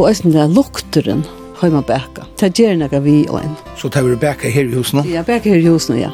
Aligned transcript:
og 0.00 0.08
eisen 0.08 0.32
det 0.32 0.40
er 0.40 0.48
lukteren 0.48 1.22
heima 1.60 1.82
bæka. 1.84 2.24
Det 2.40 2.54
gjør 2.56 2.78
nekka 2.80 3.00
vi 3.04 3.26
og 3.28 3.42
en. 3.42 3.56
Så 3.76 3.90
tar 3.92 4.02
vi 4.06 4.16
bæka 4.16 4.48
her 4.48 4.64
i 4.64 4.74
husene? 4.74 5.04
Ja, 5.08 5.22
bæka 5.22 5.50
her 5.50 5.60
i 5.60 5.66
husene, 5.68 6.00
ja. 6.00 6.10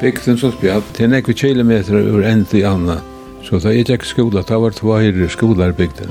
Bygden 0.00 0.38
som 0.38 0.52
spjall, 0.52 0.82
det 0.96 1.04
er 1.04 1.12
nekka 1.14 1.32
kilometer 1.32 1.96
ur 1.96 2.24
enn 2.26 2.44
til 2.44 2.66
anna. 2.68 3.00
Så 3.46 3.62
da 3.62 3.72
jeg 3.72 3.86
gikk 3.88 4.04
skola, 4.04 4.42
da 4.42 4.58
var 4.60 4.74
det 4.76 4.82
var 4.84 5.00
i 5.00 5.72
bygden. 5.72 6.10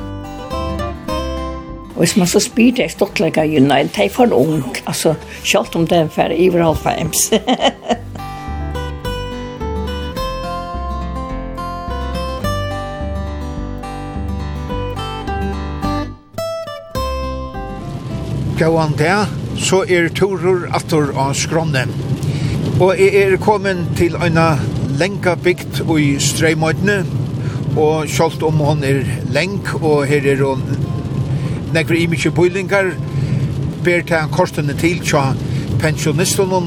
Og 1.95 1.99
hvis 1.99 2.17
man 2.17 2.27
så 2.27 2.39
spyr 2.39 2.71
det, 2.71 2.79
jeg 2.79 2.91
stått 2.91 3.19
nei, 3.19 3.83
det 3.83 4.05
er 4.05 4.09
for 4.09 4.33
ung. 4.33 4.65
Altså, 4.85 5.15
selv 5.43 5.75
om 5.75 5.87
det 5.87 5.97
er 5.97 6.07
ferdig, 6.07 6.39
i 6.39 6.49
halvfems. 6.49 7.31
gåan 18.59 18.93
det, 18.97 19.15
så 19.59 19.83
er 19.89 20.09
Torur 20.15 20.65
Ator 20.75 21.11
av 21.19 21.33
Skronne. 21.35 21.85
Og 22.79 22.95
jeg 22.99 23.15
er 23.21 23.37
kommet 23.41 23.83
til 23.97 24.15
en 24.15 24.39
lenka 24.99 25.35
bygd 25.35 25.81
i 25.99 26.15
streimøydene, 26.19 27.03
og 27.75 28.07
selv 28.09 28.43
om 28.47 28.61
hon 28.63 28.83
er 28.83 29.03
lenk, 29.35 29.73
og 29.81 30.05
her 30.07 30.27
er 30.31 30.43
hon 30.43 30.63
nekver 31.75 32.07
mykje 32.07 32.31
bøylingar, 32.31 32.93
ber 33.83 34.05
til 34.07 34.31
kortene 34.31 34.75
til 34.79 35.01
tja 35.03 35.33
pensjonistene 35.81 36.61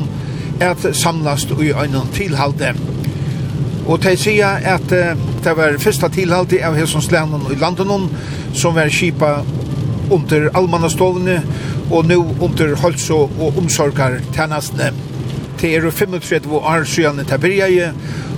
at 0.60 0.84
samlast 0.96 1.54
i 1.56 1.70
en 1.72 1.96
tilhalde. 2.12 2.74
Og 3.88 4.02
de 4.04 4.12
sier 4.20 4.60
at 4.68 4.92
uh, 4.92 5.16
det 5.44 5.54
var 5.56 5.78
første 5.80 6.10
tilhalde 6.12 6.60
av 6.64 6.76
Helsons 6.76 7.08
i 7.08 7.56
landet 7.56 7.88
som 8.52 8.74
var 8.74 8.92
kipa 8.92 9.38
under 10.10 10.48
allmannastovene, 10.54 11.42
og 11.90 12.08
nå 12.08 12.18
under 12.40 12.74
Holso 12.82 13.26
og 13.40 13.58
omsorgar 13.58 14.18
tjenestene. 14.34 14.92
Det 15.60 15.74
er 15.76 15.90
35 15.90 16.52
år 16.54 16.84
siden 16.84 17.24
til 17.26 17.38
begynte, 17.38 17.92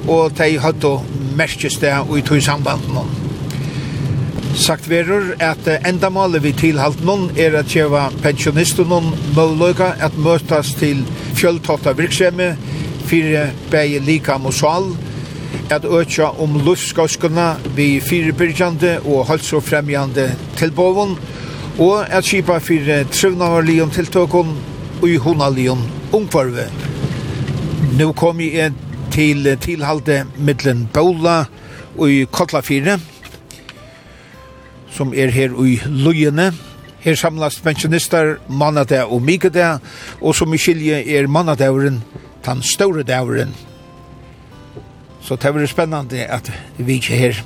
og 0.08 0.32
de 0.38 0.58
hadde 0.58 0.92
merkes 1.36 1.76
det 1.80 1.92
i 2.16 2.22
tog 2.22 2.42
samband 2.42 2.86
med 2.94 3.18
Sagt 4.54 4.88
verur 4.90 5.28
at 5.38 5.68
endamålet 5.86 6.42
vi 6.42 6.50
tilhalt 6.52 7.04
noen 7.06 7.28
er 7.38 7.54
at 7.60 7.70
kjeva 7.70 8.08
pensjonister 8.22 8.88
noen 8.88 9.12
mølløyga 9.36 9.92
at 10.02 10.16
møtas 10.18 10.72
til 10.80 11.04
fjöltotta 11.38 11.94
virksemi 11.94 12.48
fyrir 13.06 13.52
bægi 13.70 14.00
lika 14.02 14.38
mosal 14.42 14.90
at 15.70 15.86
økja 15.86 16.32
om 16.42 16.58
luftskåskene 16.66 17.46
vi 17.76 18.00
fyrirbyrgjande 18.02 18.96
og 19.04 19.28
halsofremjande 19.30 20.26
tilbåvun 20.58 21.14
og 21.80 22.04
at 22.12 22.24
skipa 22.24 22.58
for 22.60 22.90
trivnavarlion 23.12 23.90
tiltøkken 23.90 24.52
og 25.00 25.08
i 25.08 25.16
honalion 25.16 25.80
ungvarve. 26.12 26.66
Nå 27.96 28.12
kom 28.12 28.40
jeg 28.40 28.74
til 29.10 29.48
tilhalde 29.64 30.24
middelen 30.36 30.84
Bola 30.92 31.44
og 31.96 32.10
i 32.12 32.26
Kotlafire, 32.30 32.98
som 34.92 35.14
er 35.16 35.32
her 35.32 35.56
i 35.64 35.78
Lujene. 35.86 36.50
Her 37.00 37.16
samlas 37.16 37.56
pensjonister 37.64 38.36
mannade 38.48 39.00
og 39.06 39.22
mikadag, 39.22 39.80
og 40.20 40.34
som 40.36 40.52
i 40.52 40.60
skilje 40.60 41.00
er 41.00 41.26
mannadageren, 41.26 42.02
den 42.44 42.62
store 42.62 43.02
dageren. 43.02 43.56
Så 45.22 45.36
det 45.36 45.54
var 45.54 45.66
spennende 45.66 46.26
at 46.28 46.52
vi 46.76 46.92
ikke 47.00 47.16
her. 47.16 47.42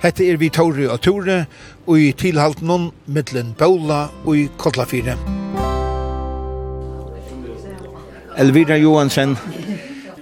Hette 0.00 0.24
er 0.24 0.38
vi 0.40 0.48
Tore 0.48 0.88
og 0.88 1.00
Tore, 1.04 1.44
og 1.86 1.98
i 1.98 2.12
tilhalten 2.12 2.90
mittlen 3.06 3.54
Paula 3.58 4.08
og 4.24 4.36
i 4.36 4.48
Kotlafire. 4.58 5.16
Elvira 8.40 8.76
Johansen, 8.76 9.36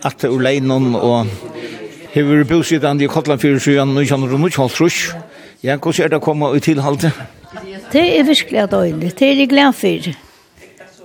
at 0.05 0.25
ur 0.25 0.41
leinon 0.43 0.95
og 0.95 1.27
hever 2.15 2.45
bosidan 2.45 3.01
i 3.01 3.07
Kotlafire 3.07 3.61
siden 3.61 3.97
1900 3.99 5.17
Ja, 5.63 5.77
hvordan 5.77 6.05
er 6.05 6.09
det 6.09 6.19
å 6.21 6.23
komme 6.23 6.53
i 6.55 6.61
tilhalte? 6.63 7.11
Det 7.93 8.05
er 8.19 8.25
virkelig 8.25 8.69
døylig. 8.71 9.13
Det 9.19 9.27
er 9.27 9.41
jeg 9.41 9.49
glad 9.51 9.73
for. 9.75 10.13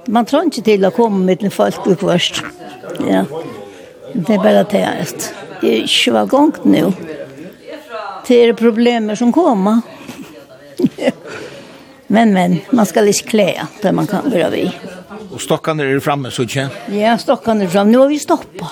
Man 0.08 0.26
tror 0.26 0.46
ikke 0.46 0.62
til 0.62 0.86
å 0.86 0.92
komme 0.94 1.24
med 1.26 1.42
den 1.42 1.52
folk 1.52 1.88
opp 1.88 2.04
først. 2.04 2.44
Ja. 3.08 3.24
Det 4.14 4.36
er 4.36 4.44
bare 4.44 4.66
det 4.70 4.84
at 4.84 5.30
jeg 5.64 5.88
ikke 5.88 6.14
var 6.14 6.30
gongt 6.30 6.66
nå. 6.66 6.92
Det 8.28 8.40
er 8.44 8.54
problemer 8.54 9.16
som 9.16 9.32
kommer. 9.34 9.82
Men, 12.14 12.34
men, 12.34 12.60
man 12.70 12.86
skal 12.86 13.08
ikke 13.10 13.32
klæa 13.32 13.64
det 13.82 13.92
man 13.96 14.06
kan 14.06 14.28
være 14.30 14.50
vi. 14.54 14.68
Og 15.34 15.40
stokkene 15.42 15.88
er 15.90 16.02
framme, 16.04 16.30
så 16.30 16.44
ikke? 16.46 16.68
Ja, 16.94 17.16
stokkene 17.18 17.66
er 17.66 17.72
framme. 17.74 17.90
Nå 17.90 18.04
har 18.04 18.12
vi 18.12 18.20
stoppet. 18.22 18.68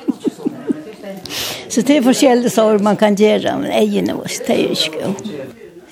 så 1.72 1.84
det 1.84 1.98
er 1.98 2.06
forskjellige 2.06 2.54
sår 2.54 2.80
man 2.86 2.96
kan 2.96 3.18
gjøre, 3.18 3.58
men 3.60 3.74
egen 3.82 4.08
av 4.14 4.22
oss, 4.24 4.38
det 4.46 4.56
er 4.56 4.72
ikke. 4.72 5.12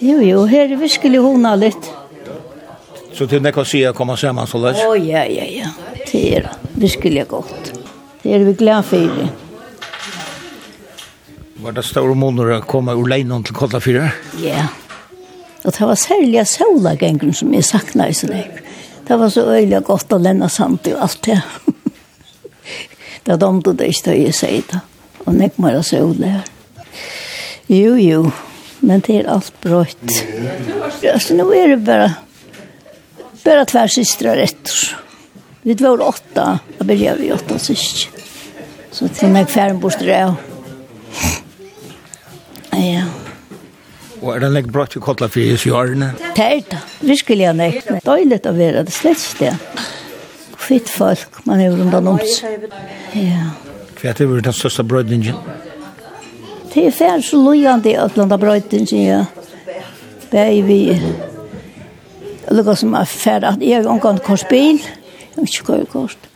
Jo, 0.01 0.17
jo, 0.25 0.47
her 0.49 0.73
er 0.73 0.81
virkelig 0.81 1.21
hona 1.27 1.53
litt. 1.59 1.91
Så 3.13 3.29
til 3.29 3.45
det 3.45 3.53
kan 3.53 3.69
si 3.69 3.85
å 3.85 3.93
komme 3.93 4.17
sammen 4.17 4.49
så 4.49 4.63
løs? 4.63 4.81
Å, 4.89 4.97
ja, 4.97 5.27
ja, 5.29 5.45
ja. 5.53 5.75
Det 6.01 6.25
er 6.39 6.51
virkelig 6.81 7.29
godt. 7.29 7.73
Det 8.23 8.37
er 8.39 8.49
vi 8.49 8.57
glad 8.57 8.89
for. 8.89 9.25
Var 11.61 11.77
det 11.77 11.89
store 11.93 12.17
måneder 12.17 12.61
å 12.63 12.65
komme 12.65 12.97
ur 12.97 13.11
leinen 13.11 13.45
til 13.45 13.59
Kolla 13.59 13.85
4? 13.85 14.13
Ja, 14.39 14.61
yeah. 14.63 14.77
Og 15.65 15.73
det 15.75 15.87
var 15.91 15.99
særlig 15.99 16.45
sølagengren 16.47 17.35
som 17.35 17.55
jeg 17.55 17.67
sakna 17.67 18.09
i 18.09 18.17
sånn. 18.17 18.37
ek. 18.39 18.63
Det 19.09 19.17
var 19.19 19.33
så 19.33 19.47
øyelig 19.49 19.83
godt 19.89 20.13
å 20.13 20.21
lenne 20.21 20.49
sant 20.53 20.87
i 20.87 20.93
alt 20.93 21.23
det. 21.25 21.41
det 23.25 23.33
var 23.33 23.41
dumt 23.43 23.71
det 23.79 23.89
ikke 23.89 24.15
jeg 24.15 24.37
sier 24.37 24.67
det. 24.71 24.83
Og 25.27 25.35
nek 25.37 25.59
mer 25.61 25.81
av 25.81 25.87
søle 25.89 26.35
her. 26.39 26.47
Jo, 27.69 27.97
jo. 28.01 28.23
Men 28.81 29.03
det 29.05 29.21
er 29.21 29.31
alt 29.33 29.53
brøtt. 29.65 30.07
Ja, 31.03 31.19
så 31.19 31.35
nå 31.35 31.49
er 31.53 31.75
det 31.75 31.83
bare 31.89 32.13
bare 33.45 33.65
tvær 33.69 33.91
systre 33.93 34.37
rett. 34.37 34.73
Vi 35.65 35.75
var 35.81 36.05
åtta. 36.05 36.47
Da 36.79 36.85
begynte 36.85 37.19
vi 37.23 37.33
åtta 37.33 37.59
systra. 37.59 38.13
Så 38.93 39.09
det 39.09 39.25
er 39.25 39.35
nek 39.35 39.51
færen 39.53 39.81
bort 39.81 40.01
det 40.01 40.17
av. 40.17 40.48
Og 44.23 44.35
er 44.35 44.43
det 44.43 44.51
nek 44.55 44.69
bra 44.73 44.85
til 44.91 45.03
kottla 45.05 45.29
for 45.31 45.43
Jesus 45.43 45.67
jørne? 45.69 46.11
Det 46.37 46.45
er 46.45 46.61
det, 46.73 46.81
virkelig 47.07 47.47
er 47.47 47.57
nek. 47.57 47.79
Det 47.87 47.97
er 48.01 48.05
døylig 48.07 48.41
å 48.49 48.55
være 48.57 48.85
det 48.89 48.95
slett 48.95 49.23
sted. 49.23 49.81
Fitt 50.59 50.91
folk, 50.91 51.41
man 51.47 51.63
er 51.63 51.73
rundt 51.73 51.95
om 51.95 52.19
seg. 52.27 52.67
Ja. 53.17 53.53
Hva 53.99 54.11
er 54.11 54.19
det 54.19 54.45
den 54.49 54.57
største 54.57 54.85
brøydingen? 54.87 55.39
Det 56.75 56.85
er 56.87 56.95
færre 56.95 57.23
så 57.25 57.39
lojande 57.41 57.93
i 57.93 57.99
Atlanta 57.99 58.39
brøydingen, 58.39 59.05
ja. 59.07 59.25
er 60.33 60.63
vi... 60.67 60.81
Lukka 62.49 62.75
som 62.81 62.95
er 62.97 63.05
færre 63.05 63.53
at 63.53 63.63
jeg 63.63 63.87
omgang 63.87 64.19
korsbil. 64.25 64.79
Jeg 64.81 65.37
vet 65.37 65.57
ikke 65.61 65.73
hva 65.73 65.81
er 65.83 65.91
korsbil. 65.93 66.35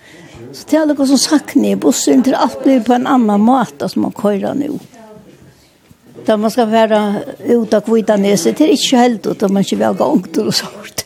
Så 0.53 0.66
det 0.69 0.78
er 0.78 0.88
lukka 0.91 1.06
som 1.09 1.21
sakne 1.21 1.72
i 1.72 1.78
bussen 1.80 2.24
til 2.24 2.36
alt 2.36 2.60
blir 2.65 2.83
på 2.84 2.92
en 2.97 3.09
annan 3.09 3.41
måte 3.41 3.89
som 3.89 4.04
man 4.04 4.16
køyrer 4.16 4.56
nå. 4.59 4.74
Ja. 4.77 4.91
Da 6.27 6.36
man 6.36 6.51
skal 6.51 6.71
være 6.71 6.98
ute 7.48 7.77
av 7.77 7.86
Kvitanese, 7.86 8.53
det 8.54 8.66
er 8.66 8.74
ikke 8.77 9.01
helt 9.01 9.27
ut, 9.27 9.42
man 9.51 9.65
ikke 9.65 9.78
vil 9.80 9.89
ha 9.89 9.97
gangter 9.98 10.51
og 10.51 10.54
sånt. 10.54 11.04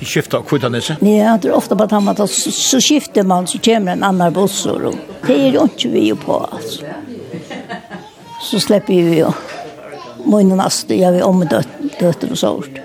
I 0.00 0.06
skiftet 0.06 0.38
av 0.38 0.46
Kvitanese? 0.48 0.96
Ja, 1.04 1.36
det 1.40 1.50
er 1.50 1.56
ofte 1.56 1.76
på 1.76 1.86
at 1.86 2.22
så, 2.28 2.52
så 2.52 2.80
skifter 2.80 3.24
man, 3.24 3.46
så 3.46 3.60
kommer 3.64 3.92
en 3.92 4.04
annan 4.04 4.32
buss 4.32 4.66
Og 4.66 4.92
det 5.26 5.36
er 5.36 5.54
jo 5.54 5.66
ikke 5.68 5.90
vi 5.92 6.08
jo 6.08 6.16
på, 6.20 6.40
altså. 6.44 6.84
Så 8.44 8.60
slipper 8.60 8.92
vi 8.92 9.20
jo. 9.22 9.30
Månen 10.24 10.60
aste, 10.60 10.96
jeg 10.96 11.12
vi 11.12 11.22
om 11.22 11.44
døtter 11.48 12.30
og 12.30 12.38
sånt. 12.38 12.80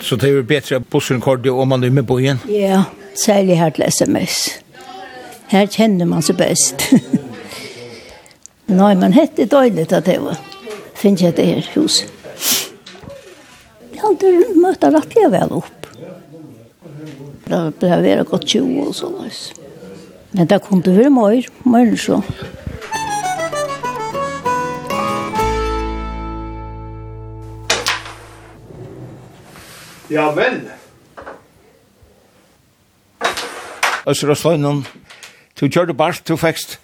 Så 0.00 0.16
det 0.16 0.30
er 0.30 0.38
jo 0.38 0.46
bedre 0.46 0.80
at 0.80 0.86
bussen 0.90 1.20
kordet 1.20 1.52
om 1.52 1.68
man 1.68 1.84
er 1.84 1.90
med 1.90 2.06
på 2.06 2.18
igjen? 2.18 2.40
Ja, 2.48 2.84
særlig 3.24 3.58
her 3.58 3.70
til 3.70 3.84
SMS. 3.90 4.62
Her 5.50 5.66
kjenner 5.66 6.06
man 6.06 6.22
seg 6.22 6.38
best. 6.38 6.86
Nei, 8.70 8.94
men 8.94 9.12
hette 9.12 9.48
dåligt 9.50 9.92
at 9.92 10.06
det 10.06 10.20
var. 10.22 10.36
Finns 10.94 11.22
jeg 11.22 11.34
det 11.36 11.44
her 11.44 11.70
huset. 11.74 12.12
Jag 13.92 14.02
har 14.02 14.10
inte 14.10 14.60
mött 14.60 14.84
rätt 14.84 15.16
jag 15.16 15.30
väl 15.30 15.50
upp. 15.50 15.86
Det 17.44 17.72
ble 17.80 17.96
vært 18.04 18.28
godt 18.30 18.46
20 18.46 18.84
og 18.86 18.94
så. 18.94 19.10
Men 20.30 20.46
det 20.46 20.60
kunde 20.62 20.94
være 20.94 21.10
mer 21.10 21.48
mer 21.66 21.96
så. 21.96 22.20
Ja, 30.10 30.30
vel. 30.34 30.60
Øsra 34.06 34.34
Søgnen, 34.34 34.86
du 35.60 35.66
kjørte 35.66 35.94
bare, 35.94 36.22
du 36.26 36.36
fikk 36.38 36.78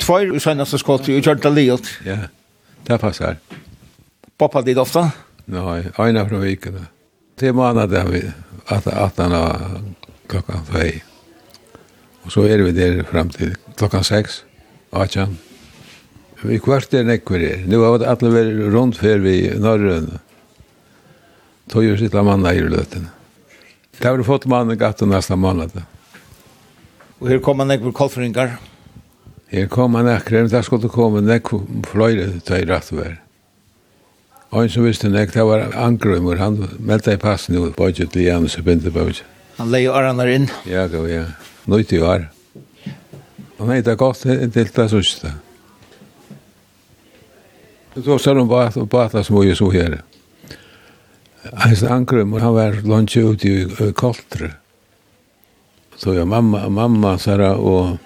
Tvær 0.00 0.32
i 0.34 0.40
senaste 0.42 0.78
skott 0.80 1.08
i 1.10 1.18
kjørte 1.20 1.50
livet. 1.52 1.90
Ja, 2.06 2.16
det 2.88 3.00
passer. 3.02 3.36
Pappa 4.40 4.62
dit 4.64 4.78
ofta? 4.80 5.10
Nei, 5.50 5.82
ena 5.98 6.24
fra 6.28 6.40
vikene. 6.40 6.86
Til 7.40 7.54
måned 7.56 7.92
er 7.96 8.08
vi, 8.08 8.22
at 8.70 8.88
han 9.20 9.34
er 9.36 9.76
klokka 10.30 10.62
2. 10.70 10.88
Og 12.24 12.32
så 12.32 12.46
er 12.48 12.62
vi 12.64 12.74
der 12.76 13.02
frem 13.08 13.30
til 13.34 13.54
klokka 13.76 14.02
6, 14.06 14.42
18. 14.92 15.38
Vi 16.42 16.58
kvart 16.64 16.94
er 16.96 17.04
nekker 17.04 17.42
er. 17.44 17.64
Nå 17.68 17.82
har 17.84 17.98
vi 17.98 18.08
alle 18.08 18.32
vært 18.32 18.72
rundt 18.72 19.00
før 19.00 19.20
vi 19.24 19.36
i 19.44 19.54
norrøn. 19.60 20.08
Tog 21.70 21.84
jo 21.84 21.98
sitt 22.00 22.16
av 22.16 22.24
manna 22.26 22.54
i 22.56 22.64
løten. 22.64 23.10
Det 24.00 24.08
har 24.08 24.16
vi 24.16 24.24
fått 24.24 24.48
mannen 24.48 24.78
gatt 24.80 25.02
og 25.04 25.12
nesten 25.12 25.40
manna. 25.40 25.68
Og 27.20 27.28
her 27.28 27.44
kommer 27.44 27.68
nekker 27.68 27.92
kolfringar. 27.92 28.56
Ja. 28.56 28.69
Her 29.50 29.66
kom 29.66 29.94
han 29.98 30.08
akkurat, 30.08 30.46
men 30.46 30.52
det 30.52 30.62
skulle 30.64 30.88
komme 30.92 31.24
nekk 31.26 31.50
fløyre 31.90 32.38
til 32.46 32.62
i 32.62 32.68
rattvær. 32.70 33.18
Og 34.50 34.64
en 34.64 34.70
som 34.70 34.86
visste 34.86 35.10
nekk, 35.10 35.32
det 35.34 35.46
var 35.46 35.74
Angrøymur, 35.78 36.38
han 36.38 36.58
meldte 36.78 37.14
i 37.14 37.20
passen 37.20 37.54
jo, 37.54 37.68
bodget 37.74 38.12
til 38.14 38.26
Janus 38.26 38.58
og 38.58 38.66
Bindebøvd. 38.66 39.22
Han 39.58 39.70
leie 39.70 39.90
åranar 39.90 40.30
inn? 40.30 40.48
Ja, 40.66 40.86
gav, 40.90 41.06
ja. 41.10 41.26
Nøyt 41.70 41.92
i 41.94 42.00
år. 42.02 42.28
Og 43.60 43.68
nei, 43.68 43.78
det 43.84 43.92
er 43.92 44.00
godt 44.00 44.24
inntil 44.24 44.70
det 44.74 44.86
sørste. 44.90 45.34
Det 47.94 48.06
var 48.06 48.22
sånn 48.22 48.46
bat, 48.48 48.78
batla 48.90 49.22
som 49.26 49.38
vi 49.42 49.54
så 49.58 49.70
her. 49.74 49.98
Hans 51.58 51.82
Angrøm, 51.82 52.36
han 52.38 52.54
var 52.54 52.78
lunch 52.86 53.18
ute 53.18 53.50
i 53.50 53.90
Koltre. 53.98 54.54
Så 56.00 56.14
ja, 56.16 56.24
mamma, 56.24 56.68
mamma, 56.72 57.16
Sara 57.20 57.52
og 57.58 57.98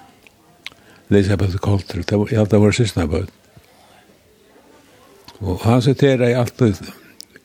Elisabeth 1.11 1.56
Coulter. 1.56 2.03
Det 2.06 2.17
var, 2.17 2.29
ja, 2.33 2.45
det 2.45 2.61
var 2.61 2.73
sista 2.73 3.06
bøt. 3.06 3.31
Og 5.45 5.61
han 5.65 5.83
siterer 5.83 6.29
i 6.29 6.39
alt 6.39 6.59
det 6.59 6.75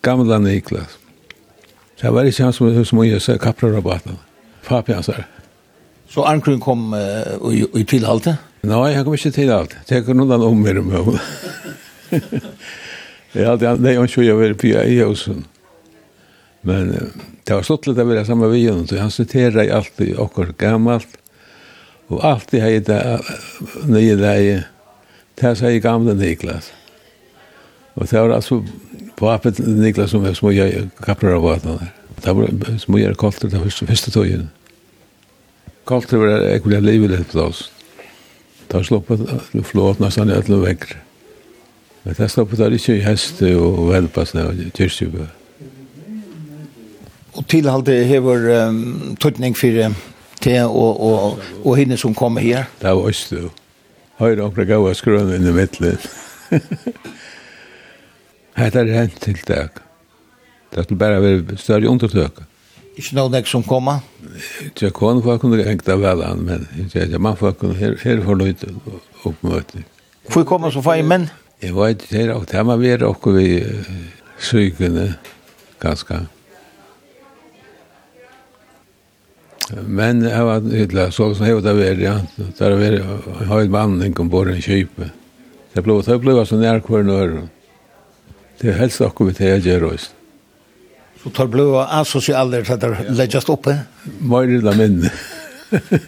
gamla 0.06 0.38
Niklas. 0.40 0.98
Det 2.02 2.14
var 2.14 2.24
ikke 2.24 2.44
han 2.44 2.54
som, 2.56 2.72
som 2.86 3.04
gjør 3.04 3.24
seg 3.24 3.42
kaprarabaten. 3.44 4.20
Papi 4.68 4.96
han 4.96 5.04
sier. 5.04 5.26
Så 6.10 6.24
Arnkrun 6.26 6.62
kom 6.64 6.94
uh, 6.96 7.52
i, 7.54 7.66
i 7.82 7.84
tilhalte? 7.86 8.38
Nei, 8.66 8.94
han 8.96 9.06
kom 9.06 9.16
ikke 9.18 9.34
tilhalte. 9.36 9.82
Det 9.88 10.00
er 10.00 10.18
noen 10.18 10.48
om 10.48 10.64
mer 10.64 10.80
om 10.82 10.90
hadde 13.46 13.68
han, 13.70 13.84
det 13.84 13.92
er 13.92 14.00
ju 14.00 14.08
så 14.10 14.24
jag 14.26 14.40
vill 14.40 14.56
pia 14.58 14.84
i 14.84 14.98
husen. 15.04 15.44
Men 16.62 16.90
det 17.44 17.54
var 17.54 17.60
har 17.60 17.64
stått 17.64 17.88
lite 17.88 18.04
väl 18.04 18.26
samma 18.26 18.48
vi 18.48 18.60
ju 18.60 18.72
Han 19.00 19.12
Han 19.12 19.66
i 19.66 19.72
alt 19.72 19.92
det 19.98 20.18
okkur 20.18 20.54
gammalt. 20.58 21.19
Og 22.10 22.26
alt 22.26 22.52
det 22.52 22.60
här 22.60 22.80
det 22.80 23.22
nya 23.86 24.16
läge. 24.16 24.64
Det 25.36 25.56
säger 25.56 25.80
gamle 25.80 26.14
Niklas. 26.14 26.72
Og 27.94 28.08
det 28.10 28.22
var 28.22 28.30
altså 28.30 28.66
papet 29.18 29.60
Niklas 29.60 30.12
som 30.12 30.24
var 30.24 30.34
smuja 30.34 30.90
kapprar 31.04 31.36
av 31.36 31.42
vattnet. 31.42 31.82
Det 32.24 32.34
var 32.34 32.78
smuja 32.78 33.14
kolter 33.14 33.48
det 33.48 33.60
første 33.88 34.12
tøyen. 34.12 34.50
Kolter 35.86 36.18
var 36.18 36.48
ekvilig 36.56 36.82
livet 36.82 37.32
på 37.32 37.40
oss. 37.40 37.72
Det 38.68 38.74
var 38.74 38.84
sloppet 38.84 39.20
flåt 39.66 40.00
nesten 40.00 40.30
i 40.30 40.34
alla 40.34 40.58
väggar. 40.58 40.98
Men 42.04 42.16
det 42.18 42.30
stoppet 42.30 42.58
där 42.58 42.72
ikke 42.72 42.96
i 42.96 43.02
heste 43.04 43.56
og 43.56 43.90
velpassene 43.92 44.48
og 44.48 44.56
kyrkjubø. 44.74 45.26
Og 47.34 47.48
tilhaldet 47.48 48.06
hever 48.06 48.68
um, 48.68 49.18
tøtning 49.20 49.58
for 49.58 49.94
te 50.44 50.56
og, 50.66 51.02
og, 51.02 51.42
og 51.64 51.78
hinne 51.80 51.98
som 51.98 52.16
kommer 52.16 52.42
her. 52.44 52.70
Det 52.82 52.92
var 52.92 53.10
også 53.12 53.36
du. 53.36 53.50
Høyre 54.20 54.44
omkring 54.44 54.68
gav 54.68 54.88
skrønne 55.00 55.38
inn 55.40 55.48
i 55.48 55.56
midtlen. 55.56 56.00
Hette 58.60 58.84
er 58.84 58.92
hent 58.92 59.20
til 59.24 59.40
deg. 59.48 59.80
Det 60.74 60.84
skulle 60.86 61.00
bare 61.00 61.22
være 61.24 61.58
større 61.58 61.90
undertøk. 61.90 62.42
Ikke 63.00 63.16
noen 63.16 63.32
deg 63.32 63.48
som 63.48 63.64
kommer? 63.64 64.02
Ikke 64.66 64.92
kone 64.92 65.24
for 65.24 65.40
kunne 65.40 65.64
hengt 65.64 65.88
av 65.90 66.02
vel 66.04 66.24
an, 66.26 66.44
men 66.44 66.66
ikke 66.84 67.22
man 67.22 67.38
for 67.40 67.56
kunne 67.56 67.78
her, 67.80 67.96
her 68.04 68.20
for 68.26 68.36
løyt 68.36 68.66
oppmøte. 69.24 69.86
Hvor 70.30 70.44
kommer 70.44 70.74
så 70.74 70.84
feil 70.84 71.08
menn? 71.08 71.30
Jeg 71.64 71.76
vet 71.76 72.04
ikke, 72.04 72.12
det 72.12 72.26
er 72.26 72.34
og 72.36 72.48
tema 72.48 72.76
vi 72.80 72.92
er 72.92 73.08
oppe 73.08 73.34
ved 73.36 73.88
sykene, 74.40 75.14
ganske. 75.80 76.26
Men 79.86 80.22
jeg 80.26 80.46
var 80.46 80.62
ytla 80.74 81.12
så 81.12 81.36
som 81.36 81.46
jeg 81.46 81.56
jag 81.56 81.64
där 81.64 82.02
ja. 82.02 82.22
Där 82.58 82.72
var 82.72 82.82
jag 82.82 83.48
har 83.48 83.62
en 83.62 83.72
vandring 83.72 84.14
kom 84.14 84.30
på 84.30 84.42
en 84.46 84.62
köpe. 84.62 85.10
Det 85.74 85.82
ble, 85.84 86.02
det 86.02 86.20
ble 86.20 86.46
så 86.46 86.56
nær 86.58 86.80
hver 86.80 87.04
nør. 87.04 87.48
Det 88.60 88.70
er 88.70 88.80
helst 88.82 89.02
akkur 89.02 89.26
vi 89.30 89.34
til 89.38 89.48
jeg 89.48 89.62
gjør 89.62 89.94
oss. 89.94 90.10
Så 91.24 91.30
tar 91.30 91.48
blå 91.48 91.80
asocialer 91.80 92.64
så 92.64 92.76
där 92.76 93.06
läggas 93.10 93.50
oppe? 93.50 93.78
Mer 94.20 94.44
eller 94.44 94.74
minne. 94.74 95.12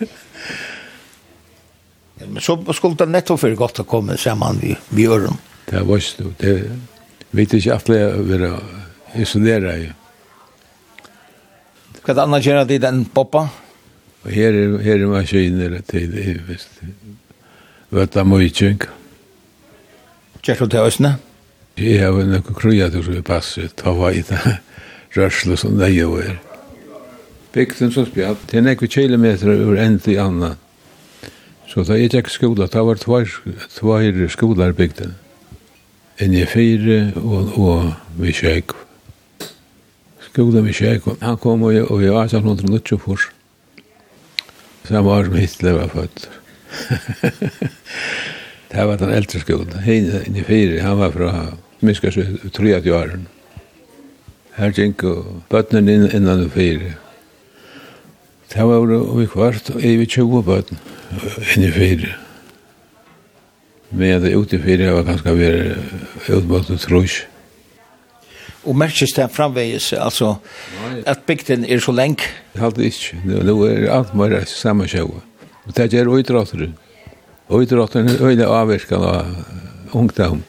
Men 2.27 2.41
så 2.41 2.73
skulle 2.73 2.95
det 2.95 3.09
nettopp 3.09 3.39
for 3.41 3.55
godt 3.57 3.79
å 3.81 3.83
komme 3.83 4.17
sammen 4.17 4.59
vi 4.61 4.75
vi 4.89 5.03
gjør 5.07 5.25
dem. 5.27 5.37
Det 5.69 5.81
var 5.87 5.97
ikke 5.97 6.33
det 6.37 6.71
vet 7.31 7.53
inte 7.53 7.75
att 7.75 7.85
det 7.85 8.13
vara 8.15 8.59
isolerade. 9.15 9.93
Hva 12.01 12.13
er 12.13 12.17
det 12.17 12.23
annet 12.23 12.45
gjør 12.45 12.63
det 12.65 12.79
den 12.81 13.03
poppa? 13.13 13.45
Og 14.25 14.31
her 14.33 14.55
er, 14.57 14.77
her 14.81 15.01
er 15.01 15.09
maskiner 15.09 15.77
til 15.85 16.09
det, 16.13 16.39
hvis 16.47 16.67
Vøtta 17.91 18.23
mykjeng. 18.23 18.85
Kjert 20.41 20.63
du 20.63 20.71
til 20.71 20.87
Østene? 20.87 21.17
Jeg 21.77 21.99
har 22.01 22.13
vel 22.15 22.29
noen 22.31 22.55
kreatur 22.57 23.03
som 23.05 23.17
er 23.19 23.25
passet, 23.25 23.73
ta 23.77 23.91
hva 23.95 24.13
i 24.15 24.23
det 24.25 24.39
rørsle 25.15 25.57
som 25.59 25.77
det 25.79 25.91
jo 25.93 26.15
er. 26.21 26.37
Bygden 27.51 27.91
som 27.91 28.07
spjatt, 28.07 28.47
det 28.49 28.61
er 28.61 28.65
nekve 28.65 28.87
kilometer 28.91 29.51
ur 29.51 29.77
enn 29.79 29.99
til 29.99 30.21
anna. 30.23 30.53
Så 31.67 31.83
da 31.87 31.99
jeg 31.99 32.13
gikk 32.15 32.31
skola, 32.31 32.69
da 32.71 32.83
var 32.87 32.99
tvær, 32.99 33.27
tvær 33.75 34.23
skolar 34.31 34.73
bygden. 34.75 35.13
En 36.21 36.33
i 36.33 36.45
fire 36.47 37.11
og, 37.19 37.53
og 37.59 37.91
vi 38.19 38.33
kjøk. 38.35 38.75
Gode 40.31 40.61
Mishek, 40.63 41.03
han 41.19 41.37
kom 41.37 41.63
og, 41.67 41.75
og 41.91 42.03
jeg 42.03 42.13
var 42.15 42.29
1890 42.29 42.99
for. 43.03 43.19
Samme 44.87 45.11
år 45.11 45.27
som 45.27 45.35
Hitler 45.35 45.73
var 45.75 45.91
født. 45.91 46.29
det 48.71 48.85
var 48.87 48.95
den 49.01 49.11
eldre 49.11 49.41
skolen. 49.43 49.75
Hine 49.83 50.23
i 50.31 50.43
fire, 50.47 50.79
han 50.81 50.97
var 50.99 51.11
fra 51.11 51.31
minskast 51.81 52.17
30 52.53 52.87
jaren. 52.87 53.27
Her 54.55 54.71
gikk 54.75 55.03
bøtten 55.51 55.91
inn 55.91 56.07
innan 56.15 56.47
fire. 56.51 56.93
Det 58.51 58.63
var 58.67 58.87
vi 58.87 59.27
kvart, 59.31 59.69
og 59.75 59.83
vi 59.83 60.05
20 60.05 60.43
bøtten 60.47 60.79
i 61.59 61.71
fire. 61.71 62.15
Men 63.91 64.23
det 64.23 64.35
ute 64.35 64.59
fire 64.63 64.93
var 64.95 65.03
ganske 65.03 65.35
vi 65.35 65.51
utmåttet 66.31 66.87
trus 66.87 67.21
og 68.65 68.77
merkes 68.77 69.15
det 69.17 69.27
framvegis, 69.33 69.93
altså 69.93 70.35
at 71.05 71.23
bygden 71.27 71.65
er 71.65 71.81
så 71.81 71.93
lenk. 71.95 72.27
Det 72.53 72.61
hadde 72.61 72.85
ikke, 72.85 73.21
nå 73.25 73.57
er 73.65 73.89
alt 73.93 74.13
mer 74.17 74.37
samme 74.49 74.87
sjøve. 74.89 75.21
Og 75.65 75.75
det 75.77 75.93
er 75.93 76.09
uidrotter. 76.09 76.69
Uidrotter 77.49 78.05
er 78.05 78.21
øyne 78.21 78.47
avvirkan 78.47 79.03
av 79.03 79.35
ungdom. 79.97 80.43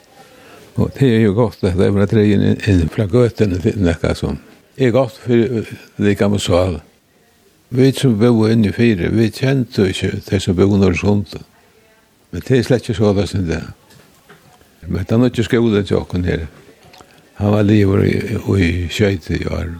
Og 0.76 0.90
det 0.99 1.09
er 1.09 1.21
jo 1.26 1.35
godt 1.37 1.64
at 1.64 1.76
det 1.76 1.87
er 1.87 1.92
bare 1.92 2.09
tre 2.09 2.25
inn 2.25 2.88
fra 2.92 3.04
gøtene 3.11 3.61
til 3.61 3.81
nekka 3.85 4.14
som. 4.16 4.38
Er 4.76 4.92
godt 4.95 5.19
for 5.21 5.69
det 6.00 6.16
gamle 6.19 6.40
sal. 6.40 6.81
Vi 7.73 7.92
som 7.97 8.19
bor 8.21 8.49
inne 8.49 8.69
i 8.69 8.73
fire, 8.73 9.09
vi 9.12 9.31
kjente 9.33 9.88
ikke 9.88 10.21
de 10.28 10.40
som 10.40 10.57
bor 10.57 10.73
under 10.73 10.97
sånt. 10.97 11.37
Men 12.33 12.45
det 12.45 12.59
er 12.59 12.66
slett 12.66 12.88
ikke 12.88 12.99
så 13.00 13.12
det 13.16 13.28
som 13.28 13.45
det 13.49 13.61
er. 13.61 13.71
Men 14.87 15.04
det 15.04 15.12
er 15.12 15.21
nok 15.21 15.33
ikke 15.33 15.49
skole 15.49 15.83
til 15.85 16.00
åkken 16.00 16.25
her. 16.25 16.47
Han 17.42 17.50
var 17.50 17.64
livet 17.66 18.04
i, 18.06 18.18
i 18.62 18.70
kjøyt 18.92 19.26
i 19.34 19.40
år. 19.50 19.72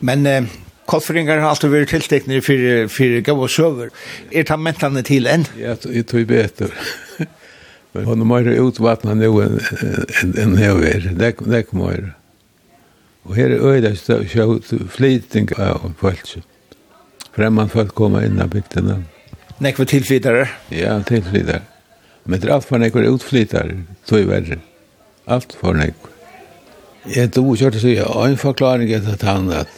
Men 0.00 0.26
eh, 0.26 0.46
koffringar 0.88 1.42
har 1.42 1.50
alltid 1.50 1.72
vært 1.74 1.90
tiltekne 1.92 2.38
for, 2.44 2.68
for 2.94 3.16
gav 3.26 3.42
og 3.44 3.50
søver. 3.52 3.90
Er 4.32 4.46
det 4.48 4.56
mentene 4.62 5.02
til 5.04 5.28
enn? 5.28 5.44
Ja, 5.60 5.74
jeg 5.84 6.06
tog 6.08 6.24
bedre. 6.30 6.70
Men 7.92 8.06
han 8.08 8.22
er 8.24 8.30
mer 8.30 8.48
utvattnet 8.62 9.20
nå 9.20 9.28
enn 9.44 9.58
en, 10.22 10.32
en 10.44 10.56
er. 10.62 11.10
Det 11.12 11.28
er 11.28 11.60
ikke 11.60 11.76
mer. 11.76 12.12
Og 13.28 13.36
her 13.36 13.52
er 13.52 13.68
øyla 13.68 13.92
sjøt 13.98 14.72
flyting 14.94 15.52
av 15.60 15.90
folk. 16.00 16.38
Fremman 17.36 17.68
folk 17.68 17.92
kommer 17.98 18.24
inn 18.24 18.40
av 18.40 18.54
bygdene. 18.54 19.02
Nekve 19.60 19.84
tilflytare? 19.90 20.48
Ja, 20.72 20.96
tilflytare. 21.04 21.66
Men 22.24 22.40
det 22.40 22.48
er 22.48 22.56
alt 22.56 22.68
for 22.68 22.80
nekve 22.80 23.04
utflytare, 23.10 23.82
tog 24.08 24.24
verre. 24.30 24.60
Ja. 24.62 24.77
Alt 25.28 25.52
for 25.60 25.76
nekk. 25.76 26.08
Jeg 27.08 27.30
tog 27.36 27.50
kjørt 27.56 27.76
å 27.76 27.82
si, 27.82 27.94
og 28.00 28.22
en 28.24 28.38
forklaring 28.40 28.90
er 28.92 29.04
at 29.12 29.24
han 29.28 29.50
at 29.52 29.68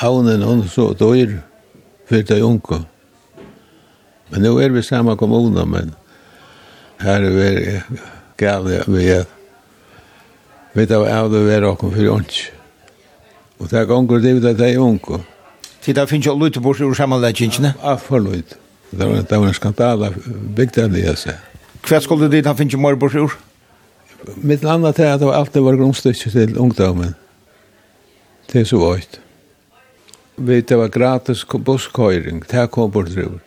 havnen 0.00 0.44
hun 0.44 0.64
så 0.68 0.90
døyr 0.96 1.38
for 2.08 2.24
det 2.28 2.40
unge. 2.44 2.80
Men 4.32 4.46
nå 4.46 4.54
er 4.64 4.72
vi 4.72 4.82
samme 4.84 5.16
kommuner, 5.20 5.68
men 5.68 5.92
her 7.04 7.28
er 7.28 7.36
vi 7.36 7.76
gale 8.40 8.80
vi 8.88 9.06
er 9.12 9.28
vi 10.72 10.86
tar 10.88 11.04
av 11.04 11.28
det 11.28 11.44
vi 11.44 11.52
er 11.52 11.68
åkken 11.68 11.92
for 11.92 12.14
ånds. 12.14 12.40
Og 13.60 13.68
det 13.68 13.82
er 13.82 13.88
gonger 13.90 14.24
det 14.24 14.34
vi 14.38 14.56
tar 14.56 14.80
unge. 14.80 15.20
Til 15.84 15.96
det 15.98 16.08
finnes 16.08 16.26
jo 16.30 16.36
lute 16.38 16.64
bort 16.64 16.80
ur 16.80 16.96
samanleggingene? 16.96 17.74
Ja, 17.76 17.96
for 18.00 18.24
lute. 18.24 18.56
Det 18.92 19.08
var 19.08 19.46
en 19.48 19.56
skandal, 19.56 20.08
bygde 20.56 20.88
det 20.92 21.04
jeg 21.04 21.18
sier. 21.20 21.40
Hva 21.84 22.00
skulle 22.00 22.28
du 22.28 22.36
dit 22.36 22.46
han 22.46 22.56
finnes 22.56 22.72
jo 22.72 22.80
mer 22.80 22.96
bort 22.96 23.16
ur? 23.16 23.32
Ja 23.36 23.51
mitt 24.36 24.64
landa 24.64 24.92
til 24.92 25.08
at 25.08 25.20
det 25.20 25.28
var 25.28 25.40
alltid 25.40 25.64
var 25.64 25.78
grunnstykke 25.80 26.30
til 26.30 26.58
ungdommen. 26.58 27.14
Det 28.52 28.60
er 28.62 28.68
så 28.68 28.80
vøyt. 28.80 29.20
Vi 30.36 30.60
det 30.60 30.78
var 30.78 30.88
gratis 30.88 31.44
busskøyring, 31.44 32.42
det 32.50 32.70
kom 32.70 32.90
bort 32.90 33.12
drøver. 33.12 33.40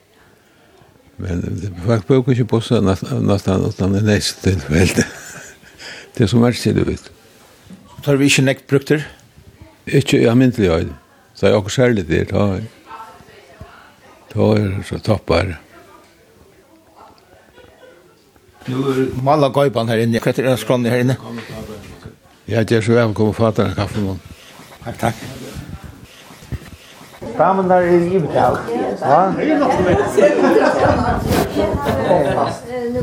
Men 1.17 1.43
folk 1.85 2.07
bruker 2.07 2.31
ikke 2.31 2.45
bussen 2.45 2.85
nesten 2.85 3.65
utan 3.65 3.93
det 3.95 4.03
neste 4.03 4.51
tilfelle. 4.51 5.05
det 6.15 6.23
er 6.23 6.27
så 6.27 6.39
merkelig, 6.39 6.75
du 6.75 6.83
vet. 6.83 7.11
Tar 8.03 8.19
vi 8.19 8.27
ikke 8.29 8.45
nekt 8.45 8.67
brukt 8.67 8.91
det? 8.91 9.03
Ikke, 9.85 10.19
ja, 10.21 10.33
myndelig, 10.35 10.67
ja. 10.67 10.79
Det 11.35 11.49
er 11.49 11.55
akkurat 11.55 11.71
særlig 11.75 12.07
det, 12.07 12.29
da 12.31 12.55
er 12.57 12.65
det 14.35 14.85
så 14.87 14.99
toppar. 14.99 15.55
Malla 19.21 19.49
gøypan 19.53 19.89
her 19.89 20.01
inne, 20.01 20.19
kvetter 20.19 20.47
en 20.49 20.57
skronni 20.57 20.89
her 20.89 21.03
inne. 21.05 21.17
Ja, 22.49 22.63
det 22.63 22.77
er 22.79 22.81
så 22.85 22.95
velkommen 22.97 23.33
å 23.33 23.35
fatte 23.37 23.65
en 23.65 23.75
kaffe 23.77 24.01
nå. 24.01 24.15
Takk, 24.85 24.97
takk. 25.01 25.15
Damen 27.37 27.69
der 27.69 27.85
er 27.85 28.05
i 28.15 28.19
betal. 28.23 28.57
Ja. 29.01 29.21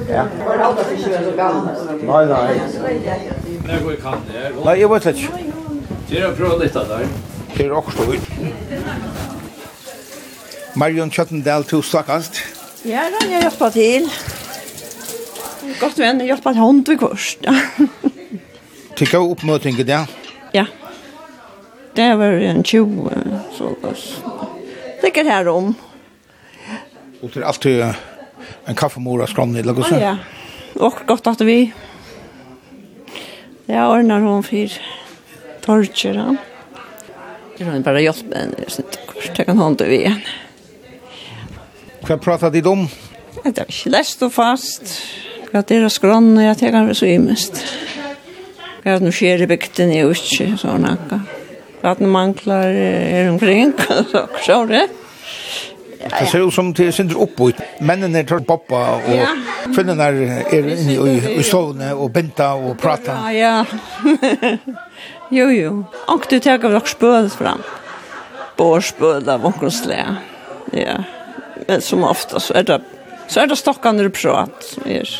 Ja. 0.09 0.25
Nei, 2.03 2.25
nei. 2.27 2.49
Nei, 3.67 3.79
hvor 3.79 3.93
jeg 4.75 4.91
vet 4.91 5.07
ikke. 5.13 5.43
Det 6.11 6.23
er 6.23 6.35
prøvd 6.37 6.65
litt 6.65 6.77
av 6.77 6.91
der. 6.91 7.09
Det 7.53 7.67
er 7.67 7.75
også 7.77 7.97
stor. 7.97 8.17
Marion 10.75 11.11
Kjøttendal, 11.13 11.65
tusen 11.69 12.03
takk, 12.03 12.45
Ja, 12.85 13.07
da 13.13 13.19
har 13.21 13.31
jeg 13.31 13.43
hjulpet 13.47 13.73
til. 13.77 14.32
Godt 15.83 15.99
venn, 15.99 16.23
hjelp 16.23 16.47
at 16.47 16.59
hånd 16.61 16.85
til 16.87 16.99
kors. 17.01 17.33
Tikka 18.99 19.19
oppmøting 19.19 19.81
i 19.83 19.87
det? 19.89 19.99
Ja. 20.55 20.67
Det 21.97 22.07
var 22.17 22.39
en 22.47 22.63
20, 22.65 23.11
så 23.57 23.75
det 25.03 25.17
er 25.19 25.25
her 25.27 25.49
om. 25.51 25.75
Og 27.23 27.33
til 27.33 27.43
er 27.43 27.47
alltid 27.47 27.83
en 28.69 28.79
kaffemor 28.79 29.25
av 29.25 29.31
skrann 29.33 29.57
i 29.59 29.65
Lagos? 29.67 29.91
Ja, 29.91 29.99
ja. 29.99 30.17
og 30.81 31.03
godt 31.07 31.27
at 31.27 31.43
vi 31.47 31.73
Ja, 33.67 33.89
ordnar 33.89 34.21
hon 34.21 34.43
fyr 34.43 34.73
torcher 35.63 36.15
han. 36.19 36.39
Det 37.59 37.65
var 37.65 37.79
bara 37.81 38.01
hjälp 38.01 38.25
men 38.31 38.55
jag 38.59 38.71
syns 38.71 38.79
inte 38.79 38.99
kurs, 39.07 39.31
det 39.37 39.45
kan 39.45 39.59
hålla 39.59 39.85
vi 39.85 39.97
igen. 39.97 40.21
Vad 42.01 42.21
pratade 42.21 42.61
de 42.61 42.69
om? 42.69 42.89
Det 43.35 43.49
vet 43.49 43.59
inte, 43.59 43.91
läst 43.91 44.23
och 44.23 44.33
fast. 44.33 45.03
Hva 45.53 45.61
det 45.69 45.77
er 45.77 45.83
det 45.85 45.93
skrannet, 45.93 46.47
jeg 46.47 46.59
tenker 46.63 46.87
det 46.89 46.95
så 46.97 47.09
imest. 47.13 47.59
Hva 48.83 48.95
er 48.95 49.03
det 49.05 49.11
skjer 49.13 49.43
i 49.45 49.49
bygden, 49.51 49.91
jeg 49.93 50.07
er 50.07 50.17
ikke 50.17 50.47
sånn 50.63 50.87
akka. 50.89 51.19
Hva 51.83 51.91
er 51.93 51.99
det 51.99 52.09
mangler 52.09 52.77
her 52.79 53.29
omkring, 53.35 53.75
så 54.47 54.63
er 54.63 54.71
det. 54.71 54.83
Det 56.03 56.29
ser 56.31 56.47
ut 56.47 56.55
som 56.55 56.71
det 56.73 56.87
er 56.89 56.95
sindre 56.97 57.21
oppbøyt. 57.23 57.61
Mennene 57.85 58.25
tar 58.27 58.41
pappa, 58.49 58.81
og 58.97 59.11
ja. 59.13 59.29
kvinnerne 59.75 60.07
er 60.09 60.57
inne 60.57 60.97
i, 60.97 61.19
i 61.37 61.45
sovne, 61.47 61.93
og 61.95 62.15
benta 62.15 62.55
og 62.57 62.79
prata. 62.81 63.19
Ja, 63.37 63.61
ja. 63.61 64.49
jo, 65.37 65.51
jo. 65.53 65.75
Og 66.11 66.25
du 66.31 66.39
tenker 66.39 66.73
av 66.73 66.81
også 66.81 66.97
spøl 66.97 67.29
fram. 67.35 67.61
Bårspøl 68.57 69.29
av 69.29 69.45
omkring 69.45 70.17
Ja. 70.73 70.97
Men 71.69 71.85
som 71.85 72.09
ofta 72.09 72.41
så 72.41 72.57
er 72.57 72.67
det, 72.67 72.81
så 73.29 73.45
er 73.45 73.53
det 73.53 73.61
stokkene 73.61 74.09
du 74.09 74.17
prat 74.17 74.65
som 74.65 74.89
er. 74.89 75.13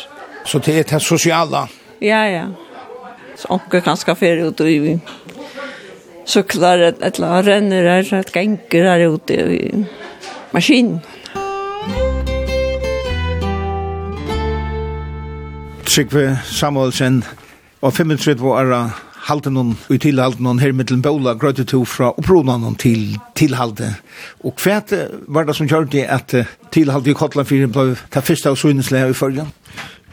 Så 0.45 0.59
det 0.59 0.79
er 0.79 0.83
det 0.83 1.01
sociala. 1.01 1.67
Ja, 2.01 2.23
ja. 2.25 2.45
Så 3.35 3.47
onkel 3.49 3.81
kanske 3.81 4.15
för 4.15 4.37
ut 4.47 4.59
och 4.59 4.69
i 4.69 4.99
cyklar 6.25 6.79
ett 6.79 7.19
eller 7.19 7.43
renner 7.43 7.83
där 7.83 8.13
ett 8.13 8.35
gänger 8.35 8.83
där 8.83 8.99
ute 8.99 9.33
i 9.33 9.85
maskin. 10.51 10.99
Trygve 15.83 16.37
Samuelsen 16.45 17.23
og 17.81 17.93
35 17.93 18.43
år 18.43 18.91
halten 19.27 19.55
hon 19.55 19.73
og 19.89 19.99
tilhalten 20.03 20.45
hon 20.45 20.59
her 20.59 20.73
mittelen 20.75 21.01
bola 21.03 21.35
grøyte 21.39 21.65
to 21.69 21.83
fra 21.87 22.11
oppronan 22.17 22.63
hon 22.63 22.75
til 22.75 23.17
tilhalte. 23.35 23.93
Og 24.43 24.59
hva 24.63 24.81
var 25.27 25.47
det 25.47 25.55
som 25.55 25.67
gjør 25.67 25.87
det 25.91 26.05
at 26.09 26.35
tilhalte 26.71 27.11
i 27.11 27.17
Kotland 27.17 27.47
4 27.47 27.67
ble 27.67 27.95
det 27.95 28.23
første 28.23 28.49
av 28.49 28.59
søgneslega 28.59 29.11
i 29.11 29.17
følgen? 29.17 29.51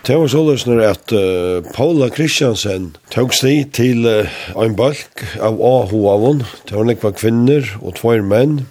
Det 0.01 0.17
var 0.17 0.31
så 0.33 0.41
løsner 0.41 0.79
at 0.87 1.13
uh, 1.13 1.61
Paula 1.75 2.07
Kristiansen 2.09 2.95
tog 3.13 3.35
stig 3.37 3.75
til 3.77 4.07
uh, 4.09 4.39
en 4.57 4.73
balk 4.77 5.21
av 5.37 5.61
Aho 5.61 6.07
av 6.09 6.25
hon. 6.25 6.41
Det 6.65 6.73
var 6.79 6.89
nekva 6.89 7.11
kvinner 7.13 7.69
og 7.83 7.99
tvær 7.99 8.25
menn. 8.25 8.63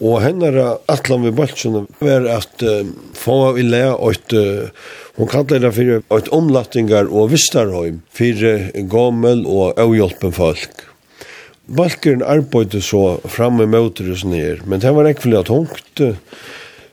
Og 0.00 0.20
hennara 0.20 0.74
atlan 0.92 1.24
vi 1.24 1.32
balkene 1.32 1.86
var 2.04 2.28
at 2.36 2.66
uh, 2.68 2.84
få 3.16 3.38
i 3.56 3.64
le 3.64 3.80
et, 4.10 4.36
uh, 4.36 4.68
hun 5.16 5.32
kallar 5.32 5.64
det 5.64 5.72
for 5.78 6.20
et 6.20 6.30
omlattingar 6.36 7.08
og 7.08 7.32
vistarheim, 7.32 8.04
for 8.12 8.46
gammel 8.92 9.46
og 9.48 9.80
avhjelpen 9.80 10.36
folk. 10.36 10.84
Balkeren 11.64 12.20
arbeidde 12.20 12.84
så 12.84 13.22
framme 13.24 13.64
møter 13.64 14.12
og 14.12 14.20
sånn 14.20 14.36
her, 14.36 14.60
men 14.68 14.84
det 14.84 14.92
var 14.92 15.08
ekvelig 15.08 15.46
tungt. 15.48 15.94
Uh, 15.96 16.12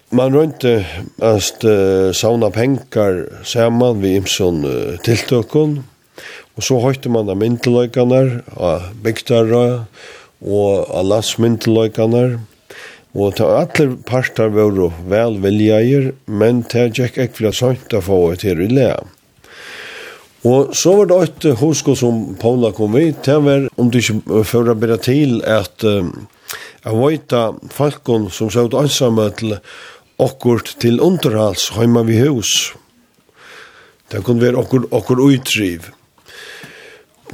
man 0.09 0.33
rönte 0.33 0.85
att 1.17 1.63
uh, 1.63 2.11
sauna 2.11 2.49
pengar 2.49 3.43
saman 3.43 4.01
vi 4.01 4.15
Imson 4.15 4.65
uh, 4.65 4.97
tiltøkun. 4.97 5.83
Og 6.57 6.63
så 6.63 6.79
höjde 6.81 7.09
man 7.13 7.29
av 7.29 7.37
myndeløykanar 7.37 8.41
av 8.57 8.87
bygdara 9.03 9.85
og 10.41 10.89
av 10.89 11.05
landsmyndeløykanar 11.05 12.39
Og 13.17 13.33
til 13.37 13.49
alle 13.49 13.95
partar 14.05 14.51
var 14.53 14.75
vel 15.09 15.37
viljager, 15.41 16.11
men 16.27 16.61
til 16.69 16.91
Jack 16.93 17.17
Ekvila 17.17 17.53
sønt 17.55 17.93
å 17.97 18.01
få 18.03 18.19
et 18.33 18.43
her 18.45 18.59
i 18.61 18.67
lea. 18.69 18.99
Og 20.45 20.75
så 20.77 20.93
var 20.99 21.09
det 21.09 21.17
et 21.25 21.47
hosko 21.59 21.95
som 21.97 22.35
Paula 22.39 22.69
kom 22.75 22.97
i, 22.99 23.09
til 23.25 23.41
var 23.47 23.65
om 23.75 23.89
du 23.89 23.97
ikke 23.97 24.43
fører 24.45 24.77
bedre 24.77 24.99
til 25.01 25.41
at 25.41 25.83
um, 25.83 26.27
jeg 26.85 26.99
vet 27.01 27.33
at 27.35 27.73
folkene 27.73 28.29
som 28.31 28.51
søt 28.53 28.77
ansamme 28.77 29.25
til 29.39 29.57
okkurt 30.17 30.75
til 30.81 31.01
underhals 31.03 31.69
heima 31.75 32.03
vi 32.07 32.19
hus. 32.23 32.73
Det 34.11 34.23
kunne 34.23 34.41
være 34.41 34.61
okkur, 34.61 34.87
okkur 34.91 35.21
utriv. 35.27 35.89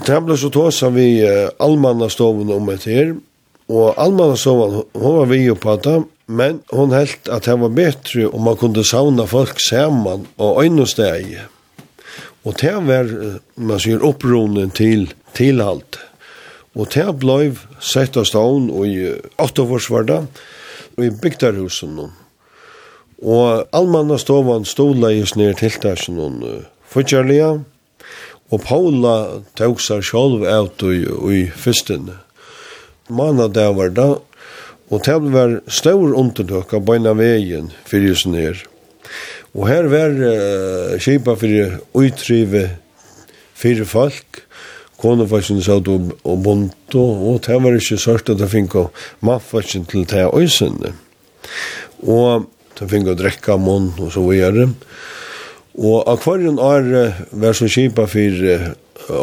Det 0.03 0.17
ble 0.25 0.37
så 0.37 0.49
tåsa 0.49 0.89
vi 0.89 1.21
uh, 1.21 1.51
allmannastoven 1.61 2.49
om 2.51 2.71
et 2.73 2.87
her, 2.89 3.13
og 3.69 3.93
allmannastoven, 4.01 4.81
hun 4.97 5.17
var 5.19 5.29
vi 5.29 5.43
jo 5.45 5.55
på 5.55 5.75
det, 5.85 5.99
men 6.25 6.61
hun 6.73 6.95
helt 6.95 7.29
at 7.31 7.45
det 7.45 7.55
var 7.61 7.75
bedre 7.75 8.29
om 8.31 8.47
man 8.47 8.57
kunne 8.59 8.83
savna 8.85 9.27
folk 9.29 9.61
saman 9.61 10.25
og 10.41 10.63
øynesteg. 10.63 11.37
Og 12.43 12.57
det 12.59 12.73
var, 12.87 13.11
man 13.55 13.79
sier, 13.79 14.03
oppronen 14.03 14.73
til 14.75 15.13
tilhalt. 15.37 15.99
Og 16.73 16.89
det 16.91 17.05
ble 17.21 17.53
sett 17.79 18.17
av 18.17 18.25
stavn 18.27 18.67
og 18.73 18.89
i 18.89 19.13
åtteforsvarda, 19.39 20.23
og 20.97 21.05
i 21.05 21.13
bygdarhusen 21.21 21.95
noen. 21.95 22.22
Og 23.23 23.67
allmanna 23.71 24.17
stovan 24.19 24.65
stola 24.67 25.13
i 25.15 25.23
snir 25.25 25.55
tiltasen 25.55 26.19
hon 26.19 26.41
futjarlia. 26.91 27.61
og 28.53 28.61
Paula 28.61 29.15
tåg 29.57 29.79
seg 29.81 30.03
sjálv 30.05 30.43
ut 30.45 30.83
i, 30.85 30.99
i 31.33 31.39
fyrsten. 31.49 32.11
Mana 33.09 33.47
det 33.49 33.65
var 33.77 33.89
da, 33.97 34.09
og 34.93 35.01
det 35.07 35.17
var 35.33 35.57
stor 35.71 36.13
undertøk 36.19 36.75
av 36.77 36.85
beina 36.85 37.15
vegin 37.17 37.71
fyrir 37.89 38.17
snir. 38.19 38.61
Og 39.53 39.67
her 39.69 39.89
var 39.89 40.13
uh, 40.13 40.95
kipa 41.01 41.35
fyrir 41.37 41.79
uitrive 41.97 42.67
fyrir 43.57 43.89
folk, 43.89 44.43
konefasjen 45.01 45.61
sa 45.63 45.79
du 45.83 46.11
og 46.23 46.43
bonto, 46.45 47.01
og 47.01 47.41
det 47.45 47.57
var 47.61 47.77
ikke 47.77 47.99
sørt 48.01 48.29
at 48.29 48.41
det 48.41 48.51
finko 48.53 48.87
maffasjen 49.25 49.85
til 49.89 50.05
det 50.09 50.27
øysene. 50.29 50.93
Og 52.05 52.45
de 52.83 52.91
fikk 52.91 53.09
å 53.13 53.17
drekke 53.17 53.57
munn 53.61 53.91
og 53.97 54.11
så 54.13 54.23
videre. 54.27 54.67
Og 55.79 56.03
akvarien 56.11 56.59
er 56.61 57.15
vær 57.31 57.55
så 57.57 57.69
kjipa 57.71 58.05
for 58.11 58.43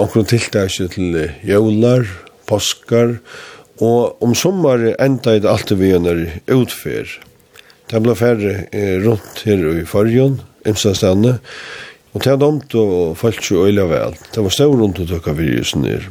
omkron 0.01 0.29
tiltak 0.29 0.73
til 0.93 1.19
jævlar, 1.47 2.09
påskar, 2.49 3.19
og 3.81 4.23
om 4.25 4.35
sommar 4.37 4.83
enda 4.99 5.37
er 5.37 5.45
det 5.45 5.51
alltid 5.51 5.79
vi 5.81 5.93
gjør 5.93 6.25
utfer. 6.57 7.13
Det 7.91 8.01
ble 8.03 8.17
færre 8.19 8.67
rundt 9.05 9.45
her 9.47 9.63
i 9.71 9.87
fargen, 9.89 10.41
imsastene, 10.69 11.39
og 12.11 12.25
det 12.25 12.33
er 12.33 12.41
domt 12.43 12.75
og 12.75 13.15
falt 13.19 13.47
jo 13.47 13.65
øyla 13.69 13.87
vel. 13.91 14.17
Det 14.35 14.43
var 14.43 14.55
stå 14.55 14.67
rundt 14.73 14.99
å 14.99 15.07
tøkka 15.09 15.35
virusen 15.39 15.87
her. 15.87 16.09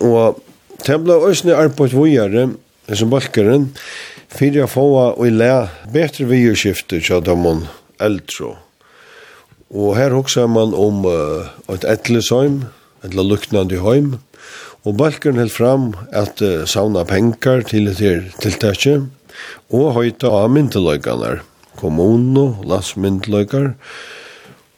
Og 0.00 0.40
det 0.86 0.98
ble 1.04 1.18
også 1.28 1.52
arbeid 1.54 1.94
vågjere, 1.94 2.48
som 2.96 3.12
balkeren, 3.12 3.68
Fyrir 4.32 4.62
jeg 4.62 4.72
få 4.72 4.86
og 4.96 5.26
le 5.28 5.50
bedre 5.92 6.26
videoskifter 6.30 7.02
til 7.04 7.24
dem 7.26 7.42
man 7.44 7.66
eldre. 8.00 8.54
Og 9.72 9.96
her 9.96 10.14
hoksa 10.16 10.46
man 10.48 10.72
om 10.76 11.04
uh, 11.08 11.50
et 11.72 11.84
etlesheim, 11.88 12.62
eller 13.04 13.28
luknande 13.28 13.80
heim, 13.84 14.14
og 14.84 14.96
balken 14.98 15.38
held 15.40 15.52
fram 15.52 15.92
at 16.12 16.40
uh, 16.44 16.64
savna 16.68 17.04
penger 17.08 17.64
til 17.68 17.92
et 17.92 18.32
tiltakje, 18.40 19.02
og 19.72 19.92
høyta 19.96 20.32
av 20.42 20.50
myndeløyganar, 20.52 21.44
kommuno, 21.80 22.54
landsmyndeløygar, 22.68 23.72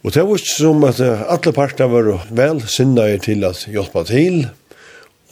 Og 0.04 0.12
det 0.12 0.20
var 0.28 0.40
som 0.44 0.82
at 0.84 0.98
alle 1.00 1.52
parter 1.56 1.88
var 1.88 2.26
vel 2.28 2.58
sinnet 2.68 3.22
til 3.24 3.44
at 3.48 3.62
hjelpa 3.72 4.02
til, 4.04 4.42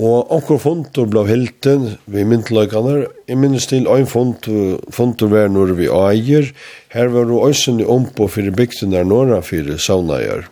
Og 0.01 0.31
akkur 0.33 0.57
fontor 0.57 1.09
blei 1.11 1.27
hilden 1.29 1.99
vi 2.09 2.25
myndløkene. 2.25 3.09
Jeg 3.29 3.37
minnes 3.37 3.67
til 3.69 3.85
ein 3.93 4.09
fontor, 4.09 4.79
fontor 4.95 5.29
var 5.29 5.53
når 5.53 5.75
vi 5.77 5.91
eier. 5.93 6.49
Her 6.95 7.13
var 7.13 7.29
det 7.29 7.37
også 7.37 7.75
en 7.75 7.85
ompå 7.85 8.31
for 8.33 8.57
bygden 8.57 8.95
der 8.95 9.05
nåra 9.05 9.43
for 9.45 9.77
saunaier. 9.77 10.49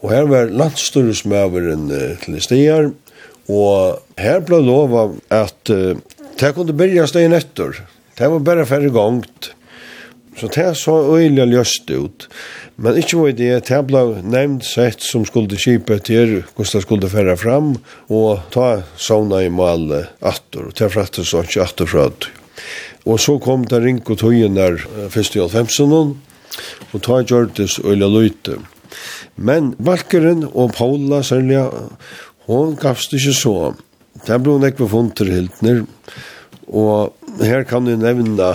Og 0.00 0.10
her 0.14 0.24
var 0.30 0.48
landstyresmøveren 0.48 1.90
til 2.24 2.40
stier. 2.40 2.90
Og 3.50 4.00
her 4.16 4.40
blei 4.46 4.62
lova 4.64 5.10
at 5.28 5.72
uh, 5.74 6.00
det 6.40 6.52
kunne 6.56 6.76
byrja 6.76 7.04
steg 7.10 7.32
etter. 7.36 7.82
Det 8.16 8.28
var 8.32 8.44
bare 8.44 8.68
færre 8.68 8.88
gongt. 8.94 9.52
Så 10.38 10.46
det 10.54 10.76
så 10.78 10.94
øyelig 11.16 11.46
løst 11.50 11.90
ut. 11.90 12.28
Men 12.76 12.96
ikke 12.96 13.18
var 13.18 13.32
det, 13.36 13.50
det 13.68 13.80
ble 13.88 14.02
nevnt 14.22 14.64
sett 14.64 15.02
som 15.02 15.24
skulle 15.26 15.58
kjipe 15.58 15.98
til 16.06 16.40
hvordan 16.54 16.74
det 16.76 16.82
skulle 16.84 17.10
fære 17.10 17.36
fram, 17.40 17.72
og 18.08 18.46
ta 18.54 18.82
sauna 18.96 19.42
i 19.44 19.50
mal 19.50 19.90
atter, 20.20 20.68
og 20.70 20.76
til 20.78 20.92
frattet 20.92 21.28
så 21.28 21.42
ikke 21.44 21.64
atter 21.66 21.90
fra 21.90 22.08
det. 22.14 22.30
Og 23.08 23.20
så 23.20 23.38
kom 23.40 23.64
det 23.68 23.80
ring 23.82 24.02
og 24.04 24.20
tøyen 24.20 24.58
der 24.58 24.76
først 25.10 25.36
i 25.36 25.40
15. 25.48 26.16
og 26.92 27.02
ta 27.02 27.20
gjørtes 27.22 27.78
øyla 27.84 28.08
løyte. 28.10 28.58
Men 29.36 29.74
Valkeren 29.78 30.44
og 30.52 30.74
Paula 30.76 31.22
særlig, 31.22 31.62
hon 32.46 32.76
gavst 32.76 33.14
ikke 33.16 33.34
så. 33.34 33.54
Det 34.26 34.40
ble 34.42 34.58
hun 34.58 34.66
ikke 34.66 34.88
funnet 34.90 35.16
til 35.16 35.30
Hiltner, 35.32 35.84
og 36.68 37.14
her 37.40 37.64
kan 37.64 37.86
du 37.86 37.94
nevne 37.96 38.50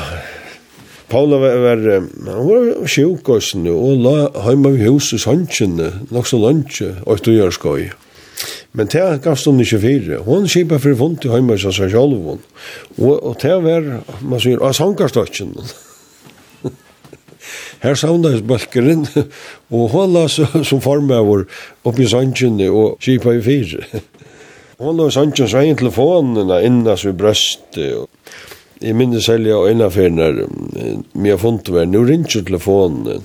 Paula 1.09 1.37
var, 1.37 1.57
var 1.61 1.77
han 1.85 2.47
var 2.47 2.87
sjuk 2.89 3.29
og 3.29 3.43
sånn, 3.45 3.67
og 3.69 4.01
la 4.01 4.15
heima 4.47 4.71
vi 4.73 4.87
hus 4.87 5.11
i 5.13 5.19
sannsjene, 5.21 5.91
nok 6.13 6.29
så 6.29 6.39
lunsje, 6.41 6.95
og 7.05 7.21
du 7.25 7.31
gjør 7.35 7.53
skoj. 7.53 7.83
Men 8.75 8.89
det 8.91 9.03
gav 9.23 9.37
stund 9.39 9.63
ikke 9.63 9.79
fire. 9.79 10.17
Hun 10.25 10.49
kjipa 10.51 10.79
for 10.83 10.97
vondt 10.99 11.27
i 11.27 11.31
heima 11.31 11.55
seg 11.59 11.73
seg 11.77 11.93
selv. 11.93 12.25
Og, 12.27 13.13
og 13.13 13.35
det 13.41 13.53
var, 13.63 13.83
man 14.19 14.41
sier, 14.43 14.59
av 14.59 14.75
sankarstøtjen. 14.75 15.55
Her 17.85 17.95
savnades 17.99 18.43
balkeren, 18.49 19.05
og 19.71 19.83
hun 19.93 20.17
la 20.17 20.25
som 20.27 20.83
formøver 20.83 21.45
oppi 21.87 22.05
sannsjene 22.11 22.67
og 22.71 22.87
kjipa 23.03 23.37
i 23.37 23.45
fire. 23.45 23.81
Hun 24.75 24.97
la 24.99 25.05
sannsjene 25.07 25.47
svein 25.47 25.77
telefonen 25.79 26.49
innas 26.59 27.05
vi 27.07 27.13
brøste, 27.15 27.85
og 27.95 28.09
jeg 28.81 28.95
minnes 28.97 29.25
selv 29.27 29.47
jeg 29.47 29.55
og 29.55 29.69
innanfer 29.71 30.11
når 30.11 30.41
vi 31.13 31.31
har 31.31 31.39
funnet 31.41 31.71
meg, 31.75 31.87
nå 31.91 32.03
ringer 32.07 32.43
telefonen, 32.43 33.23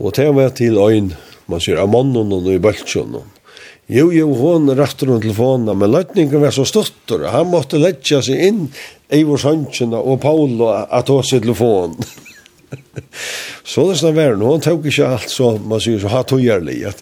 og 0.00 0.14
det 0.16 0.30
var 0.36 0.54
til 0.56 0.78
øyn, 0.80 1.12
man 1.50 1.60
sier, 1.60 1.80
av 1.82 1.90
mannen 1.92 2.32
og 2.32 2.48
i 2.48 2.60
bøltsjonen. 2.62 3.26
Jo, 3.90 4.06
jo, 4.14 4.28
hun 4.38 4.70
rakte 4.78 5.08
rundt 5.08 5.24
telefonen, 5.24 5.74
men 5.76 5.90
løtningen 5.90 6.40
var 6.40 6.54
så 6.54 6.64
stuttur, 6.68 7.26
han 7.26 7.50
måtte 7.50 7.80
letja 7.80 8.20
seg 8.22 8.38
inn 8.46 8.60
i 9.10 9.24
vår 9.26 9.40
sannsjena 9.42 9.98
og 9.98 10.20
Paolo 10.22 10.70
at 10.70 11.10
hos 11.10 11.32
i 11.34 11.40
telefonen. 11.42 11.98
så 13.70 13.88
det 13.88 13.98
snar 13.98 14.14
væren, 14.14 14.44
hon 14.46 14.62
tok 14.62 14.86
ikke 14.86 15.08
alt 15.16 15.32
så, 15.32 15.56
man 15.58 15.82
sier, 15.82 15.98
så 15.98 16.12
hatt 16.12 16.30
høyerlig. 16.30 16.92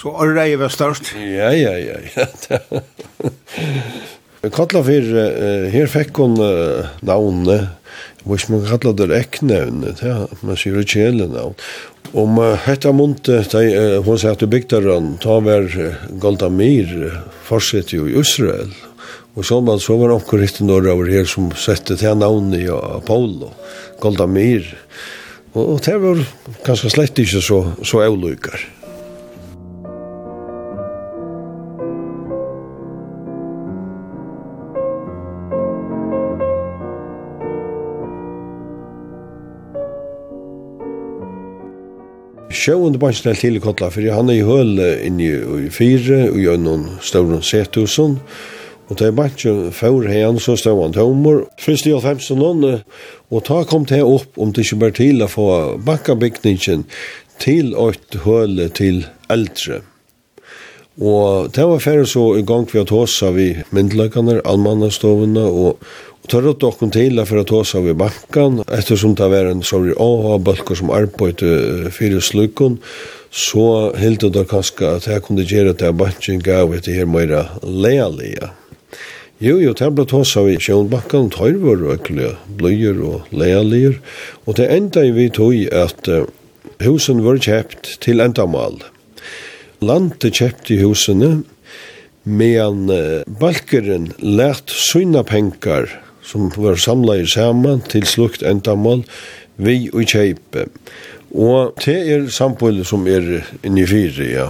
så 0.00 0.14
orreie 0.14 0.56
var 0.60 0.72
størst? 0.72 1.12
Ja, 1.20 1.52
ja, 1.52 1.76
ja, 1.76 2.00
ja. 2.08 2.26
Kalla 4.42 4.84
for, 4.86 5.14
her 5.72 5.88
fikk 5.90 6.20
hun 6.22 6.36
navnet, 7.02 7.72
hvis 8.28 8.48
man 8.52 8.66
kalla 8.66 8.92
det 8.94 9.08
eknevnet, 9.16 10.02
ja, 10.04 10.26
man 10.46 10.58
sier 10.58 10.78
ikke 10.82 11.08
hele 11.08 11.28
navn. 11.30 11.56
Om 12.16 12.38
uh, 12.40 12.54
hetta 12.64 12.92
munte, 12.96 13.42
de, 13.52 13.64
uh, 13.68 13.96
hun 14.04 14.16
sier 14.20 14.32
at 14.32 14.40
du 14.40 14.48
bygde 14.48 14.80
den, 14.86 15.10
ta 15.20 15.38
var 15.44 15.66
Golda 16.22 16.48
uh, 16.48 17.18
fortsatt 17.44 17.92
jo 17.92 18.06
i 18.08 18.16
Israel, 18.20 18.72
Og 19.38 19.44
så 19.44 19.60
man 19.60 19.78
så 19.78 19.94
var 19.96 20.10
onkur 20.10 20.40
hittin 20.42 20.66
norra 20.66 20.96
over 20.96 21.06
her 21.06 21.24
som 21.28 21.52
sette 21.54 21.94
til 21.96 22.16
navnet 22.18 22.64
i 22.64 22.68
Apollo, 22.68 23.52
Golda 24.00 24.26
Og, 25.54 25.74
og 25.74 25.80
det 25.84 25.94
var 26.00 26.24
kanskje 26.64 26.90
slett 26.90 27.18
ikke 27.18 27.40
så, 27.40 27.60
så 27.84 28.02
avløykar. 28.02 28.77
sjøvende 42.68 43.00
bansjen 43.00 43.36
til 43.38 43.56
i 43.56 43.64
Kotla, 43.64 43.88
for 43.88 44.04
han 44.12 44.28
er 44.28 44.42
i 44.42 44.44
høl 44.44 44.76
inne 45.06 45.28
i 45.64 45.70
fire, 45.72 46.26
og 46.28 46.36
gjør 46.42 46.58
noen 46.60 46.86
større 47.00 47.40
setusen, 47.42 48.18
Og 48.88 48.96
det 48.96 49.06
er 49.06 49.12
bare 49.12 49.28
ikke 49.28 49.72
før 49.76 50.06
hen, 50.08 50.38
så 50.40 50.54
stod 50.56 50.78
han 50.80 50.94
tommer. 50.96 51.42
Først 51.60 51.86
i 51.86 51.92
15 51.92 52.40
og 53.30 53.44
ta 53.44 53.58
kom 53.68 53.84
det 53.84 54.00
opp 54.00 54.38
om 54.40 54.52
det 54.52 54.64
ikke 54.64 54.80
bare 54.80 54.96
til 54.96 55.20
å 55.20 55.28
få 55.28 55.48
bakkabygningen 55.84 56.86
til 57.38 57.74
et 57.76 58.16
høl 58.24 58.62
til 58.72 59.04
eldre. 59.28 59.82
Og 60.98 61.52
det 61.52 61.66
var 61.68 61.84
ferdig 61.84 62.08
så 62.10 62.24
i 62.40 62.42
gang 62.42 62.64
vi 62.72 62.80
har 62.80 62.88
tåsa 62.88 63.28
vi 63.36 63.50
myndeløkene, 63.70 64.40
allmannastovene 64.48 65.44
og 65.44 65.84
tar 66.28 66.46
ut 66.46 66.64
okkur 66.64 66.90
til 66.92 67.20
for 67.24 67.40
å 67.40 67.46
ta 67.48 67.62
seg 67.66 67.86
ved 67.88 67.98
bankan, 68.00 68.60
ettersom 68.68 69.14
det 69.18 69.28
var 69.32 69.48
en 69.48 69.64
sorry 69.66 69.94
AHA-balkar 69.96 70.78
som 70.78 70.92
arbeidde 70.92 71.90
fyrir 71.94 72.20
slukon 72.24 72.78
så 73.30 73.92
helt 73.96 74.24
det 74.24 74.46
kanskje 74.48 74.88
at 74.96 75.08
her 75.08 75.20
kunne 75.24 75.44
gjøre 75.44 75.74
at 75.74 75.84
banken 75.96 76.40
gav 76.44 76.72
etter 76.76 76.96
her 76.96 77.08
meira 77.08 77.44
lealia 77.62 78.54
Jo, 79.38 79.60
jo, 79.62 79.70
det 79.70 79.92
ble 79.94 80.02
tås 80.10 80.32
av 80.34 80.48
i 80.50 80.56
kjønbankan, 80.58 81.28
tar 81.30 81.54
og 81.62 81.92
ekle 81.92 82.32
bløyer 82.58 82.96
og 83.06 83.28
lealier, 83.30 84.00
og 84.50 84.56
det 84.58 84.66
enda 84.74 85.04
vi 85.14 85.28
tog 85.30 85.54
at 85.70 86.10
uh, 86.10 86.24
husen 86.82 87.22
var 87.22 87.38
kjøpt 87.38 88.00
til 88.02 88.18
endamal. 88.18 88.80
Landet 89.78 90.34
kjøpt 90.34 90.72
i 90.74 90.80
husene, 90.82 91.44
medan 92.26 92.90
uh, 92.90 93.22
balkeren 93.30 94.10
lät 94.18 94.74
syna 94.74 95.22
penkar 95.22 95.86
som 96.28 96.50
var 96.56 96.76
samla 96.76 97.16
i 97.22 97.26
saman 97.26 97.80
til 97.88 98.06
slukt 98.06 98.44
endamål 98.44 99.04
vi 99.56 99.88
og 99.92 100.04
kjeipe. 100.12 100.68
Og 101.32 101.74
det 101.84 101.98
er 102.12 102.28
samfunnet 102.32 102.88
som 102.88 103.06
er 103.08 103.42
inni 103.66 103.86
fire, 103.88 104.28
ja. 104.28 104.48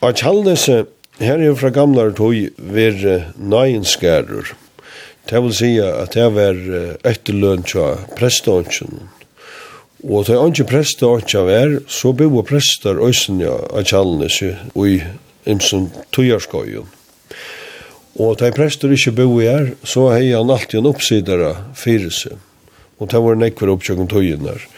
Og 0.00 0.14
kjallnese, 0.18 0.84
her 1.20 1.42
er 1.42 1.54
fra 1.58 1.70
gamla 1.74 2.08
tog, 2.14 2.34
ver 2.58 3.30
nøyenskærer. 3.38 4.54
Det 5.30 5.42
vil 5.42 5.54
si 5.56 5.70
at 5.80 6.14
det 6.14 6.26
var 6.34 6.58
etterløn 7.06 7.62
tja 7.64 7.94
prestånsjen. 8.18 9.06
Og 10.04 10.26
det 10.26 10.34
er 10.36 10.50
ikke 10.50 10.68
prestånsja 10.68 11.44
vær, 11.46 11.78
så 11.88 12.12
bo 12.12 12.42
prester 12.44 13.00
øysen 13.00 13.40
ja, 13.40 13.54
av 13.72 13.86
kjallnese 13.88 14.52
og 14.74 14.90
i 14.90 14.98
imsen 15.48 15.88
tøyarskøyen. 16.12 16.90
Og 18.14 18.36
da 18.38 18.50
prester 18.54 18.92
ikke 18.94 19.16
bo 19.18 19.40
i 19.42 19.48
her, 19.48 19.72
så 19.82 20.08
hei 20.12 20.30
han 20.30 20.52
alltid 20.52 20.80
en 20.80 20.90
oppsidere 20.92 21.54
fyrir 21.78 22.12
seg. 22.14 22.36
Og 23.02 23.10
det 23.10 23.22
var 23.24 23.40
nekver 23.40 23.72
oppsjøkken 23.74 24.10
tøyen 24.10 24.46
her. 24.46 24.68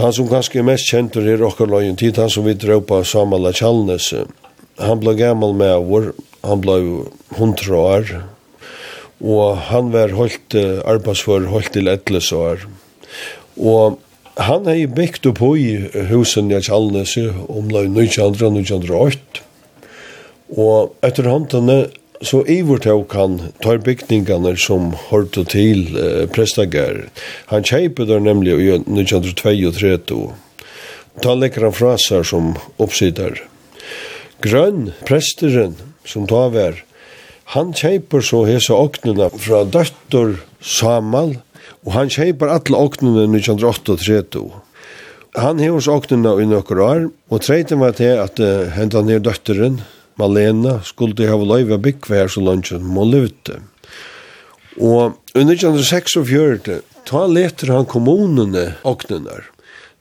Han 0.00 0.12
som 0.16 0.28
kanskje 0.30 0.60
er 0.62 0.64
mest 0.64 0.88
kjent 0.88 1.16
er 1.20 1.26
i 1.28 1.36
Rokkerløyen 1.40 1.96
tid, 2.00 2.16
han 2.16 2.30
som 2.32 2.46
vi 2.46 2.54
drøpa 2.56 3.02
Samal 3.04 3.50
Kjallnes, 3.52 4.12
han 4.80 5.00
ble 5.02 5.12
gammel 5.18 5.52
med 5.56 5.88
vår, 5.90 6.12
han 6.46 6.62
ble 6.64 6.76
hundra 7.36 7.80
år, 7.96 8.12
og 9.20 9.58
han 9.68 9.90
var 9.92 10.14
holdt 10.16 10.56
arbeidsfor, 10.88 11.50
holdt 11.52 11.74
til 11.76 11.92
etles 11.92 12.30
år. 12.32 12.64
Og 13.60 13.98
han 14.40 14.68
hei 14.70 14.86
bygd 14.88 15.28
opp 15.34 15.42
i 15.52 15.74
husen 16.08 16.48
i 16.48 16.62
Kjallnes, 16.64 17.18
omlai 17.48 17.86
1900-1908, 17.90 19.44
Og 20.50 20.96
etter 21.06 21.28
håndene 21.30 21.84
Så 22.20 22.42
ivertog 22.52 23.14
han 23.16 23.38
tar 23.64 23.80
bygningarna 23.80 24.52
som 24.60 24.92
hørte 25.08 25.46
til 25.48 25.86
eh, 25.96 26.26
prestagar. 26.28 27.06
Han 27.48 27.64
kjeipe 27.64 28.04
der 28.04 28.20
nemlig 28.20 28.58
i 28.60 28.74
1932. 28.76 30.20
Ta 31.24 31.34
lekker 31.34 31.64
han 31.68 31.76
fra 31.76 31.94
seg 32.00 32.26
som 32.28 32.52
oppsider. 32.76 33.40
Grønn, 34.44 34.92
presteren, 35.08 35.78
som 36.04 36.28
ta 36.28 36.46
vær, 36.52 36.78
han 37.56 37.72
kjeiper 37.74 38.22
så 38.22 38.44
hese 38.46 38.76
åknene 38.76 39.26
fra 39.42 39.64
døtter 39.66 40.36
Samal, 40.62 41.38
og 41.82 41.94
han 41.96 42.12
kjeiper 42.12 42.52
alle 42.52 42.78
åknene 42.78 43.24
1938. 43.26 44.44
Han 45.40 45.62
hevur 45.62 45.88
åknene 45.90 46.36
i 46.42 46.46
nøkker 46.46 46.82
år, 46.84 47.08
og 47.10 47.42
treytir 47.42 47.80
var 47.80 47.96
til 47.98 48.20
at 48.22 48.38
uh, 48.38 48.70
hentan 48.76 49.08
ned 49.10 49.24
døtteren, 49.26 49.80
Malena 50.20 50.78
skulle 50.84 51.28
hava 51.28 51.46
løyve 51.48 51.80
byggvær 51.80 52.28
så 52.32 52.42
langt 52.44 52.72
må 52.84 53.06
levde. 53.08 53.60
Og 54.76 55.16
under 55.34 55.56
1946, 55.56 56.82
ta 57.08 57.24
leter 57.26 57.72
han 57.74 57.88
kommunene 57.88 58.74
åknenar. 58.86 59.48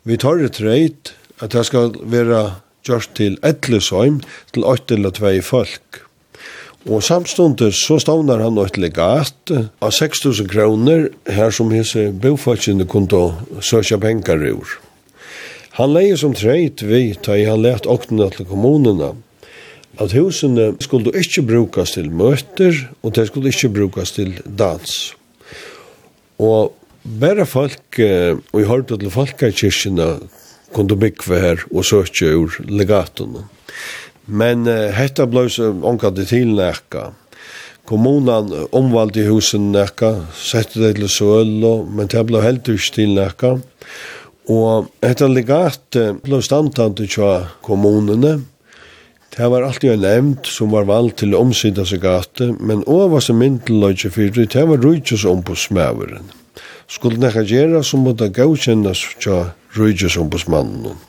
Vi 0.04 0.18
tar 0.20 0.44
et 0.44 0.60
reit 0.64 1.14
at 1.40 1.56
det 1.56 1.66
skal 1.68 1.96
være 2.04 2.60
gjort 2.88 3.12
til 3.18 3.38
Edlesheim, 3.46 4.20
til 4.54 4.66
8 4.68 4.96
eller 4.96 5.16
2 5.16 5.34
folk. 5.46 6.04
Og 6.88 7.04
samstundes 7.04 7.82
så 7.84 7.98
stavnar 8.00 8.40
han 8.44 8.60
et 8.64 8.78
legat 8.80 9.52
av 9.52 9.92
6.000 9.92 10.48
kroner 10.52 11.10
her 11.28 11.52
som 11.52 11.74
hese 11.76 12.08
bofatsjene 12.24 12.88
kunne 12.88 13.34
søkja 13.60 14.00
penger 14.00 14.46
ur. 14.54 14.78
Han 15.80 15.94
leie 15.96 16.16
som 16.20 16.34
treit 16.36 16.82
vi, 16.84 17.14
ta 17.16 17.36
i 17.36 17.48
han 17.48 17.62
let 17.64 17.88
åknenar 17.88 18.36
til 18.36 18.48
kommunene, 18.48 19.14
at 20.00 20.16
husene 20.16 20.74
skulle 20.80 21.12
ikke 21.18 21.44
brukes 21.48 21.96
til 21.98 22.12
møter, 22.12 22.76
og 23.04 23.16
de 23.16 23.26
skulle 23.28 23.52
ikke 23.52 23.70
brukes 23.76 24.12
til 24.16 24.36
dans. 24.46 25.16
Og 26.40 26.74
bare 27.04 27.46
folk, 27.46 28.00
og 28.00 28.60
jeg 28.60 28.70
hørte 28.70 28.98
til 28.98 29.12
folkekirkene, 29.12 30.12
kunne 30.74 31.00
bygge 31.00 31.40
her 31.42 31.64
og 31.74 31.86
søke 31.86 32.36
ur 32.38 32.54
legatene. 32.70 33.48
Men 34.30 34.68
uh, 34.70 34.92
hetta 34.94 35.26
blei 35.26 35.48
så 35.50 35.72
omkant 35.74 36.20
til 36.30 36.54
nekka. 36.54 37.10
Kommunan 37.90 38.52
omvalgte 38.78 39.26
husen 39.26 39.72
nekka, 39.74 40.12
sette 40.38 40.78
det 40.84 41.00
til 41.00 41.10
søl, 41.10 41.56
men 41.90 42.10
det 42.12 42.26
blei 42.30 42.44
helt 42.46 42.70
ikke 42.70 42.94
til 42.94 43.16
nekka. 43.18 43.56
Og 44.50 44.92
hetta 45.02 45.30
legat 45.30 45.98
blei 46.22 46.42
standtant 46.46 47.02
til 47.02 47.48
kommunene, 47.66 48.38
Det 49.40 49.48
var 49.48 49.62
alltid 49.64 49.92
en 49.92 50.02
nevnt 50.04 50.48
som 50.52 50.74
var 50.76 50.84
vald 50.84 51.14
til 51.22 51.32
å 51.32 51.40
omsida 51.46 51.86
seg 51.88 52.02
gate, 52.04 52.50
men 52.60 52.82
over 52.92 53.24
som 53.24 53.38
myndeløyde 53.40 54.12
fyrir, 54.12 54.50
det 54.52 54.66
var 54.68 54.84
rujtjes 54.84 55.24
ombudsmæveren. 55.32 56.26
Skulle 56.92 57.22
nekka 57.24 57.46
gjera, 57.48 57.80
så 57.80 57.96
måtte 58.04 58.28
gaukjennas 58.36 59.06
tja 59.24 59.54
rujtjes 59.80 60.20
ombudsmannen. 60.20 61.00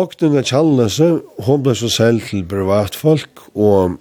Ognen 0.00 0.40
av 0.40 0.48
Kjallnese, 0.48 1.12
hun 1.44 1.62
ble 1.66 1.76
så 1.76 1.92
selv 1.92 2.24
til 2.30 2.48
privatfolk, 2.48 3.50
og, 3.52 4.00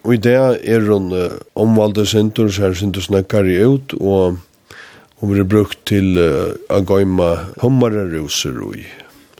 og 0.00 0.16
i 0.16 0.22
det 0.30 0.36
er 0.40 0.88
hun 0.88 1.12
uh, 1.12 1.36
omvalde 1.60 2.08
sintur, 2.08 2.48
så 2.48 2.70
er 2.70 2.80
sintur 2.80 3.04
snakkar 3.04 3.52
i 3.52 3.60
ut, 3.60 3.98
og 4.00 4.40
hun 5.20 5.36
ble 5.36 5.44
brukt 5.44 5.84
til 5.92 6.14
uh, 6.16 6.54
å 6.72 6.80
gøyma 6.88 7.34
hummarer 7.60 8.16
ruser 8.16 8.56
og. 8.64 8.86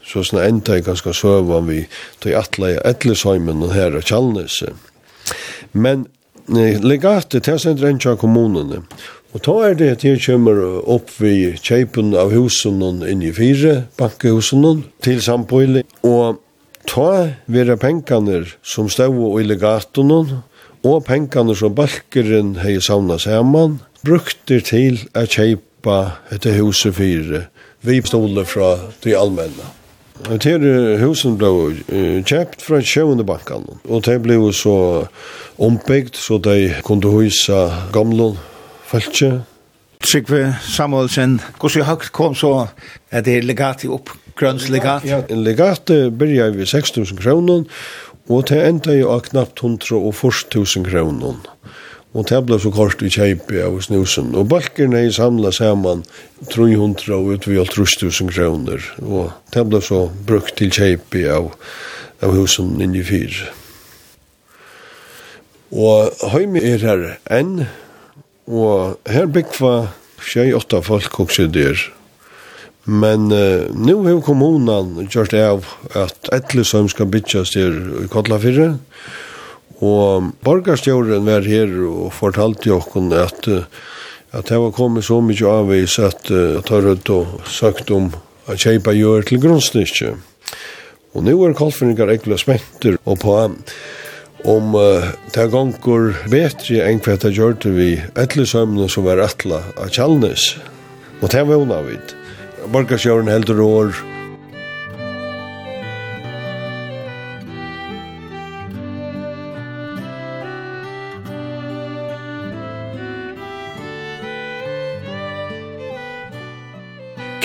Så 0.07 0.23
sånn 0.23 0.39
enda 0.39 0.77
jeg 0.77 0.87
ganske 0.87 1.11
søve 1.15 1.57
om 1.59 1.67
vi 1.67 1.81
tog 2.23 2.37
atle 2.39 2.75
i 2.75 2.81
Etlesheimen 2.87 3.65
og 3.65 3.73
her 3.75 3.97
og 3.97 4.07
Kjallnes. 4.07 4.61
Men 5.75 6.07
legatet 6.47 7.43
til 7.43 7.59
Sendrenja 7.59 8.15
kommunene, 8.19 8.85
og 9.35 9.43
ta 9.43 9.53
er 9.67 9.75
det 9.75 9.89
at 9.97 10.03
jeg 10.07 10.21
kommer 10.23 10.61
opp 10.87 11.11
vi 11.19 11.51
kjeipen 11.59 12.13
av 12.15 12.31
husen 12.31 12.79
inn 12.81 13.25
i 13.25 13.33
fire, 13.35 13.89
bankehusen 13.99 14.85
til 15.03 15.19
Sampøyle, 15.21 15.83
og 16.07 16.39
ta 16.87 17.33
vera 17.51 17.75
pengene 17.75 18.45
som 18.63 18.87
stod 18.89 19.41
i 19.41 19.43
legaten 19.43 20.13
og 20.15 21.03
pengene 21.05 21.55
som 21.59 21.75
balkeren 21.75 22.55
har 22.63 22.79
savnet 22.79 23.25
saman, 23.27 23.81
brukte 24.07 24.61
til 24.63 25.01
å 25.11 25.25
kjeipa 25.27 25.97
etter 26.31 26.55
huset 26.61 26.95
fire, 26.95 27.49
vi 27.83 27.99
stoler 28.07 28.47
fra 28.47 28.77
de 29.03 29.13
allmänna. 29.13 29.67
Det 30.25 30.43
här 30.43 30.97
husen 30.97 31.37
ble 31.37 32.21
kjøpt 32.25 32.61
fra 32.61 32.81
sjøvende 32.81 33.23
bankan. 33.23 33.65
og 33.89 34.05
det 34.05 34.21
ble 34.21 34.53
så 34.53 35.07
ombygd, 35.57 36.15
så 36.15 36.37
de 36.37 36.73
kunne 36.83 37.11
hysa 37.11 37.69
gamle 37.93 38.35
fältje. 38.85 39.41
Trygve 40.01 40.55
Samuelsen, 40.61 41.41
hvordan 41.59 41.69
så 41.69 41.83
högt 41.83 42.11
kom 42.11 42.35
så 42.35 42.67
er 43.11 43.21
det 43.21 43.43
legat 43.43 43.85
grønns 44.35 44.69
legat? 44.69 45.05
Ja, 45.05 45.21
en 45.29 45.43
legat 45.43 45.85
börjar 46.11 46.49
vi 46.49 46.65
6 46.65 46.95
000 46.97 47.07
kronor 47.17 47.65
och 48.27 48.43
det 48.43 48.67
enda 48.67 48.93
jo 48.93 49.09
av 49.09 49.19
knappt 49.19 49.63
100 49.63 49.95
och 49.95 50.15
000 50.55 50.65
kronor. 50.65 51.35
Og 52.17 52.25
det 52.25 52.39
ble 52.47 52.57
så 52.57 52.71
kort 52.73 53.03
i 53.05 53.11
kjeipi 53.13 53.59
av 53.61 53.75
snusen. 53.85 54.31
Og 54.33 54.47
balkerne 54.49 55.03
er 55.05 55.13
samla 55.13 55.51
saman 55.53 56.01
300 56.49 57.13
og 57.13 57.35
utvialt 57.35 57.75
3000 57.75 58.31
kroner. 58.33 58.81
Og 59.05 59.29
det 59.53 59.65
ble 59.69 59.81
så 59.85 60.07
brukt 60.25 60.55
til 60.57 60.73
kjeipi 60.73 61.27
av, 61.29 61.51
av 62.25 62.33
husen 62.33 62.73
inni 62.81 63.03
fyr. 63.05 63.37
Og 65.69 66.25
heimi 66.31 66.63
er 66.63 66.81
her 66.81 67.05
enn, 67.37 67.67
og 68.47 68.97
her 69.11 69.29
byggva 69.29 69.91
tjei 70.23 70.49
åtta 70.57 70.81
folk 70.81 71.19
også 71.21 71.45
der. 71.53 71.77
Men 72.87 73.29
uh, 73.35 73.67
nu 73.75 73.99
har 74.07 74.23
kommunen 74.23 75.09
gjort 75.11 75.35
av 75.35 75.67
at 75.91 76.31
etle 76.33 76.63
som 76.65 76.87
skal 76.89 77.11
byggjas 77.11 77.51
der 77.53 77.75
i 78.05 78.09
Kotlafyrre, 78.09 78.77
og 78.79 79.26
Og 79.85 80.31
borgarstjåren 80.45 81.27
var 81.27 81.45
her 81.45 81.69
og 81.85 82.13
fortalte 82.17 82.71
jo 82.71 82.79
at, 83.13 83.49
at 84.33 84.49
det 84.49 84.57
var 84.57 84.71
kommet 84.73 85.05
så 85.05 85.19
mye 85.21 85.51
avvis 85.51 85.99
at, 85.99 86.29
jeg 86.29 86.63
tar 86.65 86.87
ut 86.87 87.09
og 87.13 87.45
sagt 87.45 87.91
om 87.91 88.09
at 88.47 88.57
kjeipa 88.57 88.95
gjør 88.95 89.27
til 89.27 89.41
grunnsnitje. 89.43 90.15
Og 91.13 91.23
nu 91.23 91.33
er 91.45 91.53
kalfringar 91.57 92.09
ekla 92.13 92.37
smenter 92.37 92.97
og 93.05 93.19
på 93.21 93.37
om 94.45 94.75
uh, 94.75 95.07
det 95.33 95.47
gonger 95.51 96.13
betri 96.29 96.79
enn 96.83 97.01
hva 97.03 97.17
det 97.21 97.33
gjør 97.35 97.57
til 97.61 97.73
vi 97.77 97.89
etlesømne 98.15 98.89
som 98.89 99.07
var 99.07 99.21
atla 99.23 99.63
av 99.75 99.89
Kjallnes. 99.93 100.53
Og 101.21 101.31
det 101.33 101.43
var 101.49 101.57
hun 101.57 101.73
av 101.73 101.89
vidt. 101.89 102.13
Heldur 102.67 103.61
år, 103.65 104.16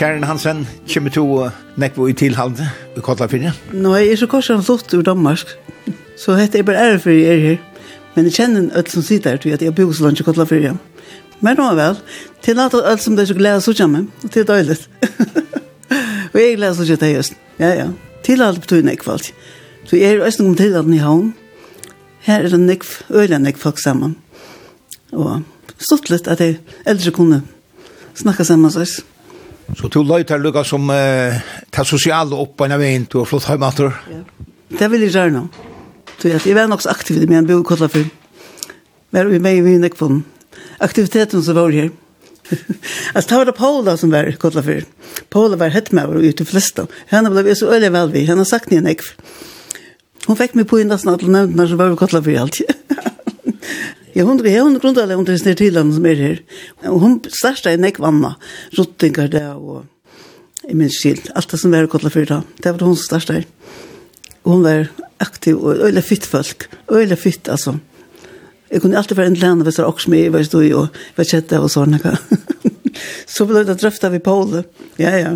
Karen 0.03 0.25
Hansen, 0.25 0.65
kommer 0.95 1.11
to 1.15 1.25
nekvo 1.79 2.09
i 2.11 2.13
tilhald 2.19 2.59
i 2.59 3.01
Kotlafyrje? 3.07 3.53
Nå, 3.71 3.93
jeg 4.01 4.09
er 4.11 4.19
så 4.19 4.27
korsan 4.27 4.65
flott 4.67 4.91
ur 4.99 5.05
Danmark, 5.07 5.53
så 6.19 6.35
hette 6.35 6.59
jeg 6.59 6.67
bare 6.67 6.89
ære 6.89 6.97
for 7.05 7.15
jeg 7.15 7.29
er 7.31 7.43
her. 7.45 7.61
Men 8.17 8.27
jeg 8.27 8.35
kjenner 8.35 8.65
alt 8.81 8.91
som 8.91 9.05
sitter 9.07 9.37
her, 9.37 9.39
til 9.39 9.55
at 9.55 9.63
jeg 9.63 9.75
bor 9.79 9.93
så 9.95 10.09
langt 10.09 10.19
i 10.19 10.27
Kotlafyrje. 10.27 10.73
Men 11.39 11.55
nå 11.55 11.69
vel, 11.79 12.01
til 12.43 12.59
at 12.59 12.75
alt 12.75 13.05
som 13.05 13.15
det 13.15 13.23
er 13.23 13.31
så 13.31 13.37
glede 13.39 13.61
så 13.63 13.77
sitte 13.79 14.09
og 14.25 14.33
til 14.35 14.49
døylet. 14.49 14.89
og 16.33 16.41
jeg 16.41 16.49
er 16.49 16.59
glede 16.59 16.83
å 16.83 16.89
til. 17.05 17.39
Ja, 17.63 17.71
ja. 17.71 17.87
alt 18.43 18.61
betyr 18.67 18.83
nekvo 18.83 19.15
alt. 19.15 19.31
Så 19.87 20.03
jeg 20.03 20.17
er 20.17 20.27
østen 20.27 20.51
om 20.51 20.59
tilhalden 20.59 20.99
i 20.99 21.01
havn. 21.05 21.31
Her 22.27 22.43
er 22.43 22.51
det 22.51 22.63
nekv, 22.67 22.91
øyla 23.07 23.39
nekv 23.39 23.63
folk 23.63 23.79
sammen. 23.79 24.19
Og 25.15 25.47
stått 25.79 26.11
litt 26.11 26.27
at 26.27 26.43
jeg 26.43 26.59
eldre 26.91 27.15
kunne 27.15 27.45
snakke 28.19 28.43
sammen 28.43 28.67
med 28.67 28.83
oss. 28.83 28.99
Så 29.79 29.89
du 29.89 30.03
løyter 30.05 30.41
lukka 30.43 30.65
som 30.67 30.91
eh, 30.93 31.39
tar 31.73 31.89
sosiale 31.89 32.37
opp 32.37 32.57
på 32.59 32.67
en 32.67 32.75
av 32.77 32.83
veien, 32.83 33.07
du 33.09 33.19
har 33.21 33.29
flott 33.29 33.49
heimater. 33.49 33.95
Ja. 34.11 34.23
Det 34.73 34.89
vil 34.93 35.05
jeg 35.05 35.15
gjøre 35.15 35.31
gjerne. 35.31 35.49
Jeg 36.23 36.55
var 36.55 36.69
nok 36.71 36.85
så 36.85 36.93
aktiv 36.93 37.19
i 37.23 37.29
min 37.29 37.49
bok, 37.49 37.65
kodla 37.73 37.89
før. 37.91 38.07
Var 39.13 39.29
vi 39.29 39.41
med 39.43 39.59
i 39.59 39.65
min 39.65 39.85
ekvån. 39.85 40.23
Aktiviteten 40.81 41.43
som 41.43 41.59
var 41.59 41.73
her. 41.75 41.91
altså, 43.15 43.29
det 43.29 43.39
var 43.39 43.49
det 43.49 43.57
Paula 43.59 43.97
som 43.97 44.13
var 44.13 44.31
kodla 44.41 44.63
før. 44.63 44.87
Paula 45.31 45.59
var 45.61 45.75
hett 45.75 45.93
med 45.93 46.09
og 46.09 46.25
ute 46.25 46.47
flesta. 46.49 46.87
Henne 47.11 47.33
ble 47.33 47.57
så 47.59 47.73
øyelig 47.73 47.93
vel 47.93 48.13
vi. 48.15 48.25
Henne 48.29 48.47
sagt 48.49 48.71
ni 48.71 48.81
en 48.81 48.89
ekv. 48.91 49.13
Hon 50.29 50.39
fikk 50.39 50.55
meg 50.55 50.69
på 50.71 50.79
innan 50.79 51.01
snart 51.03 51.25
og 51.27 51.33
nevnte 51.35 51.59
når 51.59 51.73
som 51.73 51.81
var 51.81 51.97
kodla 51.99 52.23
før 52.23 52.45
alltid. 52.45 52.71
Ja, 54.13 54.21
Jeg 54.21 54.29
hundre, 54.29 54.51
jeg 54.51 54.63
hundre 54.63 54.81
grunnlega 54.81 55.17
undervisner 55.17 55.57
til 55.57 55.79
henne 55.79 55.95
som 55.95 56.07
er 56.07 56.21
her. 56.21 56.43
Og 56.91 57.01
hun 57.01 57.21
starta 57.33 57.73
i 57.73 57.81
nek 57.81 58.01
vanna, 58.03 58.35
rottingar 58.77 59.31
det 59.33 59.47
og 59.57 59.87
i 60.69 60.77
min 60.77 60.93
skil, 60.93 61.21
alt 61.35 61.51
det 61.51 61.59
som 61.59 61.73
var 61.73 61.89
kottla 61.91 62.13
fyrra. 62.13 62.43
Det 62.61 62.75
var 62.75 62.85
hun 62.85 62.97
som 62.97 63.09
starta 63.09 63.39
her. 63.41 63.47
Hun 64.45 64.63
var 64.63 64.91
aktiv 65.23 65.57
og 65.57 65.81
øyla 65.87 66.03
fytt 66.05 66.27
folk, 66.27 66.69
øyla 66.93 67.17
fytt 67.17 67.49
altså. 67.49 67.79
Jeg 68.73 68.81
kunne 68.81 68.97
alltid 68.97 69.17
være 69.17 69.33
en 69.33 69.41
lærne 69.41 69.65
hvis 69.65 69.77
det 69.77 69.85
var 69.85 69.93
oksmi, 69.93 70.29
hva 70.29 70.41
jeg 70.41 70.49
stod 70.49 70.65
i, 70.65 70.73
og 70.77 71.03
hva 71.17 71.27
kjette 71.29 71.61
og 71.61 71.73
sånne. 71.73 72.01
Så 73.35 73.47
ble 73.49 73.65
det 73.67 73.79
drøftet 73.81 74.13
vi 74.15 74.21
på 74.23 74.37
det. 74.51 74.65
Ja, 75.01 75.15
ja. 75.17 75.33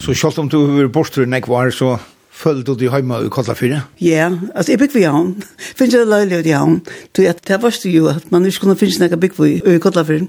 så 0.00 0.14
selv 0.14 0.40
om 0.40 0.48
du 0.48 0.58
var 0.64 0.88
bortru 0.92 1.26
nek 1.28 1.48
var, 1.48 1.70
så 1.74 1.98
Følte 2.40 2.72
du 2.72 2.78
deg 2.80 2.94
hjemme 2.94 3.18
i 3.26 3.28
Kotlafyrre? 3.32 3.82
Ja, 4.00 4.30
altså 4.54 4.72
jeg 4.72 4.80
bygde 4.80 4.96
vi 4.96 5.02
havn. 5.04 5.34
Finns 5.76 5.92
jeg 5.92 6.08
løylig 6.08 6.38
ut 6.40 6.46
havn. 6.54 6.78
Du 7.12 7.20
vet, 7.20 7.42
det 7.48 7.58
var 7.60 7.76
jo 7.84 8.06
at 8.08 8.30
man 8.32 8.46
ikke 8.48 8.62
kunne 8.64 8.76
finne 8.80 9.10
noe 9.10 9.20
bygde 9.20 9.44
vi 9.44 9.50
i 9.60 9.82
Kotlafyrre. 9.82 10.28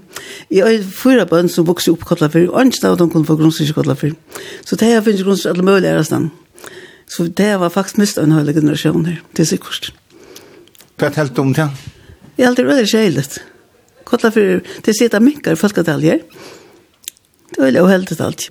Jeg 0.52 0.66
har 0.66 0.90
fyra 0.98 1.24
bønn 1.30 1.48
som 1.52 1.70
vokste 1.70 1.94
opp 1.94 2.04
i 2.04 2.10
Kotlafyrre, 2.10 2.52
og 2.52 2.68
ikke 2.68 2.84
da 2.84 2.94
de 3.00 3.10
kunne 3.14 3.30
få 3.30 3.40
grunnstyrs 3.40 3.72
i 3.72 3.78
Kotlafyrre. 3.78 4.44
Så 4.68 4.76
det 4.76 4.92
her 4.92 5.06
finnes 5.08 5.24
grunnstyrs 5.24 5.54
alle 5.54 5.68
mulige 5.70 5.96
er 5.96 6.04
stand. 6.04 6.34
Så 7.08 7.30
det 7.40 7.50
var 7.64 7.72
faktisk 7.72 8.04
mest 8.04 8.20
en 8.20 8.36
høylig 8.36 8.60
generasjon 8.60 9.08
her, 9.08 9.24
det 9.32 9.46
er 9.46 9.52
sikkert. 9.56 9.94
Hva 11.00 11.08
er 11.08 11.20
helt 11.24 11.40
om 11.40 11.56
det? 11.56 11.70
Jeg 12.36 12.44
har 12.44 12.52
alltid 12.52 12.72
veldig 12.74 12.92
kjeilig. 12.92 13.28
Kotlafyrre, 14.08 14.62
det 14.84 15.00
sitter 15.00 15.24
minkar 15.24 15.56
i 15.56 15.64
folketaljer. 15.64 16.26
Det 17.52 17.60
er 17.60 17.70
veldig 17.70 17.88
heldig 17.88 18.24
alt. 18.24 18.50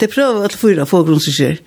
Det 0.00 0.12
prøver 0.12 0.44
at 0.44 0.56
fyra 0.56 0.84
få 0.88 1.06
grunnstyrs 1.08 1.46
her. 1.48 1.62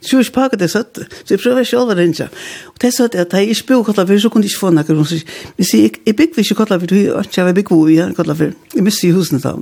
Så 0.00 0.20
jeg 0.20 0.32
pakket 0.32 0.60
det 0.60 0.70
søtt, 0.72 0.98
så 1.12 1.34
jeg 1.34 1.40
prøver 1.42 1.66
selv 1.68 1.92
å 1.92 1.96
rinja. 1.96 2.28
Og 2.72 2.76
det 2.80 2.92
søtt 2.96 3.14
er 3.14 3.24
at 3.26 3.34
jeg 3.36 3.54
ikke 3.54 3.66
bygde 3.72 3.84
kottlafer, 3.90 4.20
så 4.20 4.30
kunne 4.32 4.48
jeg 4.48 4.54
ikke 4.54 4.62
få 4.64 4.70
nakker. 4.74 4.94
Men 4.96 5.66
sier, 5.68 5.96
jeg 6.06 6.16
bygde 6.16 6.44
ikke 6.44 6.56
kottlafer, 6.62 6.86
du 6.86 6.96
har 7.14 7.26
ikke 7.28 7.46
jeg 7.46 7.56
bygde 7.58 7.80
i 7.92 7.98
kottlafer. 8.16 8.54
Jeg 8.74 8.86
mister 8.86 9.08
i 9.08 9.16
husene 9.16 9.40
da. 9.42 9.56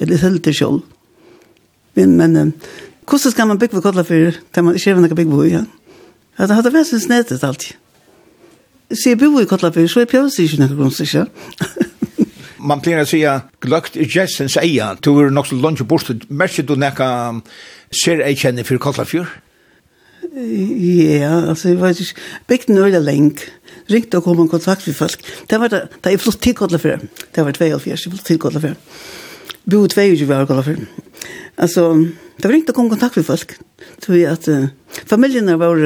Jeg 0.00 0.08
litt 0.08 0.44
til 0.44 0.54
selv. 0.54 0.80
Men, 1.94 2.16
men, 2.16 2.54
hvordan 3.06 3.34
skal 3.34 3.46
man 3.46 3.58
bygde 3.58 3.82
kottlafer, 3.82 4.40
da 4.54 4.62
man 4.62 4.74
ikke 4.74 4.94
har 4.94 5.04
nakker 5.04 5.18
bygde 5.22 5.46
i? 5.46 5.52
Ja, 6.38 6.46
Det 6.46 6.56
hadde 6.56 6.72
vært 6.74 6.90
sin 6.90 7.00
snedet 7.00 7.44
alltid. 7.44 7.76
Så 8.90 9.12
jeg 9.12 9.18
bygde 9.18 9.42
i 9.42 9.46
kottlafer, 9.46 9.86
så 9.86 10.02
jeg 10.02 10.10
prøver 10.10 10.34
ikke 10.34 10.58
noe 10.58 10.66
nakker 10.66 10.82
grunnsig, 10.82 11.14
man 12.60 12.82
pleier 12.84 13.04
å 13.04 13.08
si 13.08 13.22
at 13.28 13.48
gløkt 13.62 13.96
er 13.96 14.08
jessens 14.10 14.56
eia, 14.60 14.92
du 15.00 15.12
er 15.20 15.30
nok 15.32 15.48
så 15.48 15.56
lunge 15.56 15.86
bort, 15.88 16.10
merker 16.28 16.66
du 16.66 16.76
nekka 16.78 17.08
ser 18.02 18.22
ei 18.24 18.36
kjenne 18.38 18.64
fyrir 18.66 18.82
Kotlafjør? 18.82 19.30
Ja, 20.30 21.48
altså, 21.48 21.68
jeg 21.68 21.80
vet 21.80 22.00
ikke, 22.00 22.20
bygden 22.46 22.76
er 22.78 22.84
veldig 22.86 23.00
lenk. 23.02 23.40
Ringte 23.90 24.20
og 24.20 24.28
kom 24.28 24.40
en 24.44 24.50
kontakt 24.50 24.86
med 24.86 24.94
folk. 24.94 25.24
Det 25.50 25.58
var 25.58 25.72
det, 25.72 25.80
det 26.04 26.12
er 26.12 26.22
flott 26.22 26.38
til 26.38 26.54
Kodlefjør. 26.54 27.02
Det 27.34 27.44
var 27.44 27.56
72, 27.56 27.86
jeg 27.86 28.12
flott 28.12 28.26
til 28.28 28.38
Kodlefjør. 28.38 28.76
Bo 29.70 29.80
22 29.90 30.28
år 30.36 30.46
Kodlefjør. 30.46 30.84
Altså, 31.58 31.88
det 32.36 32.46
var 32.46 32.54
ringte 32.54 32.70
og 32.70 32.78
kom 32.78 32.86
en 32.86 32.94
kontakt 32.94 33.18
med 33.18 33.26
folk. 33.26 33.56
Tror 34.04 34.14
jeg 34.20 34.30
at 34.30 34.46
uh, 34.48 35.02
familiene 35.10 35.58
var 35.58 35.82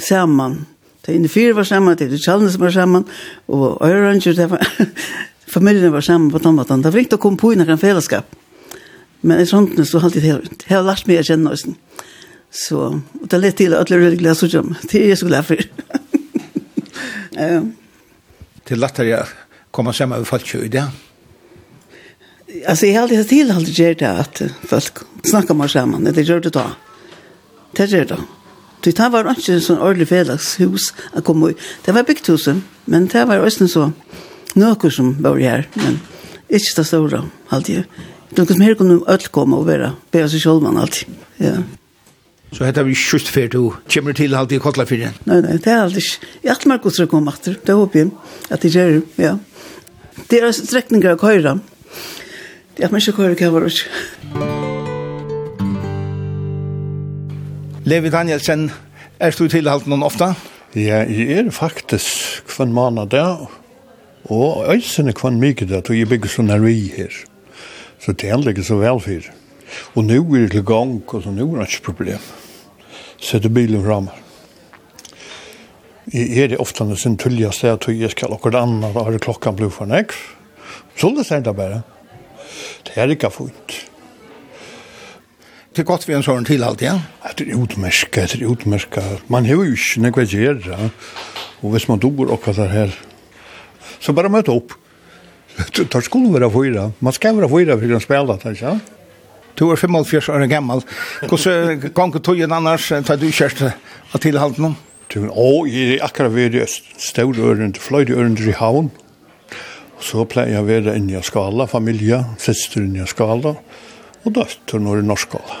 sammen. 0.00 0.62
Det 1.04 1.12
er 1.12 1.20
inne 1.20 1.28
fire 1.28 1.54
var 1.54 1.68
sammen, 1.68 1.98
det 1.98 2.08
er 2.08 2.18
tjallene 2.18 2.50
som 2.50 2.64
var 2.64 2.72
sammen, 2.74 3.04
og 3.46 3.78
Øyranger, 3.84 4.32
det 4.34 4.50
var... 4.50 4.64
familiene 5.56 5.92
var 5.92 6.00
sammen 6.00 6.30
på 6.32 6.40
tomaten. 6.42 6.82
Det 6.82 6.92
var 6.92 6.98
ringte 6.98 7.20
og 7.20 7.22
kom 7.22 7.36
på 7.36 7.52
i 7.52 7.60
noen 7.60 7.78
fellesskap. 7.78 8.32
Men 9.22 9.40
i 9.40 9.46
sånt 9.46 9.76
så 9.86 10.00
har 10.00 10.10
jeg 10.10 10.22
det 10.22 10.32
helt. 10.32 10.64
Jeg 10.64 10.78
har 10.78 10.86
lært 10.86 11.06
meg 11.06 11.20
å 11.20 11.28
kjenne 11.28 11.52
oss. 11.52 11.68
Mm 11.68 11.85
Så, 12.50 13.00
och 13.20 13.28
det 13.28 13.46
er 13.46 13.50
till 13.50 13.74
att 13.74 13.86
det 13.86 13.94
är 13.94 13.98
veldig 13.98 14.18
glad 14.18 14.36
som 14.36 14.74
Det 14.90 15.10
är 15.10 15.16
så 15.16 15.26
glad 15.26 15.46
för. 15.46 15.58
um, 17.38 17.72
det 18.64 18.74
er 18.74 19.04
jag 19.04 19.26
komma 19.70 19.92
komme 19.92 20.04
över 20.04 20.06
med 20.06 20.26
folk 20.26 20.54
i 20.54 20.68
det. 20.68 20.90
Alltså 22.66 22.86
jag 22.86 22.94
har 22.94 23.02
alltid 23.02 23.28
till 23.28 23.50
alltid 23.50 23.78
gjort 23.78 23.98
det 23.98 24.10
att 24.10 24.42
folk 24.62 24.98
snackar 25.22 25.54
med 25.54 25.70
samman. 25.70 26.04
Det 26.04 26.22
gör 26.22 26.40
det 26.40 26.50
då. 26.50 26.70
Det 27.72 27.84
gör 27.84 28.04
det. 28.04 28.18
Det 28.80 28.92
tar 28.92 29.10
var 29.10 29.28
inte 29.28 29.52
en 29.52 29.60
sån 29.60 29.78
ordentlig 29.78 30.08
fredagshus 30.08 30.94
att 31.12 31.24
komma 31.24 31.50
i. 31.50 31.54
Det 31.84 31.92
var 31.92 32.02
byggt 32.02 32.28
husen, 32.28 32.62
men 32.84 33.06
det 33.06 33.24
var 33.24 33.46
också 33.46 33.68
så 33.68 33.92
något 34.54 34.92
som 34.92 35.22
var 35.22 35.38
här. 35.38 35.68
Men 35.74 36.00
inte 36.48 36.64
så 36.74 36.84
stora 36.84 37.24
alltid. 37.48 37.84
Det 38.30 38.46
som 38.46 38.60
här 38.60 38.74
kunde 38.74 39.04
öll 39.12 39.18
komma 39.18 39.56
och 39.56 39.66
vara. 39.66 39.92
Börja 40.10 40.28
sig 40.28 40.40
själva 40.40 40.68
alltid. 40.68 41.08
Ja. 41.36 41.52
Så 42.54 42.64
hetta 42.64 42.84
vi 42.86 42.94
skjøst 42.94 43.28
fer 43.32 43.48
du 43.50 43.74
kommer 43.90 44.14
til 44.16 44.36
halt 44.38 44.52
i 44.54 44.60
kotla 44.62 44.86
fyrir. 44.86 45.16
Nei, 45.26 45.40
nei, 45.42 45.56
det 45.58 45.72
er 45.72 45.82
alt 45.82 45.98
ikke. 45.98 46.28
Jeg 46.44 46.52
alt 46.54 46.66
mer 46.70 46.82
godser 46.84 47.08
å 47.08 47.10
komme 47.10 47.34
etter. 47.34 47.58
Det 47.58 47.74
håper 47.74 48.04
jeg 48.04 48.10
at 48.54 48.62
det 48.62 48.72
gjør, 48.74 49.00
ja. 49.20 49.34
Det 50.30 50.40
er 50.40 50.54
strekninger 50.54 51.16
å 51.16 51.20
køyre. 51.20 51.56
Det 52.76 52.84
er 52.84 52.88
at 52.88 52.94
man 52.94 53.02
ikke 53.02 53.16
køyre 53.18 53.38
køyre 53.38 53.66
køyre. 53.66 54.54
Levi 57.86 58.10
Danielsen, 58.10 58.70
er 59.20 59.30
du 59.30 59.44
til 59.44 59.52
tilhalt 59.58 59.86
noen 59.86 60.02
ofta? 60.02 60.32
Ja, 60.74 61.04
jeg 61.06 61.38
er 61.38 61.50
faktisk 61.54 62.46
kvann 62.50 62.74
måned 62.74 63.12
der, 63.14 63.46
og 64.26 64.66
øysene 64.72 65.14
kvann 65.16 65.38
mye 65.40 65.54
der, 65.54 65.80
og 65.80 65.94
jeg 65.94 66.08
bygger 66.10 66.32
sånn 66.32 66.50
her 66.50 66.66
i 66.66 66.90
her. 66.96 67.14
Så 68.02 68.12
det 68.12 68.28
er 68.30 68.50
ikke 68.50 68.66
så 68.66 68.80
vel 68.80 68.98
for. 69.00 69.30
Og 69.94 70.04
nå 70.04 70.20
er 70.20 70.46
det 70.46 70.50
til 70.50 70.64
gang, 70.64 71.02
og 71.06 71.22
så 71.22 71.30
nu 71.30 71.42
är 71.54 71.58
det 71.58 71.68
ikke 71.68 71.82
problem. 71.82 72.18
Sette 73.18 73.48
bilen 73.48 73.84
fram. 73.84 74.08
Jeg 76.12 76.38
er 76.38 76.48
det 76.48 76.58
ofte 76.62 76.84
når 76.84 77.00
sin 77.00 77.16
tulja 77.16 77.50
säger 77.52 77.74
at 77.74 77.88
jeg 77.88 78.10
skal 78.10 78.32
akkurat 78.32 78.62
annet, 78.62 78.84
andra 78.84 79.02
har 79.04 79.10
det 79.10 79.20
klockan 79.20 79.56
blivit 79.56 79.74
för 79.74 79.86
näck. 79.86 80.12
Så 80.96 81.10
det 81.10 81.24
säger 81.24 81.42
det 81.42 81.56
bare. 81.56 81.82
Det 82.84 82.96
er 82.96 83.10
ikke 83.10 83.30
fint. 83.30 83.86
Det 85.76 85.82
er 85.82 85.84
godt 85.84 86.08
vi 86.08 86.14
en 86.14 86.22
sånn 86.22 86.46
til 86.48 86.62
alt, 86.64 86.80
ja? 86.80 86.94
Det 87.36 87.48
er 87.50 87.58
utmerket, 87.58 88.32
det 88.32 88.40
er 88.40 88.48
utmerket. 88.48 89.26
Man 89.28 89.44
har 89.44 89.58
jo 89.58 89.74
ikke 89.74 90.00
noe 90.00 90.22
att 90.22 90.32
göra. 90.32 90.90
Og 91.62 91.70
hvis 91.70 91.88
man 91.88 91.98
dober 91.98 92.32
akkurat 92.32 92.56
vad 92.56 92.70
det. 92.70 92.92
Så 94.00 94.12
bare 94.12 94.28
møte 94.28 94.52
opp. 94.52 94.72
Det 95.74 96.04
skulle 96.04 96.32
være 96.32 96.50
fyra. 96.50 96.90
Man 97.00 97.12
skal 97.12 97.36
være 97.36 97.48
fyra 97.48 97.76
for 97.76 97.96
å 97.96 98.00
spille 98.00 98.36
det, 98.36 98.52
ikke 98.54 98.60
sant? 98.60 98.95
Du 99.56 99.70
er 99.70 99.76
45 99.80 100.28
år 100.32 100.46
gammal. 100.50 100.82
Hvordan 101.24 101.80
ganger 101.96 102.20
tog 102.20 102.40
en 102.40 102.52
annars, 102.52 102.90
tar 103.06 103.16
du 103.16 103.26
kjørst 103.32 103.62
av 103.64 104.20
tilhalden 104.20 104.70
om? 104.70 104.76
Å, 105.16 105.50
jeg 105.70 105.96
er 105.96 106.04
akkurat 106.04 106.34
ved 106.34 106.56
i 106.58 106.64
stål 106.68 107.38
ørende, 107.40 107.80
fløyde 107.80 108.16
ørende 108.18 108.44
i 108.50 108.56
havn. 108.58 108.90
Og 109.96 110.04
så 110.04 110.26
pleier 110.28 110.58
jeg 110.58 110.64
å 110.64 110.68
være 110.68 110.96
inne 110.98 111.16
i 111.16 111.24
skala, 111.24 111.64
familie, 111.70 112.20
søster 112.42 112.84
inne 112.84 113.06
i 113.06 113.08
skala, 113.08 113.54
og 114.26 114.34
døtter 114.36 114.82
når 114.82 115.00
i 115.00 115.06
norsk 115.08 115.30
skala. 115.30 115.60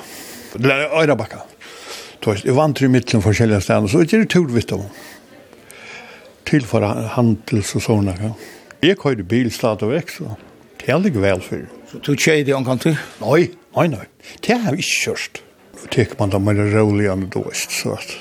Det 0.56 0.72
er 0.72 0.92
Øyrabakka. 0.92 1.44
Jeg 2.26 2.56
vant 2.56 2.80
i 2.82 2.88
midten 2.90 3.22
forskjellige 3.22 3.62
steder, 3.62 3.86
så 3.88 4.02
er 4.02 4.08
det 4.10 4.28
tur 4.34 4.48
vidt 4.50 4.72
om. 4.74 4.82
Til 6.46 6.66
for 6.66 6.84
handels 7.14 7.72
og 7.78 7.84
sånne. 7.84 8.16
Ja. 8.20 8.32
Jeg 8.82 8.98
køyde 9.00 9.24
bil 9.26 9.48
stadig 9.54 9.88
vekk, 9.88 10.12
så 10.12 10.34
det 10.82 10.90
er 10.92 11.06
ikke 11.08 11.22
vel 11.22 11.40
for. 11.42 11.62
Så 11.90 12.02
du 12.02 12.12
kjøyde 12.18 12.54
omkant 12.58 12.84
til? 12.84 12.98
Nei, 13.22 13.46
Nei, 13.76 13.88
nei. 13.92 14.06
Det 14.40 14.56
har 14.56 14.72
vi 14.72 14.80
ikke 14.80 15.02
kjørst. 15.04 15.42
Tek 15.92 16.14
man 16.18 16.32
da 16.32 16.40
mer 16.40 16.58
rolig 16.72 17.10
enn 17.12 17.28
då, 17.32 17.44
så 17.52 17.98
at... 17.98 18.14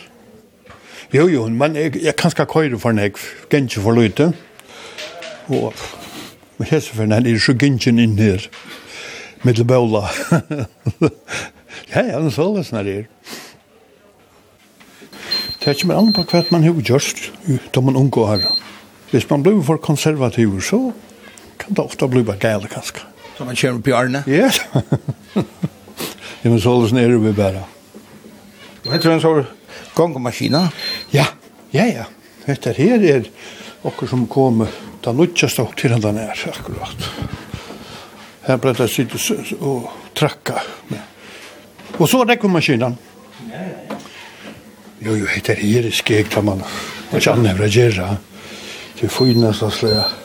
Jo, 1.13 1.29
jo, 1.31 1.45
men 1.47 1.77
jeg, 1.79 1.95
jeg 2.03 2.15
kan 2.19 2.33
skal 2.33 2.49
køyre 2.51 2.79
for 2.81 2.95
nek, 2.95 3.19
gensje 3.51 3.79
for 3.79 3.95
løyte. 3.95 4.33
Og 5.47 5.71
men 6.57 6.69
hese 6.69 6.95
for 6.95 7.07
nek, 7.07 7.27
er 7.27 7.39
så 7.39 7.55
gensjen 7.59 8.01
inn 8.03 8.17
her, 8.19 8.43
med 9.43 9.55
til 9.55 9.67
bøla. 9.67 10.03
ja, 11.93 12.03
ja, 12.03 12.19
er 12.19 12.29
så 12.35 12.49
det 12.57 12.65
snar 12.67 12.87
er. 12.91 13.07
Det 15.59 15.71
er 15.71 15.77
ikke 15.77 15.89
mer 15.89 16.01
annet 16.01 16.19
på 16.19 16.27
hva 16.29 16.43
man 16.51 16.67
har 16.67 16.83
gjørst, 16.91 17.29
da 17.71 17.83
man 17.83 17.95
unngår 17.99 18.31
her. 18.33 18.47
Hvis 19.11 19.29
man 19.29 19.43
blir 19.43 19.63
for 19.63 19.79
konservativ, 19.79 20.59
så 20.61 20.89
kan 21.59 21.75
det 21.75 21.85
ofte 21.85 22.11
bli 22.11 22.27
bare 22.27 22.43
gale, 22.43 22.67
kanskje. 22.71 23.14
Så 23.35 23.45
man 23.45 23.57
kjører 23.59 23.81
på 23.83 23.91
hjørnet? 23.93 24.27
Ja. 24.31 24.49
Det 26.45 26.51
er 26.53 26.59
så 26.59 26.69
såles 26.69 26.91
nere 26.93 27.17
vi 27.17 27.31
bare. 27.33 27.63
Og 28.85 28.91
jeg 28.93 29.01
tror 29.01 29.15
en 29.15 29.21
sånn 29.23 29.47
gongmaskina. 29.97 30.59
Ja, 31.09 31.25
ja, 31.73 31.87
ja. 31.89 32.03
Dette 32.45 32.75
her 32.77 33.01
er 33.01 33.25
okker 33.85 34.11
som 34.11 34.27
kommer 34.29 34.69
da 35.01 35.13
nødtjast 35.13 35.57
og 35.63 35.73
til 35.79 35.95
den 36.01 36.19
er, 36.21 36.37
akkurat. 36.51 37.07
Her 38.45 38.61
ble 38.61 38.75
det 38.77 38.87
sitte 38.93 39.17
og 39.57 39.89
trakka. 40.13 40.61
Og 41.97 42.05
så 42.11 42.21
rekker 42.29 42.51
maskinen. 42.51 42.93
Ja, 43.49 43.65
ja, 43.65 43.81
ja. 43.89 43.97
Jo, 45.01 45.17
jo, 45.23 45.25
dette 45.25 45.57
her 45.57 45.89
er 45.89 45.97
skeg, 45.97 46.29
da 46.29 46.45
man 46.45 46.61
ikke 47.09 47.33
anhevra 47.33 47.67
gjerra. 47.73 48.11
Det 48.99 49.09
er 49.09 49.13
finnes 49.17 49.59
så 49.59 49.73
slik. 49.73 50.21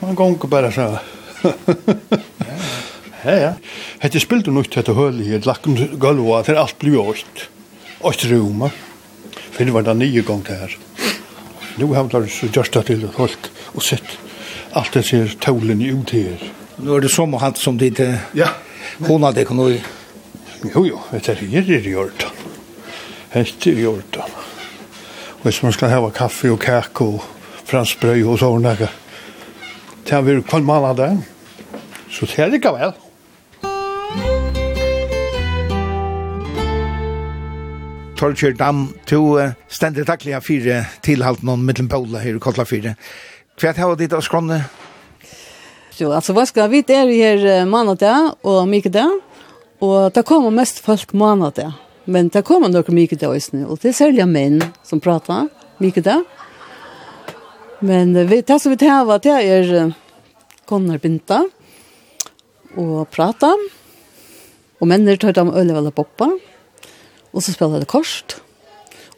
Man 0.00 0.14
gonger 0.14 0.50
bare 0.50 0.70
sånn 0.70 0.96
ja, 3.26 3.36
ja. 3.36 3.52
Hette 4.02 4.22
spilte 4.22 4.54
nok 4.54 4.70
til 4.70 4.82
dette 4.82 4.96
hølet 4.96 5.32
et 5.38 5.48
lakken 5.48 5.78
gulv, 6.02 6.26
og 6.26 6.44
til 6.48 6.60
alt 6.60 6.78
blir 6.82 7.00
åkt. 7.02 7.48
Åkt 8.06 8.26
roma. 8.30 8.70
Fyrir 9.56 9.72
var 9.72 9.86
det 9.86 9.96
nye 9.98 10.22
gang 10.26 10.44
det 10.46 10.60
her. 10.60 10.76
Nå 11.76 11.90
har 11.92 12.08
det 12.12 12.30
så 12.32 12.48
gjørst 12.48 12.76
det 12.76 12.86
til 12.88 13.08
holdt 13.16 13.50
og 13.74 13.84
sett 13.84 14.16
alt 14.76 14.92
det 14.92 15.04
ser 15.08 15.32
tålen 15.40 15.80
ut 15.80 16.12
her. 16.12 16.40
Nå 16.76 16.96
er 16.96 17.06
det 17.06 17.12
som 17.12 17.34
og 17.34 17.40
hatt 17.40 17.60
som 17.60 17.78
ditt 17.80 18.00
ja. 18.36 18.50
hon 19.06 19.24
hadde 19.24 19.46
kan 19.48 19.60
jo. 19.60 19.78
Jo, 20.66 20.82
jo, 20.84 21.00
dette 21.12 21.32
er 21.32 21.40
her 21.40 21.70
i 21.72 21.92
Jordan. 21.92 22.44
Hette 23.32 23.72
i 23.72 23.84
Jordan. 23.84 24.36
Hvis 25.42 25.62
man 25.62 25.72
skal 25.72 25.92
hava 25.92 26.10
kaffe 26.10 26.50
og 26.52 26.60
kake 26.60 27.04
og 27.04 27.24
fransk 27.68 28.00
brøy 28.02 28.24
og 28.24 28.40
sånne, 28.40 28.74
det 28.76 30.12
har 30.12 30.24
vi 30.26 30.36
kvann 30.42 30.66
mann 30.66 30.84
av 30.84 30.96
det. 30.98 31.10
Så 32.10 32.26
det 32.30 32.38
er 32.38 32.54
ikke 32.56 32.72
vel. 32.76 32.94
Torkjør 38.16 38.54
Dam, 38.56 38.86
to 39.04 39.36
stender 39.68 40.06
takkelig 40.08 40.38
av 40.38 40.44
fire 40.46 40.80
tilhalt 41.04 41.42
noen 41.44 41.66
mittlen 41.68 41.88
Paula 41.92 42.22
her 42.22 42.38
i 42.38 42.40
Kotla 42.40 42.64
4. 42.64 42.94
Hva 43.60 43.72
har 43.76 43.96
ditt 44.00 44.14
av 44.16 44.24
skrånne? 44.24 44.62
Jo, 45.96 46.10
altså 46.12 46.32
hva 46.36 46.46
skal 46.48 46.70
vi 46.72 46.82
er 46.92 47.08
her 47.12 47.66
mandag 47.68 48.38
og 48.44 48.66
mykdag, 48.68 49.20
og 49.84 50.14
det 50.16 50.24
kommer 50.28 50.54
mest 50.54 50.80
folk 50.84 51.12
mandag. 51.12 51.74
Men 52.06 52.30
det 52.32 52.44
kommer 52.46 52.72
noen 52.72 52.96
mykdag 52.96 53.28
også 53.32 53.56
nå, 53.56 53.66
og 53.68 53.80
det 53.82 53.92
er 53.92 54.00
særlig 54.00 54.26
menn 54.30 54.60
som 54.86 55.00
prater 55.00 55.48
mykdag. 55.82 56.24
Men 57.84 58.16
vi, 58.28 58.40
det 58.40 58.60
som 58.62 58.72
vi 58.72 58.80
tar 58.80 59.04
var 59.04 59.20
det 59.24 59.36
er 59.36 59.92
konner 60.68 61.00
binta, 61.02 61.42
og 62.76 63.08
prata. 63.12 63.52
Og 64.80 64.88
mennene 64.88 65.16
tar 65.16 65.34
dem 65.36 65.52
øl 65.52 65.72
og 65.76 65.94
poppa. 65.94 66.30
Og 67.32 67.42
så 67.42 67.52
spiller 67.52 67.80
det 67.80 67.88
kort. 67.90 68.38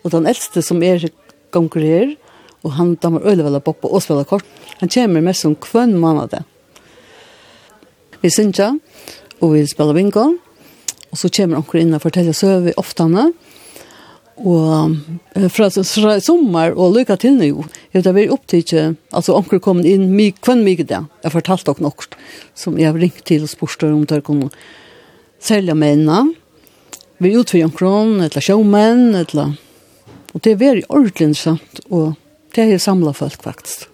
Og 0.02 0.12
den 0.14 0.26
eldste 0.26 0.62
som 0.62 0.82
er 0.82 1.08
gonger 1.50 1.84
her, 1.84 2.14
og 2.62 2.72
han 2.74 2.94
damer 3.02 3.26
øl 3.26 3.42
og 3.46 3.64
poppa 3.64 3.88
og 3.88 4.02
spiller 4.02 4.24
kort, 4.24 4.46
han 4.80 4.88
kommer 4.88 5.20
mest 5.20 5.42
som 5.42 5.56
kvønn 5.56 5.98
måned. 5.98 6.34
Vi 8.22 8.30
synger, 8.30 8.78
og 9.40 9.54
vi 9.54 9.66
spiller 9.66 9.94
bingo. 9.94 10.34
Og 11.10 11.18
så 11.18 11.30
kommer 11.32 11.62
han 11.62 11.80
inn 11.80 11.94
og 11.94 12.02
forteller 12.02 12.36
søv 12.36 12.68
i 12.68 12.76
oftene. 12.76 13.30
Og 13.30 13.47
og 14.46 14.94
fra 15.50 15.68
fra 15.70 16.18
sommer 16.22 16.74
og 16.76 16.94
lykke 16.94 17.16
til 17.18 17.34
nå, 17.38 17.64
jeg 17.92 18.04
har 18.04 18.14
vært 18.14 18.34
opptid 18.34 18.74
altså 19.10 19.34
onkel 19.34 19.60
kom 19.62 19.80
inn 19.82 20.08
mi 20.14 20.30
kvann 20.30 20.62
mye 20.66 20.84
det, 20.86 21.00
jeg 21.24 21.34
fortalte 21.34 21.72
dere 21.72 21.86
nok 21.88 22.06
som 22.54 22.78
jeg 22.78 22.92
har 22.92 22.98
ringt 22.98 23.24
til 23.26 23.42
og 23.42 23.50
spurte 23.50 23.90
om 23.90 24.06
dere 24.06 24.22
kunne 24.22 24.50
selja 25.42 25.74
menna 25.74 26.26
vi 27.18 27.34
ut 27.34 27.50
for 27.50 27.58
eller 27.58 28.28
etla 28.28 28.44
showman 28.44 29.14
etla 29.18 29.50
og 30.34 30.42
det 30.44 30.52
er 30.52 30.60
veldig 30.60 30.86
ordentlig 30.92 31.30
interessant, 31.30 31.80
og 31.90 32.14
det 32.54 32.68
er 32.68 32.82
samlet 32.82 33.18
folk 33.18 33.42
faktisk 33.42 33.88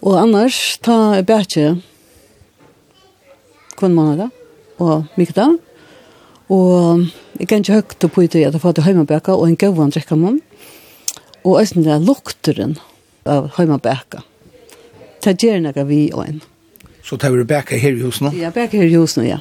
og 0.00 0.16
annars 0.22 0.78
ta 0.80 1.20
bætje 1.26 1.76
kvann 3.78 3.96
manna 3.96 4.30
og 4.78 5.08
mye 5.18 5.18
mykta 5.18 5.50
Og 6.48 7.04
jeg 7.38 7.48
kan 7.48 7.60
ikke 7.60 7.76
høyt 7.76 8.06
på 8.12 8.24
det 8.24 8.46
at 8.46 8.54
jeg 8.56 8.60
får 8.60 8.78
til 8.78 8.86
høymabæka 8.86 9.34
og 9.36 9.48
en 9.48 9.56
gøvann 9.56 9.92
drikker 9.92 10.16
man. 10.16 10.40
Og 11.44 11.58
jeg 11.60 11.68
synes 11.68 11.86
det 11.86 11.92
er 11.92 12.04
lukteren 12.04 12.76
av 13.28 13.50
høymabæka. 13.58 14.22
Det 15.24 15.36
gjør 15.42 15.60
noe 15.60 15.84
vi 15.84 16.08
og 16.14 16.24
en. 16.24 16.40
Så 17.04 17.16
tar 17.20 17.32
vi 17.32 17.44
bæka 17.44 17.76
her 17.76 17.92
i 17.92 18.00
husen? 18.00 18.32
Ja, 18.36 18.50
bæka 18.50 18.80
her 18.80 18.88
i 18.88 18.96
husen, 18.96 19.26
ja. 19.26 19.38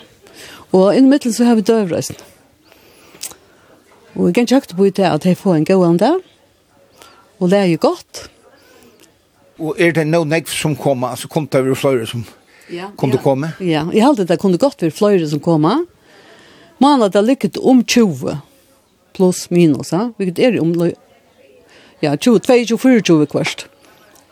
Og 0.76 0.96
i 0.96 1.02
midten 1.02 1.34
så 1.34 1.48
har 1.48 1.56
vi 1.56 1.62
døvrøysen. 1.62 2.15
Og 4.15 4.28
jeg 4.28 4.34
kan 4.34 4.43
ikke 4.43 4.56
høyt 4.56 4.76
på 4.76 4.89
det 5.00 5.08
at 5.08 5.26
jeg 5.26 5.38
får 5.38 5.56
en 5.56 5.65
gøvann 5.65 6.00
der. 6.00 6.20
Og 7.39 7.50
det 7.50 7.60
er 7.60 7.72
jo 7.72 7.78
godt. 7.82 8.30
Og 9.60 9.76
er 9.80 9.93
det 9.96 10.08
noen 10.08 10.30
nekv 10.30 10.52
som 10.52 10.76
kommer? 10.76 11.15
Altså 11.15 11.28
kom 11.28 11.48
det 11.48 11.62
over 11.62 11.76
flere 11.76 12.06
som 12.06 12.26
ja, 12.70 12.91
kunne 12.98 13.15
ja. 13.15 13.22
komme? 13.22 13.54
Ja, 13.60 13.86
jeg 13.93 14.04
halte 14.04 14.26
det 14.28 14.39
kunne 14.39 14.58
godt 14.58 14.82
være 14.82 14.91
flere 14.91 15.30
som 15.30 15.39
kommer. 15.39 15.86
Ja 15.86 15.97
Målet 16.84 17.13
det 17.13 17.26
lykket 17.26 17.58
om 17.58 17.84
20, 17.84 18.38
pluss 19.18 19.50
minus, 19.50 19.92
ja? 19.92 20.12
vilket 20.18 20.40
er 20.40 20.60
om 20.62 20.74
ja, 22.00 22.13
20, 22.16 22.40
22, 22.46 22.78
24 22.78 23.26
kvart. 23.32 23.66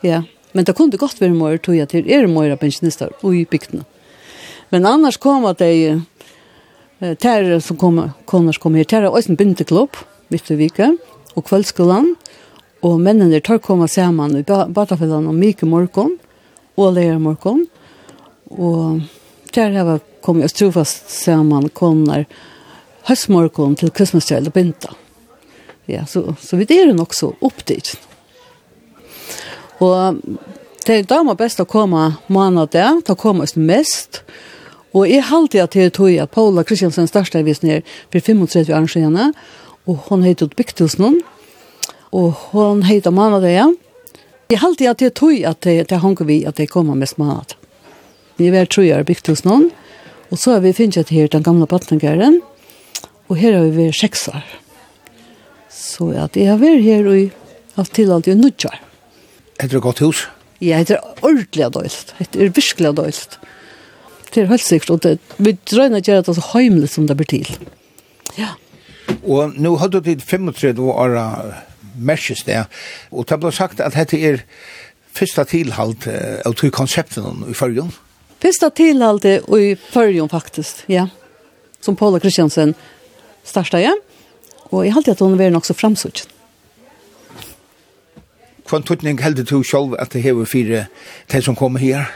Ja, 0.06 0.22
men 0.52 0.64
det 0.64 0.76
kunne 0.78 0.96
godt 1.00 1.20
være 1.20 1.34
mer, 1.34 1.58
tog 1.58 1.76
jeg, 1.76 1.88
til 1.90 2.10
er 2.10 2.28
mer 2.30 2.54
pensjonister 2.60 3.10
i 3.26 3.44
bygdene. 3.44 3.82
Men 4.70 4.86
annars 4.86 5.18
kom 5.22 5.46
at 5.46 5.58
de 5.62 6.02
terre 7.20 7.60
som 7.60 7.76
kom, 7.76 8.00
koners 8.26 8.58
kom 8.58 8.76
her, 8.78 8.86
terre 8.88 9.10
også 9.10 9.34
en 9.34 9.40
bynteklubb, 9.40 9.98
midt 10.32 10.50
i 10.50 10.58
vike, 10.58 10.92
og 11.36 11.44
kveldskolen, 11.46 12.14
og 12.86 13.00
mennene 13.02 13.40
tar 13.44 13.60
komme 13.64 13.88
sammen 13.90 14.38
i 14.38 14.44
Batafellene 14.46 15.32
om 15.32 15.38
Mike 15.38 15.66
Morkon, 15.68 16.16
og 16.76 16.94
Leir 16.96 17.18
Morkon, 17.20 17.66
og 18.52 19.02
der 19.54 19.70
har 19.70 19.90
jeg 19.92 20.00
kommet 20.22 20.44
og 20.44 20.54
trofast 20.54 21.10
samman 21.10 21.68
kommer 21.68 22.24
til 23.74 23.90
till 23.90 24.46
og 24.46 24.52
Binta. 24.52 24.88
Ja, 25.86 26.06
så, 26.06 26.34
så 26.40 26.56
vi 26.56 26.64
är 26.64 26.86
den 26.86 27.00
också 27.00 27.34
upp 27.40 27.66
dit. 27.66 27.98
Och 29.78 30.14
det 30.86 31.10
är 31.10 31.34
best 31.34 31.60
å 31.60 31.62
att 31.62 31.68
komma 31.68 32.14
månader, 32.26 33.00
ta 33.04 33.14
komma 33.14 33.42
oss 33.42 33.56
mest. 33.56 34.22
Og 34.96 35.08
jeg 35.08 35.22
halte 35.28 35.60
at 35.62 35.74
jeg 35.76 35.92
tog 35.92 36.14
at 36.16 36.30
Paula 36.32 36.62
Kristiansen 36.64 37.08
største 37.08 37.42
vis 37.44 37.60
ned 37.62 37.82
for 38.12 38.20
35 38.20 38.72
år 38.72 38.86
siden, 38.88 39.34
og 39.86 39.98
hun 40.08 40.22
heter 40.22 40.46
ut 40.46 40.98
noen, 40.98 41.20
og 42.12 42.32
hun 42.52 42.82
heit 42.82 43.06
av 43.06 43.12
mannadeia. 43.12 43.68
Jeg 44.48 44.62
halte 44.62 44.88
at 44.88 45.02
jeg 45.02 45.12
tog 45.14 45.42
at 45.44 45.60
det 45.60 45.90
jeg 45.90 46.00
hanker 46.00 46.24
vi 46.24 46.44
at 46.46 46.56
det 46.56 46.70
kommer 46.70 46.94
mest 46.94 47.18
mannadeia. 47.18 47.65
Vi 48.36 48.50
var 48.52 48.68
tror 48.68 48.84
jeg 48.84 49.08
bygd 49.08 49.30
hos 49.32 49.44
noen. 49.46 49.70
Og 50.30 50.40
så 50.40 50.56
har 50.56 50.64
vi 50.64 50.74
finnet 50.76 51.12
her 51.14 51.30
den 51.32 51.44
gamle 51.46 51.68
Batnengæren. 51.70 52.40
Og 53.30 53.38
her 53.40 53.56
har 53.56 53.66
vi 53.66 53.86
vært 53.86 54.00
seks 54.00 54.26
år. 54.32 54.44
Så 55.72 56.12
ja, 56.14 56.26
det 56.32 56.46
har 56.48 56.60
vært 56.60 56.84
her 56.84 57.08
i 57.14 57.22
alt 57.76 57.92
til 57.96 58.12
alt 58.12 58.28
i 58.28 58.36
nødjar. 58.36 58.80
Er 59.60 59.72
det 59.72 59.82
godt 59.82 60.02
hus? 60.04 60.26
Ja, 60.60 60.82
det 60.84 60.98
er 60.98 61.24
ordentlig 61.24 61.70
døylt. 61.72 62.14
Det 62.18 62.42
er 62.42 62.52
virkelig 62.52 62.92
døylt. 62.96 63.38
Det 64.34 64.42
er 64.42 64.50
helt 64.52 64.64
sikkert. 64.64 64.90
Og 64.90 65.02
det, 65.04 65.18
vi 65.38 65.56
drøyner 65.70 66.02
ikke 66.02 66.20
at 66.20 66.28
det 66.28 66.34
er 66.34 66.40
så 66.40 66.48
heimelig 66.52 66.92
som 66.92 67.08
det 67.08 67.16
blir 67.16 67.30
til. 67.30 67.50
Ja. 68.36 68.54
Og 69.22 69.56
nå 69.56 69.76
hadde 69.80 70.02
du 70.04 70.12
35 70.20 70.90
år 70.92 71.16
merkes 71.96 72.44
det. 72.44 72.66
Og 73.12 73.28
det 73.28 73.40
ble 73.40 73.52
sagt 73.54 73.80
at 73.80 73.96
dette 73.96 74.20
er 74.20 74.42
første 75.16 75.46
tilhalt 75.48 76.08
av 76.08 76.56
to 76.58 76.68
konseptene 76.74 77.48
i 77.48 77.56
følgen. 77.56 77.94
Ja 77.94 78.05
Fyrsta 78.46 78.68
tilhalde 78.70 79.40
i 79.58 79.72
Førjum 79.74 80.28
faktisk, 80.30 80.84
ja. 80.86 81.08
Som 81.82 81.96
Paula 81.98 82.20
Kristiansen 82.22 82.76
starta 83.42 83.80
ja. 83.82 83.90
Og 84.70 84.84
jeg 84.84 84.92
halte 84.94 85.16
at 85.16 85.22
hun 85.24 85.34
var 85.34 85.50
nok 85.50 85.66
så 85.66 85.74
framsutt. 85.74 86.28
Hva 88.70 88.78
tøtning 88.86 89.18
held 89.18 89.42
du 89.42 89.64
selv 89.66 89.96
at 89.98 90.14
det 90.14 90.22
hever 90.22 90.46
fire 90.46 90.84
til 91.26 91.42
som 91.42 91.58
kommer 91.58 91.82
her? 91.82 92.06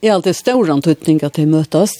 Jeg 0.00 0.14
halte 0.14 0.32
større 0.32 0.72
en 0.72 0.80
tøtning 0.80 1.20
at 1.28 1.36
de 1.36 1.44
møtes. 1.44 1.92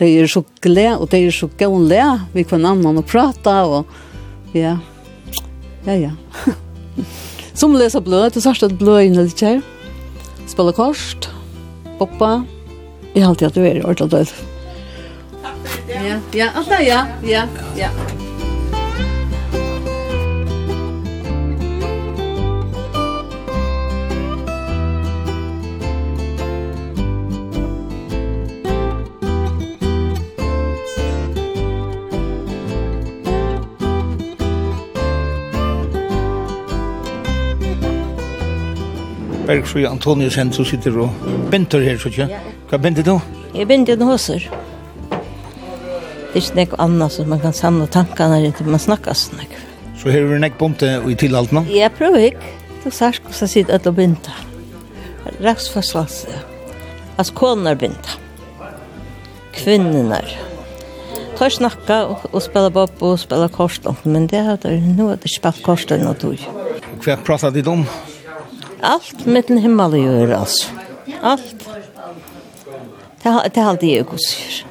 De 0.00 0.08
er 0.08 0.32
så 0.32 0.40
glede, 0.64 0.96
og 0.96 1.12
de 1.12 1.20
er 1.26 1.36
så 1.36 1.50
gønne. 1.60 2.08
Vi 2.32 2.46
kan 2.48 2.64
annan 2.64 3.02
og 3.02 3.04
prate, 3.12 3.58
og 3.68 4.56
ja, 4.56 4.78
ja, 5.84 5.98
ja. 5.98 6.16
som 7.60 7.76
leser 7.76 8.00
blød, 8.00 8.30
det 8.32 8.46
sørste 8.48 8.72
blød 8.72 9.04
inn 9.04 9.20
litt 9.20 9.44
her. 9.44 9.60
Spiller 10.48 10.72
kort, 10.80 11.28
poppa, 12.00 12.38
Jeg 13.14 13.22
har 13.22 13.28
alltid 13.28 13.46
at 13.48 13.54
du 13.54 13.64
er 13.66 13.82
ordentlig. 13.84 14.26
Takk 15.42 15.66
for 15.68 15.86
det. 15.88 16.02
Ja, 16.08 16.18
ja, 16.32 16.50
alt 16.56 16.68
det, 16.72 16.82
ja, 16.86 17.06
ja, 17.28 17.46
ja. 17.76 17.90
Bergsjø 39.52 39.82
Antoniusen 39.84 40.48
som 40.56 40.64
sitter 40.64 40.94
og 41.02 41.24
benter 41.52 41.82
her, 41.84 41.98
så 42.00 42.08
ikke? 42.08 42.24
Hva 42.70 42.78
benter 42.80 43.04
du? 43.04 43.18
Jeg 43.52 43.68
benter 43.68 43.98
noen 44.00 44.14
hosser. 44.14 44.46
Det 46.32 46.38
er 46.40 46.44
ikke 46.46 46.56
noe 46.62 46.78
annet 46.80 47.12
som 47.12 47.26
man 47.28 47.42
kan 47.42 47.52
samle 47.52 47.84
tankene 47.92 48.38
rundt, 48.46 48.62
man 48.64 48.80
snakker 48.80 49.16
sånn. 49.18 49.42
Så 50.00 50.08
her 50.08 50.24
er 50.24 50.30
det 50.32 50.38
noe 50.46 50.56
bonte 50.56 50.88
i 51.04 51.16
tilhalten? 51.20 51.68
Jeg 51.68 51.92
prøver 51.98 52.30
ikke. 52.30 52.54
Du 52.80 52.86
sier 52.88 53.12
ikke 53.12 53.28
hvordan 53.28 53.44
jeg 53.44 53.52
sitter 53.52 53.76
alle 53.76 53.92
og 53.92 53.98
benter. 53.98 54.38
Raks 55.44 55.68
for 55.74 55.84
slags. 55.84 56.22
As 57.20 57.28
koner 57.36 57.76
benter. 57.76 58.16
Kvinner. 59.58 60.32
Tar 61.36 61.52
snakka 61.52 61.98
og, 62.08 62.24
og 62.32 62.40
spela 62.46 62.72
bob 62.72 63.04
og 63.04 63.20
spela 63.20 63.50
korsdom, 63.52 64.00
men 64.08 64.30
det 64.32 64.40
har 64.48 64.64
er, 64.64 64.80
nu 64.80 65.10
er 65.10 65.20
det 65.20 65.28
ikke 65.28 65.42
spalt 65.42 65.62
korsdom 65.68 66.08
og 66.08 66.16
tog. 66.24 66.48
Hva 67.04 67.18
pratet 67.20 67.60
de 67.60 67.66
om? 67.68 67.84
Hva 67.84 68.11
Allt 68.82 69.26
med 69.26 69.44
den 69.46 69.58
himmel 69.58 69.92
och 69.92 69.98
jord 69.98 70.30
alltså. 70.30 70.68
Allt. 71.22 71.68
Det 73.22 73.28
har 73.28 73.48
det 73.54 73.60
har 73.60 73.76
det 73.80 74.04
kus. 74.10 74.64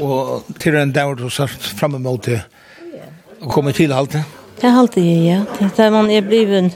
Och 0.00 0.42
till 0.58 0.72
den 0.72 0.92
där 0.92 1.14
då 1.14 1.30
så 1.30 1.46
fram 1.48 1.94
emot 1.94 2.22
det. 2.22 2.40
Och 3.40 3.52
kommer 3.52 3.72
till 3.72 3.92
allt 3.92 4.12
det. 4.12 4.24
Det 4.60 4.68
har 4.68 4.78
alltid 4.78 5.26
ja. 5.26 5.68
Det 5.76 5.90
man 5.90 6.10
är 6.10 6.22
bliven 6.22 6.70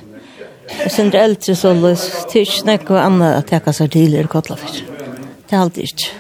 och 0.85 0.91
sen 0.91 1.11
det 1.11 1.19
eldre 1.19 1.57
så 1.57 1.73
løs, 1.73 2.27
tyst 2.33 2.61
snack 2.61 2.91
och 2.91 3.01
annat 3.01 3.53
att 3.53 3.65
ta 3.65 3.73
sig 3.73 3.89
till 3.89 4.13
det 4.13 4.29
kottlar 4.29 4.57
för. 4.57 4.71
Det 5.49 5.57
er 5.57 5.61
alltid. 5.61 5.85
ikke. 5.85 6.11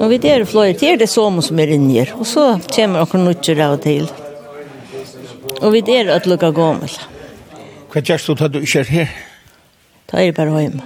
Og 0.00 0.10
vi 0.10 0.18
det 0.18 0.30
är 0.30 0.44
flöjer 0.44 0.74
till 0.74 0.98
det 0.98 1.06
som 1.06 1.42
som 1.42 1.58
inni 1.58 1.98
her. 1.98 2.14
Og 2.18 2.26
så 2.26 2.60
kommer 2.74 3.00
och 3.00 3.10
knutcher 3.10 3.60
av 3.60 3.76
til. 3.76 4.08
Og 5.66 5.72
vi 5.74 5.82
er 5.90 6.12
at 6.14 6.28
lukka 6.30 6.52
gommel. 6.54 6.92
Hva 7.90 8.02
gjørs 8.04 8.26
du 8.28 8.36
til 8.38 8.52
du 8.54 8.58
ikke 8.62 8.84
er 8.84 8.90
her? 8.92 9.14
Da 10.06 10.20
er 10.20 10.28
jeg 10.28 10.34
bare 10.36 10.60
hjemme. 10.60 10.84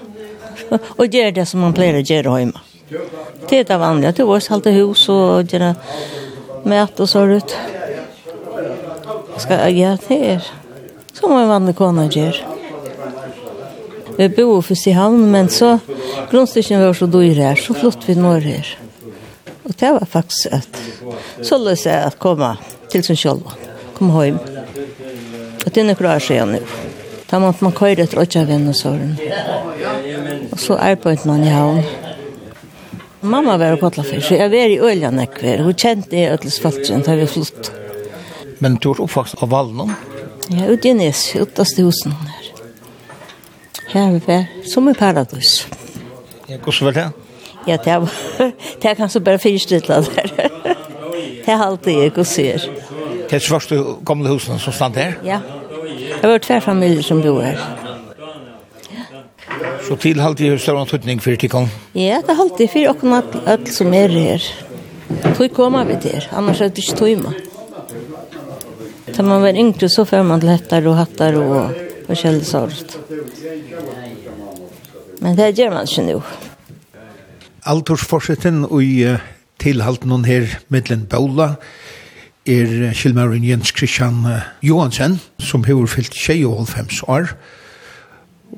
og 0.99 1.05
gjør 1.05 1.35
det 1.37 1.45
som 1.49 1.61
man 1.61 1.75
pleier 1.77 1.99
å 1.99 2.05
gjøre 2.05 2.39
hjemme. 2.41 2.63
Det 3.51 3.59
er 3.59 3.67
det 3.69 3.77
vanlige. 3.83 4.15
Det 4.17 4.25
er 4.25 4.31
vårt 4.31 4.49
halte 4.49 4.73
hus 4.73 5.03
og 5.13 5.53
gjøre 5.53 5.75
mæt 6.65 7.03
og 7.05 7.11
så 7.11 7.27
ut. 7.29 7.57
Skal 9.37 9.67
jeg 9.67 9.77
gjøre 9.83 10.01
det 10.07 10.19
her? 10.25 10.49
Som 11.13 11.37
en 11.37 11.51
vanlig 11.51 11.77
kone 11.77 12.09
gjør. 12.09 12.41
Vi 14.17 14.29
bor 14.37 14.65
først 14.65 14.89
i 14.89 14.97
havn, 14.97 15.29
men 15.33 15.53
så 15.53 15.75
grunnstykken 16.33 16.81
var 16.81 16.97
så 16.97 17.09
dyr 17.09 17.43
her, 17.45 17.61
så 17.61 17.77
flott 17.77 18.09
vi 18.09 18.17
når 18.17 18.49
her. 18.49 18.77
Og 19.69 19.77
det 19.77 19.93
var 19.97 20.09
faktisk 20.09 20.57
at 20.57 20.81
så 21.47 21.61
løs 21.61 21.87
jeg 21.87 22.01
at 22.01 22.19
komme 22.21 22.55
til 22.93 23.05
sin 23.05 23.21
sjølvann 23.21 23.70
kom 24.01 24.11
hem. 24.11 24.39
Och 25.67 25.71
det 25.73 25.81
är 25.81 25.85
några 25.85 26.17
år 26.17 26.19
sedan 26.19 26.53
nu. 26.53 26.63
Da 27.31 27.39
måtte 27.39 27.65
man 27.65 27.73
køyre 27.73 28.03
etter 28.03 28.19
åtta 28.19 28.45
vennesåren. 28.45 29.17
Og 30.53 30.59
så 30.59 30.77
arbeidet 30.77 31.25
man 31.25 31.45
i 31.45 31.51
havn. 31.53 31.83
Mamma 33.21 33.57
var 33.57 33.77
på 33.77 33.87
Atlafyr, 33.87 34.21
så 34.21 34.35
jeg 34.35 34.51
var 34.51 34.73
i 34.73 34.79
Øljanekver. 34.81 35.63
Hun 35.63 35.77
kjente 35.77 36.17
jeg 36.17 36.33
ødeles 36.33 36.57
falskjent, 36.61 37.07
da 37.07 37.15
vi 37.15 37.27
flott. 37.29 37.71
Men 38.59 38.79
du 38.81 38.91
er 38.91 39.03
oppvokst 39.05 39.37
av 39.45 39.53
Valnum? 39.53 39.93
Ja, 40.49 40.67
ute 40.73 40.89
i 40.89 40.97
Nes, 40.97 41.21
utast 41.37 41.79
i 41.79 41.85
husen 41.85 42.17
her. 42.17 42.51
Her 43.93 44.07
er 44.09 44.21
vi 44.27 44.71
som 44.73 44.89
i 44.89 44.97
Paradis. 44.97 45.67
Ja, 46.49 46.57
hvordan 46.57 46.89
var 46.89 46.97
det? 46.99 47.11
Ja, 47.69 47.77
det 47.85 48.01
var, 48.01 48.11
det 48.81 48.91
er 48.91 48.99
kanskje 49.05 49.21
bare 49.21 49.39
fyrstidla 49.39 50.01
der. 50.09 50.33
Det 51.41 51.55
er 51.57 51.63
alltid 51.65 51.93
jeg, 51.93 52.11
hvordan 52.15 52.29
sier. 52.29 52.65
Det 53.31 53.39
svarste 53.43 53.79
gamle 54.07 54.29
husene 54.33 54.59
som 54.59 54.75
stand 54.75 54.97
her? 54.99 55.15
Ja. 55.25 55.41
Det 56.21 56.29
var 56.29 56.39
tver 56.43 56.61
familier 56.61 57.03
som 57.03 57.23
bor 57.23 57.43
her. 57.43 57.61
Så 59.87 59.97
tilhalt 59.97 60.41
i 60.41 60.51
huset 60.51 60.75
var 60.75 60.87
tøtning 60.87 61.23
for 61.23 61.39
tilkom? 61.39 61.69
Ja, 61.95 62.21
det 62.27 62.37
holdt 62.39 62.61
i 62.63 62.69
for 62.71 62.91
åkken 62.91 63.15
alt 63.15 63.71
som 63.75 63.95
er 63.95 64.11
her. 64.15 64.45
Tøy 65.37 65.49
kommer 65.55 65.87
vi 65.89 65.97
til 66.03 66.27
annars 66.37 66.61
er 66.61 66.71
det 66.71 66.85
ikke 66.85 66.99
tøyma. 67.01 67.33
Da 69.11 69.25
man 69.27 69.43
var 69.43 69.59
yngre 69.59 69.89
så 69.91 70.05
før 70.07 70.23
man 70.27 70.43
lettar 70.45 70.87
og 70.87 70.99
hattar 71.01 71.39
og 71.41 71.75
forskjellig 72.07 72.47
sort. 72.47 72.97
Men 75.21 75.37
det 75.37 75.53
gjør 75.59 75.75
man 75.75 75.89
ikke 75.89 76.07
nå. 76.07 76.21
Altorsforsetten 77.71 78.65
og 78.71 78.83
i 78.83 79.17
tilhalten 79.61 80.25
her 80.25 80.47
mittlen 80.73 81.07
Båla, 81.11 81.55
er 82.51 82.93
Kjellmauren 82.97 83.47
Jens 83.47 83.73
Christian 83.77 84.25
Johansen, 84.67 85.19
som 85.39 85.65
har 85.65 85.87
fyllt 85.87 86.15
25 86.15 87.05
år. 87.09 87.35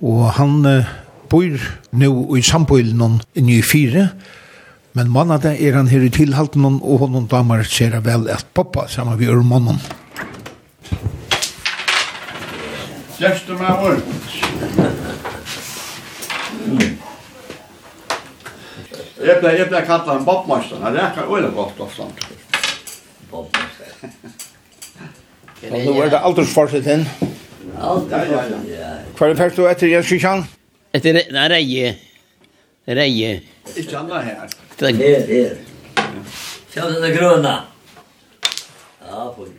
Og 0.01 0.24
han 0.38 0.62
bor 1.32 1.66
nå 1.97 2.12
i 2.36 2.43
sambøylen 2.45 3.20
i 3.34 3.45
i 3.57 3.62
fire, 3.62 4.09
men 4.93 5.11
mannen 5.11 5.47
er 5.49 5.76
han 5.76 5.88
her 5.88 6.05
i 6.05 6.12
tilhalten, 6.12 6.64
og 6.64 7.07
hun 7.07 7.26
damer 7.26 7.62
ser 7.64 8.01
vel 8.05 8.28
at 8.28 8.47
pappa 8.55 8.86
sammen 8.88 9.18
med 9.18 9.28
Ørmannen. 9.32 9.80
Kjæreste 13.16 13.57
meg 13.57 13.80
vår. 13.80 14.01
Jeg 19.22 19.36
ble, 19.40 19.53
jeg 19.55 19.68
ble 19.70 19.84
kallet 19.86 20.11
en 20.12 20.24
bobmaster, 20.26 20.82
han 20.82 20.99
reker 20.99 21.30
øyne 21.30 21.55
godt 21.57 21.80
ofte. 21.86 22.09
Bobmaster. 23.30 23.71
Og 24.03 25.78
nå 25.86 25.92
er 26.03 26.11
det 26.11 26.20
aldersforskjell 26.28 26.84
til. 26.86 27.05
Aldersforskjell, 27.78 28.70
ja. 28.72 28.94
Hva 29.16 29.28
er 29.28 29.34
det 29.34 29.38
først 29.42 29.61
du 29.61 29.66
etter 29.70 29.92
Jens 29.92 30.11
Kristian? 30.11 30.44
Etter 30.92 31.20
nei, 31.32 31.46
reie. 31.53 31.92
Reie. 32.88 33.34
Ikke 33.76 33.98
andre 34.00 34.22
her. 34.26 34.57
Her, 34.82 35.26
her. 35.30 35.57
Kjøp 36.72 36.88
denne 36.96 37.12
grønne. 37.14 37.57
Ja, 39.07 39.26
folk 39.36 39.59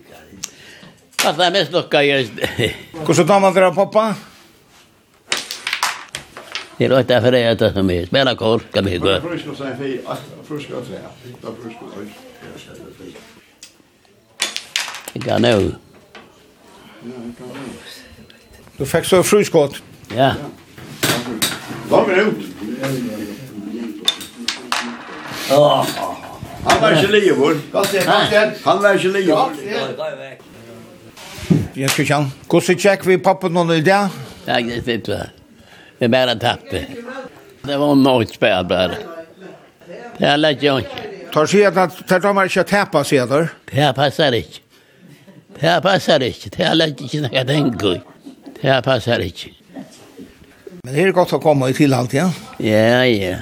Fast 1.24 1.38
det 1.39 1.46
er 1.46 1.52
mest 1.56 1.72
lukka, 1.72 2.02
just. 2.04 2.39
Hvordan 3.06 3.28
damer 3.30 3.54
dere 3.56 3.70
av 3.72 3.78
pappa? 3.78 4.10
Det 6.76 6.89
er 6.89 6.96
ikke 7.00 7.20
for 7.24 7.32
det 7.32 7.44
jeg 7.46 7.70
som 7.78 7.91
er. 7.96 8.08
Spela 8.10 8.34
kår, 8.36 8.66
kan 8.74 8.89
vi 8.89 8.98
gå. 9.00 9.14
Frusk 9.24 9.54
og 9.54 9.60
seg 9.62 9.78
fri, 9.80 9.94
frusk 10.50 10.74
og 10.76 10.91
er 10.91 11.08
Frusk 11.62 11.86
og 11.86 11.94
seg. 11.96 13.24
Jeg 15.14 15.22
kan 15.22 15.45
jo. 15.45 15.72
Du 18.80 18.86
fikk 18.86 19.05
så 19.05 19.22
fruskott. 19.24 19.82
Ja. 20.16 20.34
Da 21.89 21.99
er 22.01 22.16
det 22.16 22.24
ut. 22.28 22.43
Han 26.64 26.82
var 26.82 26.91
ikke 26.91 27.11
livor. 27.11 27.53
Han 28.66 28.84
var 28.84 28.93
ikke 28.93 29.11
livet 29.14 29.38
Jeg 31.76 31.89
skal 31.89 32.05
kjenne. 32.05 32.32
Hvordan 32.49 32.78
tjekk 32.80 33.05
vi 33.07 33.18
pappa 33.18 33.49
noen 33.49 33.72
i 33.78 33.82
dag? 33.86 34.09
Ja, 34.47 34.59
det 34.61 34.78
er 34.78 34.84
fint. 34.86 35.05
Det 35.09 36.07
er 36.07 36.11
bare 36.11 36.36
tappet. 36.39 36.97
Det 37.64 37.80
var 37.80 37.95
noe 37.95 38.26
spør 38.30 38.64
bare. 38.70 38.97
Det 40.18 40.28
er 40.30 40.38
lett 40.38 40.64
jo 40.64 40.78
ikke. 40.82 41.09
Tar 41.34 41.45
sig 41.49 41.66
det 41.74 41.88
tar 42.07 42.20
de 42.20 42.45
ikke 42.45 42.64
köpa 42.64 43.03
sig 43.03 43.28
där. 43.28 43.49
Det 43.72 43.76
här 43.76 43.93
passar 43.93 44.32
inte. 44.32 44.59
Det 45.60 45.74
passar 45.84 46.24
ikkje, 46.26 46.51
det 46.58 46.66
er 46.68 46.78
lett 46.78 47.01
ikkje 47.04 47.22
nekka 47.26 47.43
tenko. 47.47 47.93
Det 48.60 48.78
passar 48.86 49.24
ikkje. 49.24 49.54
Men 50.84 50.95
det 50.95 51.04
er 51.06 51.16
godt 51.16 51.36
å 51.38 51.39
komme 51.43 51.70
i 51.72 51.76
tilhalt, 51.78 52.16
ja? 52.18 52.28
Ja, 52.60 53.04
ja. 53.08 53.38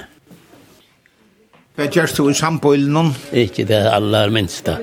Hva 1.74 1.88
gjørs 1.88 2.12
du 2.14 2.26
i 2.28 2.36
sambøylen? 2.36 3.14
Ikke 3.32 3.64
det 3.66 3.80
aller 3.90 4.30
minste. 4.34 4.76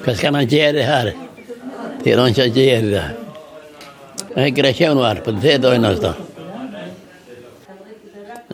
Hva 0.00 0.14
skal 0.16 0.32
man 0.36 0.48
gjøre 0.48 0.86
her? 0.86 1.12
Det 2.00 2.14
er 2.14 2.22
ikke 2.30 2.46
å 2.46 2.54
gjøre. 2.54 3.04
Jeg 4.30 4.54
greier 4.56 4.72
ikke 4.72 4.92
noe 4.94 5.08
her 5.10 5.20
på 5.26 5.34
det 5.42 5.58
døgnet. 5.60 6.06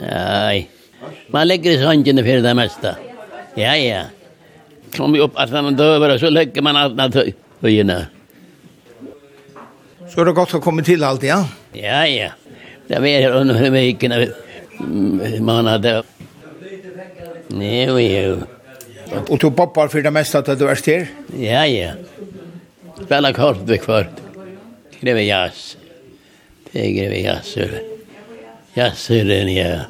Nei. 0.01 0.67
Man 1.31 1.47
legger 1.47 1.77
i 1.77 1.81
sandene 1.85 2.25
for 2.27 2.47
det 2.49 2.55
meste. 2.59 2.97
Ja, 3.61 3.77
ja. 3.79 4.07
Kommer 4.97 5.19
vi 5.19 5.25
opp 5.27 5.39
at 5.39 5.53
man 5.55 5.77
døver, 5.79 6.17
så 6.19 6.33
legger 6.33 6.65
man 6.65 6.81
alt 6.81 6.97
naturlig 6.99 7.37
og 7.63 7.71
gjerne. 7.71 8.01
Så 10.07 10.21
er 10.23 10.29
det 10.29 10.37
godt 10.37 10.55
å 10.57 10.63
komme 10.63 10.85
til 10.87 11.05
alt, 11.05 11.25
ja? 11.27 11.41
Ja, 11.77 12.03
ja. 12.09 12.33
Det 12.87 13.01
var 13.03 13.09
her 13.11 13.35
under 13.41 13.71
veken 13.75 14.15
av 14.15 14.23
månader. 15.43 16.05
Jo, 17.51 17.97
jo. 17.99 18.37
Og 19.27 19.41
du 19.43 19.49
poppar 19.51 19.91
for 19.91 20.03
det 20.03 20.13
meste 20.15 20.39
at 20.39 20.53
du 20.59 20.67
er 20.71 20.79
styr? 20.79 21.09
Ja, 21.39 21.65
ja. 21.67 21.97
Spela 23.03 23.33
kort 23.35 23.65
ved 23.67 23.83
kvart. 23.83 24.23
Greve 25.01 25.27
jazz. 25.27 25.77
Det 26.71 26.85
er 26.85 26.95
greve 26.95 27.21
jazz. 27.25 27.53
Jazz 28.77 29.11
er 29.11 29.29
den, 29.29 29.53
ja. 29.57 29.85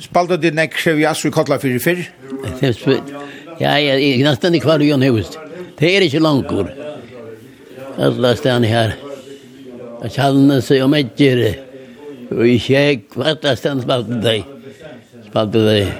Spalte 0.00 0.38
du 0.40 0.50
nek 0.54 0.78
skrev 0.78 1.02
jazz 1.02 1.26
i 1.26 1.34
Kotlafyrir 1.34 1.82
fyrr? 1.82 2.06
Ja, 3.60 3.76
ja, 3.76 3.98
jeg 3.98 4.22
knastan 4.22 4.56
i 4.56 4.62
kvar 4.62 4.80
i 4.80 4.88
Jon 4.88 5.04
Hust. 5.10 5.36
Ja. 5.36 5.49
Det 5.80 5.90
er 5.96 6.04
ikke 6.04 6.20
langkor. 6.20 6.68
Alla 8.00 8.34
stan 8.36 8.66
her. 8.68 8.94
Jeg 10.02 10.14
kjallene 10.16 10.60
seg 10.64 10.84
om 10.84 10.96
etter. 10.98 11.42
Og 12.30 12.44
i 12.46 12.58
kjekk, 12.62 13.16
alla 13.16 13.54
stan 13.56 13.80
spalte 13.82 14.20
deg. 14.22 14.44
Spalte 15.30 15.64
deg 15.66 15.94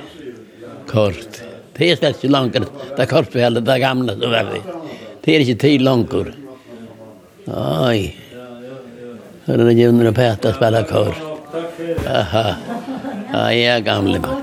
kort. 0.91 1.41
Det 1.77 1.89
er 1.89 1.97
slett 1.97 2.21
ikke 2.21 2.35
langkor. 2.35 2.67
Det 2.69 3.07
er 3.07 3.09
kort 3.09 3.33
for 3.33 3.41
hele 3.41 3.63
det 3.65 3.79
gamle 3.81 4.17
som 4.21 4.37
er 4.37 4.51
det. 4.53 4.63
Det 5.25 5.35
er 5.35 5.45
ikke 5.47 5.63
tid 5.65 5.85
langkor. 5.87 6.29
Oj. 7.49 8.03
Hörde 9.45 9.65
det 9.65 9.73
ju 9.73 9.93
när 9.93 10.13
Peter 10.13 10.53
spelar 10.53 10.83
kort. 10.83 11.17
Aha. 12.07 12.55
Ja, 13.51 13.79
gamle 13.79 14.21
man. 14.21 14.40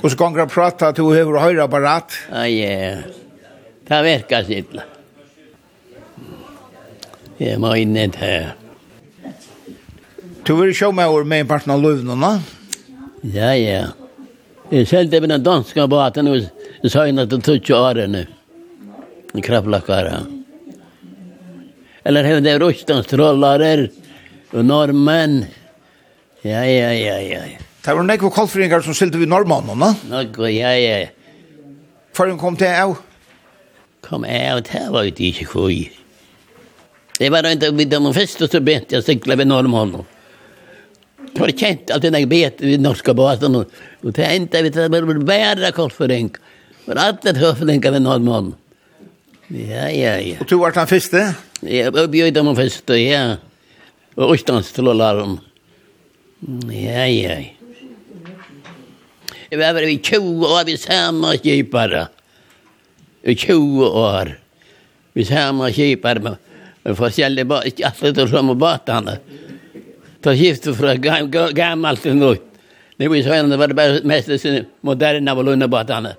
Hvordan 0.00 0.16
ganger 0.16 0.48
prata 0.48 0.94
til 0.96 1.10
å 1.10 1.12
høre 1.12 1.42
høyre 1.42 1.66
apparat? 1.66 2.14
Ja, 2.30 2.46
ja. 2.48 2.94
Det 3.84 3.98
verkar 4.06 4.46
sittla. 4.48 4.86
Jeg 7.40 7.60
må 7.60 7.74
inn 7.76 7.92
i 7.96 8.06
det 8.08 8.20
her. 8.20 8.48
Du 10.48 10.54
vil 10.56 10.72
sjå 10.76 10.88
meg 10.96 11.12
over 11.12 11.28
med 11.28 11.44
en 11.44 11.52
parten 11.52 11.74
av 11.74 11.84
løvnene? 11.84 12.32
Ja, 13.28 13.52
ja. 13.60 13.84
Jeg 14.72 14.88
selte 14.88 15.20
med 15.20 15.34
den 15.34 15.44
danske 15.44 15.84
baten 15.90 16.32
og 16.32 16.48
søgnet 16.88 17.28
til 17.32 17.44
tutsje 17.44 17.76
årene. 17.76 18.26
En 19.34 19.44
kraftlakare. 19.44 20.22
Eller 22.08 22.24
hevde 22.24 22.46
det 22.48 22.60
russlandstrollare 22.62 23.90
og 24.54 24.62
norrmenn. 24.64 25.42
Ja, 26.40 26.64
ja, 26.64 26.94
ja, 26.96 27.18
ja, 27.20 27.42
ja. 27.52 27.66
Det 27.80 27.94
var 27.96 28.04
nekve 28.04 28.28
kolfringar 28.34 28.82
som 28.84 28.96
sylte 28.96 29.18
vi 29.20 29.28
normannene. 29.28 29.94
Nå, 30.10 30.24
ja, 30.52 30.74
ja. 30.76 30.98
Før 32.16 32.32
hun 32.32 32.40
kom 32.40 32.58
til 32.60 32.68
av? 32.68 32.98
Kom 34.04 34.26
av, 34.28 34.60
det 34.66 34.82
var 34.92 35.06
jo 35.06 35.14
ikke 35.14 35.46
kvøy. 35.48 35.78
Det 37.20 37.28
var 37.32 37.46
ikke 37.48 37.70
vid 37.76 37.92
de 37.92 38.00
første 38.16 38.48
så 38.48 38.60
bent 38.64 38.92
jeg 38.92 39.04
sykla 39.06 39.38
ved 39.40 39.48
normannene. 39.48 40.04
Det 41.30 41.40
var 41.40 41.52
kjent 41.54 41.92
at 41.94 42.04
jeg 42.04 42.28
bet 42.28 42.60
vid 42.64 42.82
norska 42.82 43.14
basen, 43.16 43.56
og 43.62 44.10
det 44.16 44.26
enda 44.26 44.62
vi 44.64 44.72
det 44.74 44.88
var 44.92 45.06
bare 45.24 45.70
kolfring. 45.72 46.32
Men 46.86 46.98
alt 46.98 47.22
det 47.24 47.38
høflinga 47.38 47.92
ved 47.94 48.04
normannene. 48.04 48.56
Ja, 49.50 49.88
ja, 49.88 50.18
ja. 50.22 50.36
Og 50.40 50.46
du 50.46 50.58
var 50.60 50.74
den 50.74 50.86
første? 50.86 51.22
Ja, 51.62 51.88
jeg 51.88 52.10
bjøy 52.12 52.34
dem 52.34 52.52
første, 52.56 52.98
ja. 53.00 53.22
Og 54.16 54.36
utenstål 54.36 54.92
og 54.92 55.00
larm. 55.00 55.38
Ja, 56.68 57.06
ja, 57.08 57.38
ja. 57.40 57.59
Jeg 59.50 59.58
var 59.58 59.74
bare 59.74 59.90
i 59.90 59.98
20 59.98 60.46
år, 60.46 60.64
vi 60.64 60.76
samme 60.78 61.32
kjipare. 61.42 62.04
I 63.26 63.34
20 63.34 63.86
år. 63.86 64.36
Vi 65.12 65.24
samme 65.26 65.72
kjipare 65.74 66.22
med, 66.22 66.36
med 66.84 66.94
forskjellige 66.96 67.48
båter, 67.50 67.82
alle 67.88 68.12
de 68.14 68.28
samme 68.30 68.54
båtene. 68.54 69.16
Da 70.22 70.36
skiftet 70.36 70.78
fra 70.78 70.94
gam, 70.94 71.32
gammelt 71.56 72.04
til 72.06 72.14
nytt. 72.14 72.46
Det 73.00 73.08
var 73.08 73.24
sånn, 73.26 73.50
det 73.50 73.58
var 73.58 73.74
bare 73.74 74.02
mest 74.06 74.46
moderne 74.86 75.34
av 75.34 75.42
lønnebåtene. 75.42 76.14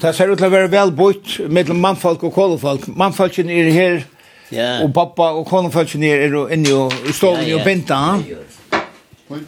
Det 0.00 0.14
ser 0.16 0.32
ut 0.32 0.40
til 0.40 0.48
å 0.48 0.54
være 0.54 0.70
vel 0.72 0.94
bort 0.96 1.36
mellom 1.44 1.82
mannfolk 1.82 2.24
og 2.24 2.32
kålefolk. 2.34 2.88
Mannfolken 2.96 3.52
er 3.52 3.68
her, 3.74 4.04
ja. 4.48 4.78
og 4.80 4.94
pappa 4.96 5.28
og 5.36 5.44
kålefolken 5.50 6.08
er 6.08 6.24
inne 6.56 6.86
i 7.04 7.12
stålen 7.12 7.44
Ja, 7.50 7.58
og 7.58 7.66
binta. 7.68 8.00
Ja, 8.24 8.40
ja 8.40 9.42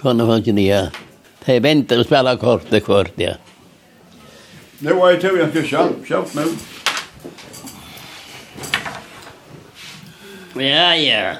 kunne 0.00 0.26
folk 0.26 0.46
nya. 0.46 0.90
De 1.44 1.60
väntar 1.60 1.98
och 1.98 2.06
spelar 2.06 2.36
kort 2.36 2.72
och 2.72 2.82
kort, 2.82 3.12
ja. 3.16 3.32
Nu 4.78 4.92
var 4.92 5.10
jag 5.10 5.20
tur 5.20 5.38
jag 5.38 5.50
ska 5.50 5.62
kört, 5.62 6.08
kört 6.08 6.34
nu. 6.34 6.44
Ja, 10.62 10.94
ja. 10.96 11.32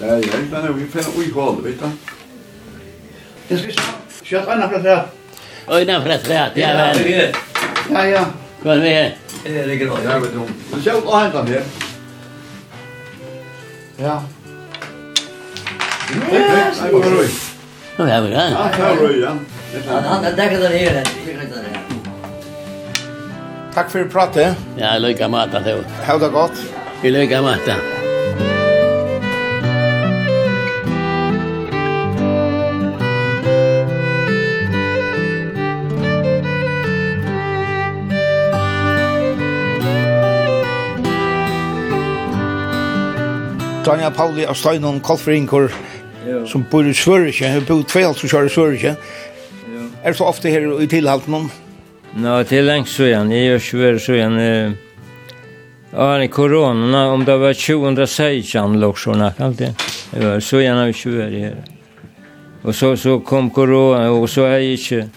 Ja, 0.00 0.06
ja, 0.06 0.16
utan 0.16 0.64
nu, 0.64 0.72
vi 0.72 0.86
finner 0.86 1.18
ui 1.18 1.30
håll, 1.32 1.62
vet 1.62 1.80
du. 1.80 1.90
Jag 3.48 3.60
ska 3.60 3.82
kört 4.24 4.48
ena 4.48 4.68
från 4.68 4.82
träd. 4.82 5.04
Oj, 5.66 5.84
den 5.84 6.02
från 6.02 6.36
ja, 6.36 6.48
väl. 6.54 7.34
Ja, 7.90 8.06
ja. 8.06 8.26
Kom 8.62 8.78
med. 8.78 9.12
Det 9.44 9.66
ligger 9.66 9.86
grann, 9.86 9.98
jag 10.04 10.20
vet 10.20 10.34
om. 10.34 10.48
Men 10.70 10.82
kört 10.82 11.04
och 11.04 11.18
hämta 11.18 11.42
mer. 11.42 11.62
Ja. 13.96 14.24
Ja, 16.32 16.72
det 16.82 16.92
var 16.92 17.00
roligt. 17.00 17.47
Nu 17.98 18.10
är 18.10 18.20
vi 18.22 18.30
där. 18.30 18.50
Ja, 18.50 18.70
jag 18.78 18.98
rör 18.98 19.38
Det 19.72 19.80
kan 19.80 20.04
har 20.04 20.22
täckt 20.22 20.60
den 20.60 20.72
här. 20.72 21.04
Takk 23.74 23.90
for 23.90 24.04
pratet. 24.04 24.56
Ja, 24.76 24.98
lycka 24.98 25.28
med 25.28 25.40
att 25.56 25.64
det. 25.64 25.84
Ha 26.06 26.18
det 26.18 26.28
godt. 26.28 26.52
Vi 27.02 27.10
lycka 27.10 27.42
med 27.42 27.58
det. 27.66 27.76
Tanja 43.84 44.10
Pauli 44.10 44.46
av 44.46 44.54
Steinon 44.54 45.00
Kolfringur, 45.00 45.72
som 46.46 46.64
bor 46.70 46.86
i 46.86 46.94
Sverige. 46.94 47.52
hun 47.52 47.64
bor 47.64 47.82
tvei 47.82 48.04
alt 48.04 48.18
som 48.18 48.28
kjører 48.28 48.46
i 48.46 48.54
Svørige. 48.54 48.96
Er 50.04 50.12
så 50.12 50.24
ofte 50.24 50.50
her 50.50 50.66
i 50.80 50.86
tilhalten 50.86 51.34
om? 51.34 51.50
Nå, 52.16 52.42
til 52.48 52.64
lengst 52.64 52.96
så 52.96 53.08
igjen, 53.08 53.32
jeg 53.32 53.46
gjør 53.46 53.64
Svørige 53.68 54.04
så 54.04 54.12
igjen. 54.16 54.76
Ja, 55.92 56.08
i 56.22 56.28
korona, 56.28 57.06
om 57.12 57.24
det 57.24 57.38
var 57.40 57.52
2016 57.52 58.80
låg 58.80 58.98
så 58.98 59.14
nok 59.16 59.40
alltid. 59.40 59.86
Ja, 60.20 60.40
så 60.40 60.60
igjen 60.60 60.82
av 60.82 60.92
Svørige 60.92 61.50
her. 61.50 61.58
Og 62.62 62.74
så, 62.74 62.96
så 62.96 63.18
kom 63.20 63.50
korona, 63.50 64.10
og 64.10 64.28
så 64.28 64.48
er 64.48 64.58
jeg 64.58 64.78
ikke... 64.78 65.08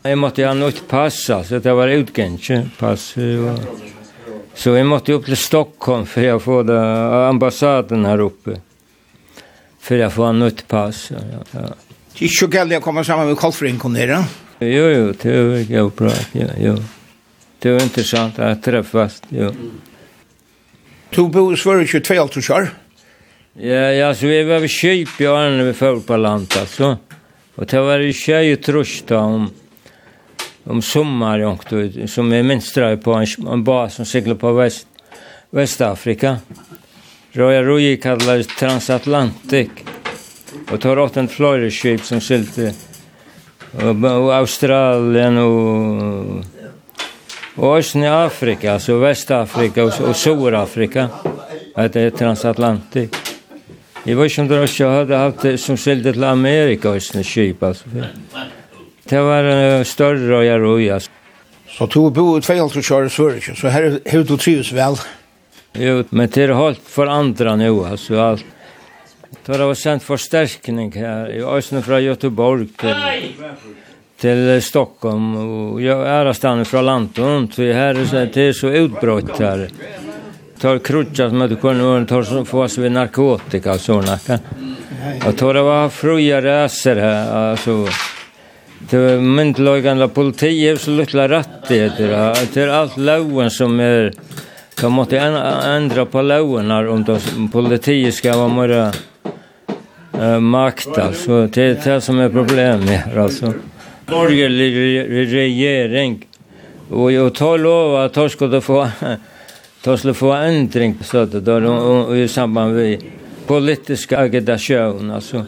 Jeg 0.00 0.16
måtte 0.16 0.46
ha 0.46 0.54
något 0.56 0.86
pass, 0.88 1.26
altså 1.30 1.58
det 1.60 1.72
var 1.76 1.88
utgänge 1.92 2.70
pass. 2.78 3.14
Så 4.54 4.72
jeg 4.76 4.86
måtte 4.86 5.12
upp 5.12 5.24
till 5.24 5.36
Stockholm 5.36 6.06
för 6.06 6.20
jag 6.20 6.42
får 6.42 6.64
det 6.64 6.80
ambassaden 7.28 8.04
här 8.04 8.20
uppe 8.20 8.60
för 9.80 9.98
att 9.98 10.12
få 10.12 10.24
en 10.24 10.38
nytt 10.38 10.68
pass. 10.68 11.10
Ja, 11.10 11.18
ja. 11.50 11.60
Det 12.18 12.24
är 12.24 12.28
så 12.28 12.48
gärna 12.48 12.76
att 12.76 12.82
komma 12.82 13.04
samman 13.04 13.26
med 13.26 13.36
Kolfring 13.36 13.78
kom. 13.78 13.96
Ja? 13.96 14.24
Jo, 14.58 14.88
jo, 14.88 15.14
det 15.22 15.30
är 15.30 15.58
ju 15.58 15.90
bra. 15.90 16.12
Ja, 16.32 16.46
jo. 16.60 16.76
Det 17.58 17.68
är 17.68 17.82
intressant 17.82 18.38
att 18.38 18.62
träffas. 18.62 19.22
Jo. 19.28 19.54
Du 21.10 21.28
bor 21.28 21.54
i 21.54 21.56
Sverige 21.56 21.86
22 21.86 22.14
år. 22.54 22.68
Ja, 23.52 23.92
ja, 23.92 24.14
så 24.14 24.26
vi 24.26 24.42
var 24.42 24.58
vid 24.58 24.70
Kjøpjaren 24.70 25.56
när 25.56 25.64
vi 25.64 25.72
följde 25.72 26.06
på 26.06 26.16
land, 26.16 26.54
alltså. 26.58 26.98
Och 27.54 27.66
det 27.66 27.80
var 27.80 27.98
ju 27.98 28.12
tjej 28.12 28.52
och 28.52 28.62
trösta 28.62 29.18
om, 29.18 29.50
om 30.64 30.82
sommar, 30.82 32.06
som 32.06 32.32
är 32.32 32.42
minstra 32.42 32.96
på 32.96 33.14
en, 33.14 33.26
en 33.52 33.64
bas 33.64 33.94
som 33.94 34.04
seglar 34.06 34.34
på 34.34 34.52
väst, 34.52 34.86
Västafrika. 35.50 36.38
Royal 37.32 37.64
Rui 37.64 37.96
kallades 37.96 38.46
Transatlantic 38.46 39.68
och 40.70 40.80
tar 40.80 40.98
åt 40.98 41.16
en 41.16 41.28
flyer 41.28 41.70
ship 41.70 42.04
som 42.04 42.20
sylte 42.20 42.74
och 44.02 44.34
Australien 44.34 45.38
och 45.38 46.44
och 47.54 47.96
i 47.96 48.06
Afrika, 48.06 48.72
alltså 48.72 48.98
Västafrika 48.98 49.84
och, 49.84 50.00
och 50.00 50.16
Sydafrika. 50.16 51.08
Att 51.74 51.92
det 51.92 52.00
är 52.00 52.10
Transatlantic. 52.10 53.10
Jag 54.04 54.16
vet 54.16 54.38
inte 54.38 54.54
om 54.54 54.60
det 54.60 54.64
också 54.64 54.88
hade 54.88 55.16
haft 55.16 55.60
som 55.60 55.76
sylte 55.76 56.12
till 56.12 56.24
Amerika 56.24 56.88
östra 56.88 57.22
ship 57.22 57.62
alltså. 57.62 57.84
Det 59.04 59.20
var 59.20 59.44
en 59.44 59.84
större 59.84 60.36
och 60.36 60.60
Roy 60.60 60.90
alltså. 60.90 61.10
Så 61.68 61.86
tog 61.86 62.12
bo 62.12 62.38
i 62.38 62.40
2,5 62.40 62.92
år 62.92 63.06
i 63.06 63.10
Sverige, 63.10 63.56
så 63.56 63.68
här 63.68 64.00
hur 64.04 64.24
du 64.24 64.36
trivs 64.36 64.72
väl. 64.72 64.96
Jo, 65.72 66.04
men 66.10 66.28
det 66.30 66.42
är 66.42 66.48
hållt 66.48 66.80
för 66.84 67.06
andra 67.06 67.56
nu, 67.56 67.84
alltså 67.84 68.20
allt. 68.20 68.44
Då 69.46 69.52
det 69.52 69.64
var 69.64 69.74
sendt 69.74 70.04
förstärkning 70.04 70.92
här, 70.92 71.32
i 71.32 71.42
ösnen 71.42 71.82
från 71.82 72.04
Göteborg 72.04 72.66
till, 72.66 72.94
till 74.20 74.62
Stockholm. 74.62 75.36
Och 75.36 75.82
jag 75.82 76.08
är 76.08 76.32
stannat 76.32 76.68
från 76.68 76.86
Lantun, 76.86 77.52
så 77.52 77.62
här 77.62 77.94
är 77.94 78.04
så, 78.04 78.16
det 78.16 78.42
är 78.42 78.52
så 78.52 78.68
utbrott 78.68 79.38
här. 79.38 79.68
Tar 80.60 80.78
krutchat 80.78 81.30
som 81.30 81.42
att 81.42 81.60
kunna 81.60 82.24
så 82.24 82.44
få 82.44 82.62
oss 82.62 82.78
vid 82.78 82.92
narkotika 82.92 83.72
och 83.72 83.80
sådana. 83.80 84.18
Och 85.26 85.34
då 85.34 85.52
var 85.52 85.88
fria 85.88 86.42
reser 86.42 86.96
här, 86.96 87.50
alltså. 87.50 87.88
Det 88.90 88.98
var 88.98 89.20
myndlagande 89.20 90.08
politi, 90.08 90.76
så 90.78 90.90
lyckla 90.90 91.28
rättigheter. 91.28 92.34
Det 92.54 92.60
är 92.60 92.68
allt 92.68 92.96
loven 92.96 93.50
som 93.50 93.80
är... 93.80 93.84
Er, 93.84 94.12
så 94.74 94.90
måste 94.90 95.16
jag 95.16 95.76
ändra 95.76 96.06
på 96.06 96.22
lagarna 96.22 96.90
om 96.90 97.04
de 97.04 97.48
politiet 97.48 98.14
ska 98.14 98.36
vara 98.36 98.48
mer 98.48 98.92
uh, 100.20 100.40
makt 100.40 100.98
alltså. 100.98 101.46
Det 101.46 101.62
är 101.62 101.94
det 101.94 102.00
som 102.00 102.18
är 102.18 102.28
problemet 102.28 103.00
här 103.00 103.18
alltså. 103.18 103.54
Borgerlig 104.06 105.32
regering 105.32 106.26
och 106.90 107.12
jag 107.12 107.34
tar 107.34 107.58
lov 107.58 107.96
att 107.96 108.12
de 108.12 108.30
skulle 108.30 108.60
få 108.60 108.88
de 109.84 109.98
skulle 109.98 110.14
få 110.14 110.32
ändring 110.32 110.94
på 110.94 111.04
så 111.04 111.18
att 111.18 111.32
då 111.32 112.16
i 112.16 112.28
samband 112.28 112.74
med 112.74 113.02
politiska 113.46 114.18
agitation 114.18 115.10
alltså. 115.10 115.46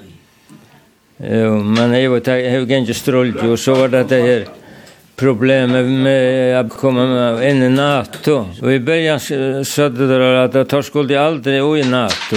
Jo, 1.16 1.56
men 1.56 2.02
jag 2.02 2.10
vet 2.10 2.26
jag 2.26 2.60
har 2.60 2.72
inte 2.72 2.94
strullt 2.94 3.42
och 3.42 3.58
så 3.58 3.74
var 3.74 3.88
det 3.88 4.04
det 4.04 4.22
här 4.22 4.46
problemet 5.22 5.86
med 5.86 6.60
att 6.60 6.72
komma 6.72 7.44
in 7.44 7.62
i 7.62 7.68
NATO. 7.68 8.46
Och 8.62 8.72
i 8.72 8.80
början 8.80 9.20
sa 9.64 9.88
det 9.88 10.44
att 10.44 10.72
jag 10.72 10.84
skulle 10.84 11.20
aldrig 11.20 11.56
i 11.78 11.84
NATO. 11.90 12.36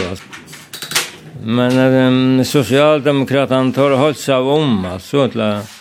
Men 1.43 1.77
um, 1.77 2.45
Socialdemokraterna 2.45 3.71
tar 3.71 3.91
hållt 3.91 4.17
sig 4.17 4.35
av 4.35 4.49
om 4.49 4.85
alltså. 4.85 5.27
till 5.27 5.41
att 5.41 5.71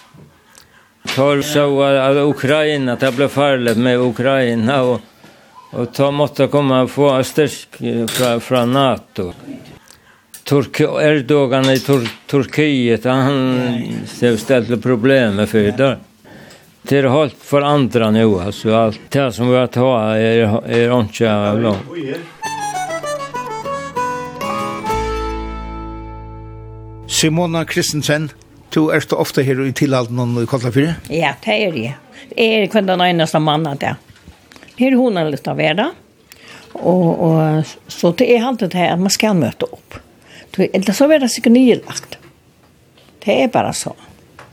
Tar 1.16 1.42
så 1.42 1.82
att 1.82 2.16
Ukraina, 2.16 2.92
att 2.92 3.00
det 3.00 3.12
blev 3.12 3.28
farligt 3.28 3.76
med 3.76 3.98
Ukraina 3.98 4.82
och, 4.82 5.00
och 5.72 5.94
ta 5.94 6.10
måste 6.10 6.46
komma 6.46 6.82
och 6.82 6.90
få 6.90 7.24
styrk 7.24 8.10
från, 8.10 8.40
från 8.40 8.72
NATO. 8.72 9.32
Turk 10.44 10.80
Erdogan 10.80 11.70
i 11.70 11.78
Tur 11.78 12.08
Turkiet, 12.26 13.04
han 13.04 13.60
ställde 14.36 14.76
problem 14.76 15.36
med 15.36 15.48
för 15.48 15.58
det. 15.58 15.98
Det 16.88 16.98
är 16.98 17.08
helt 17.08 17.34
för 17.38 17.62
andra 17.62 18.10
nu 18.10 18.40
alltså 18.40 18.74
allt 18.74 19.00
det 19.08 19.32
som 19.32 19.50
vi 19.50 19.56
har 19.56 19.66
tagit 19.66 20.20
är 20.20 20.68
är 20.68 21.00
inte 21.00 21.52
långt. 21.52 21.78
Simona 27.06 27.64
Kristensen, 27.64 28.30
du 28.70 28.90
er 28.90 29.00
så 29.00 29.16
ofte 29.16 29.42
her 29.42 29.66
i 29.66 29.72
tilhalden 29.72 30.18
om 30.18 30.34
du 30.34 30.46
kallar? 30.46 30.94
Ja, 31.08 31.34
det 31.44 31.52
er 31.52 31.72
jeg. 31.72 31.96
Jeg 32.36 32.62
er 32.62 32.66
kun 32.66 32.86
den 32.86 33.00
eneste 33.00 33.40
mannen 33.40 33.78
der. 33.80 33.96
Her 34.76 34.92
er 34.92 34.96
hun 35.00 35.20
litt 35.30 35.48
av 35.48 35.56
hverdag. 35.56 35.94
Og, 36.74 37.20
og, 37.24 37.74
så 37.88 38.12
det 38.12 38.28
er 38.28 38.44
alltid 38.44 38.74
det 38.74 38.90
at 38.90 39.00
man 39.00 39.14
skal 39.14 39.38
møte 39.40 39.64
opp. 39.72 40.00
Eller 40.58 40.92
så 40.92 41.08
er 41.08 41.24
det 41.24 41.32
sikkert 41.32 41.56
nylagt. 41.56 42.18
Det 43.24 43.40
er 43.40 43.48
bare 43.48 43.72
sånn. 43.72 44.03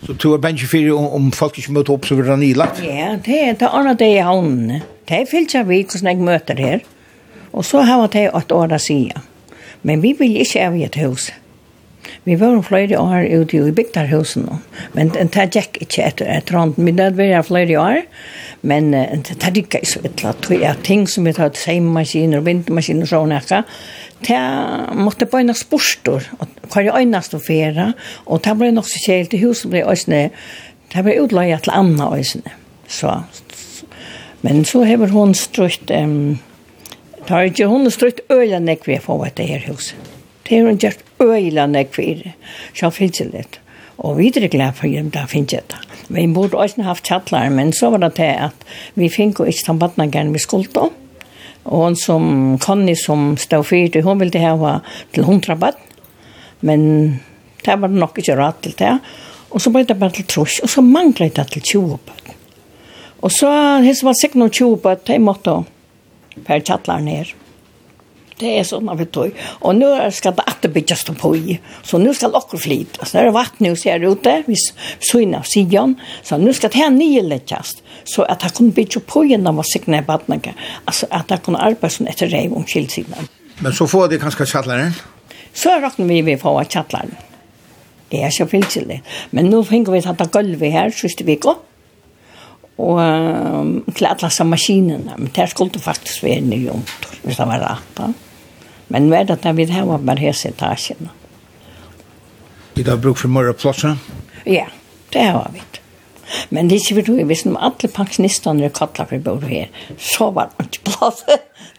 Så 0.05 0.15
to 0.17 0.31
er 0.33 0.41
bensje 0.41 0.69
fyrir 0.69 0.95
om, 0.97 1.09
om 1.13 1.27
folk 1.35 1.59
ikke 1.61 1.75
møter 1.75 1.93
opp, 1.93 2.07
så 2.09 2.17
blir 2.17 2.31
det 2.31 2.39
nylagt? 2.41 2.81
Ja, 2.85 3.13
det 3.21 3.37
er 3.37 3.59
det 3.59 3.69
andre 3.69 3.93
det 3.99 4.09
i 4.15 4.23
havnen. 4.25 4.81
Det 5.05 5.19
er 5.19 5.29
fyllt 5.29 5.53
vi 5.67 5.83
hvordan 5.83 6.09
jeg 6.09 6.25
møter 6.25 6.57
her. 6.57 6.81
Og 7.51 7.65
så 7.67 7.83
har 7.85 8.07
det 8.13 8.31
åtte 8.33 8.55
år 8.55 8.73
å 8.77 8.81
si. 8.81 9.03
Men 9.83 10.01
vi 10.01 10.15
vil 10.17 10.39
ikke 10.41 10.65
av 10.65 10.77
i 10.77 10.85
et 10.87 10.97
hus. 11.01 11.29
Vi 12.23 12.35
var 12.37 12.61
flere 12.65 12.97
år 12.99 13.27
ute 13.29 13.57
i 13.57 13.73
bygdarhusen 13.73 14.45
nå. 14.45 14.57
Men 14.93 15.11
det 15.13 15.47
gikk 15.55 15.79
ikke 15.85 16.05
etter 16.05 16.29
et 16.29 16.51
rand. 16.53 16.77
Vi 16.77 16.93
det 16.97 17.11
var 17.17 17.45
flere 17.45 17.77
år. 17.81 18.01
Men 18.61 18.91
det 18.93 19.37
er 19.37 19.57
ikke 19.57 19.81
så 19.85 20.01
etter 20.05 20.31
at 20.31 20.83
ting 20.85 21.07
som 21.09 21.25
vi 21.25 21.33
tar 21.33 21.53
til 21.53 21.63
seimaskiner 21.65 22.41
og 22.41 22.47
vindmaskiner 22.49 23.09
og 23.17 23.33
sånn 23.49 23.65
det 24.27 24.41
måtte 24.95 25.25
på 25.25 25.39
en 25.41 25.53
sporstår, 25.55 26.27
og 26.39 26.47
hva 26.69 26.81
er 26.81 26.87
det 26.87 26.99
øynast 27.01 27.33
å 27.35 27.41
fære, 27.41 27.87
og 28.25 28.43
det 28.45 28.53
ble 28.59 28.71
nok 28.75 28.89
så 28.89 29.01
kjelt 29.05 29.33
i 29.33 29.41
huset, 29.41 29.71
ble 29.71 29.81
øyne, 29.87 30.21
det 30.91 31.03
ble 31.05 31.17
utløyet 31.23 31.65
til 31.65 31.73
andre 31.75 32.11
øyne. 32.19 32.55
Så, 32.91 33.15
men 34.41 34.65
så 34.67 34.83
har 34.85 35.07
hun 35.13 35.33
strøtt, 35.37 35.91
um, 35.95 36.39
det 37.21 37.29
har 37.29 37.49
ikke 37.49 37.69
hun 37.71 37.89
strøtt 37.91 38.21
øyne 38.29 38.59
nekk 38.65 38.87
vi 38.89 38.99
får 39.01 39.25
etter 39.31 39.49
her 39.49 39.65
huset. 39.69 40.11
Det 40.47 40.59
har 40.59 40.67
hun 40.67 40.79
gjort 40.81 41.03
øyne 41.21 41.67
nek 41.71 41.97
vi, 41.97 42.33
så 42.75 42.91
finnes 42.91 43.21
det 43.21 43.31
litt. 43.33 43.59
Og 44.01 44.17
vi 44.17 44.31
er 44.33 44.49
glad 44.49 44.73
for 44.79 44.89
hjem, 44.89 45.11
da 45.13 45.27
finnes 45.29 45.53
jeg 45.53 45.67
det. 45.69 45.79
Vi 46.11 46.25
burde 46.33 46.57
også 46.57 46.83
haft 46.83 47.07
kjattler, 47.07 47.49
men 47.53 47.71
så 47.73 47.91
var 47.93 48.01
det 48.01 48.15
til 48.17 48.33
at 48.49 48.65
vi 48.95 49.09
finnes 49.13 49.39
ikke 49.39 49.67
den 49.67 49.79
badnageren 49.79 50.33
vi 50.33 50.41
skulle 50.41 50.69
om. 50.75 50.91
Og 51.65 51.83
hon 51.85 51.97
som 51.99 52.23
Conny 52.61 52.95
som 52.97 53.35
stod 53.37 53.67
fyrt, 53.69 53.99
hon 54.05 54.21
ville 54.21 54.41
ha 54.41 54.77
til 55.13 55.27
hundra 55.27 55.55
bad, 55.59 55.77
men 56.65 57.19
det 57.65 57.77
var 57.77 57.93
nok 57.93 58.17
ikke 58.17 58.37
rett 58.39 58.63
til 58.65 58.77
det. 58.79 58.95
Og 59.51 59.61
så 59.61 59.73
ble 59.73 59.83
det 59.85 59.99
bare 59.99 60.15
til 60.15 60.27
trus, 60.31 60.59
og 60.63 60.71
så 60.71 60.81
manglet 60.85 61.35
det 61.37 61.47
til 61.51 61.67
20 61.73 61.99
bad. 62.07 62.33
Og 63.21 63.29
så, 63.33 63.49
hans 63.83 64.01
var 64.03 64.17
sikkert 64.17 64.41
noen 64.41 64.55
20 64.55 64.79
bad, 64.81 65.03
de 65.05 65.19
måtte 65.21 65.59
per 66.47 66.63
kjattlar 66.65 67.03
ned 67.05 67.35
det 68.41 68.59
är 68.59 68.63
sådana 68.63 68.93
vi 68.93 69.05
tog. 69.05 69.31
Och 69.41 69.75
nu 69.75 70.11
ska 70.11 70.31
det 70.31 70.43
att 70.45 70.61
byggas 70.61 71.03
på 71.03 71.35
i. 71.35 71.59
Så 71.83 71.97
nu 71.97 72.13
ska 72.13 72.27
lockor 72.27 72.57
flyta. 72.57 73.05
Så 73.05 73.17
när 73.17 73.25
det 73.25 73.31
vattnet 73.31 73.59
nu 73.59 73.75
ser 73.75 73.99
det 73.99 74.07
ute, 74.07 74.43
vi 74.47 74.55
syna 75.11 75.37
av 75.37 75.43
sidan. 75.43 75.95
Så 76.23 76.37
nu 76.37 76.53
ska 76.53 76.67
det 76.67 76.77
här 76.77 76.89
nio 76.89 77.21
lättjast. 77.21 77.83
Så 78.03 78.23
att 78.23 78.41
han 78.41 78.51
kunde 78.51 78.73
bygga 78.73 78.99
på 78.99 79.25
i 79.25 79.37
när 79.37 79.51
man 79.51 79.63
siktade 79.63 79.97
i 79.97 80.01
vattnet. 80.01 80.47
Alltså 80.85 81.05
att 81.09 81.29
han 81.29 81.39
kunde 81.39 81.59
arbeta 81.59 81.89
som 81.89 82.07
ett 82.07 82.21
rev 82.21 82.53
om 82.53 82.65
kildsidan. 82.65 83.27
Men 83.59 83.73
så 83.73 83.87
får 83.87 84.07
det 84.07 84.17
kanske 84.17 84.45
tjattlaren? 84.45 84.91
Så 85.53 85.69
räknar 85.69 86.05
vi 86.05 86.21
vi 86.21 86.37
får 86.37 86.63
tjattlaren. 86.63 87.15
Det 88.09 88.23
är 88.23 88.29
så 88.29 88.47
fyllt 88.47 88.77
Men 89.29 89.45
nu 89.45 89.63
finner 89.63 89.91
vi 89.91 89.99
att 89.99 90.17
ta 90.17 90.25
golvet 90.25 90.73
här, 90.73 91.23
vi 91.23 91.35
går. 91.35 91.55
og 92.81 92.99
um, 92.99 93.93
til 93.95 94.07
alle 94.09 94.49
maskinerna, 94.49 95.15
men 95.17 95.31
det 95.35 95.49
skulle 95.49 95.79
faktisk 95.79 96.23
være 96.23 96.41
nye 96.41 96.65
jontor, 96.65 97.15
hvis 97.23 97.37
det 97.37 97.47
var 97.47 97.65
rett. 97.65 98.03
Men 98.91 99.09
hva 99.09 99.21
er 99.21 99.29
det 99.29 99.39
at 99.39 99.57
vi 99.57 99.67
har 99.71 99.87
bare 99.87 100.19
hese 100.19 100.51
etasjene? 100.51 101.11
Vi 102.75 102.83
har 102.87 102.99
brukt 102.99 103.19
for 103.19 103.31
mer 103.31 103.51
plåtser? 103.53 103.97
Ja, 104.47 104.67
det 105.13 105.27
har 105.27 105.51
vi. 105.53 105.61
Men 106.49 106.69
det 106.69 106.77
er 106.77 106.83
ikke 106.83 106.95
vi 106.99 107.03
tror, 107.07 107.23
hvis 107.27 107.43
de 107.43 107.55
alle 107.55 107.89
pensjonisterne 107.91 108.67
er 108.67 108.75
kattler 108.75 109.09
for 109.09 109.23
bor 109.23 109.43
her, 109.47 109.67
så 109.99 110.29
var 110.31 110.51
det 110.51 110.69
ikke 110.69 110.93
plass. 110.93 111.25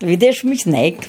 vi 0.01 0.19
er 0.19 0.37
så 0.37 0.49
mye 0.49 0.75
negg. 0.75 1.09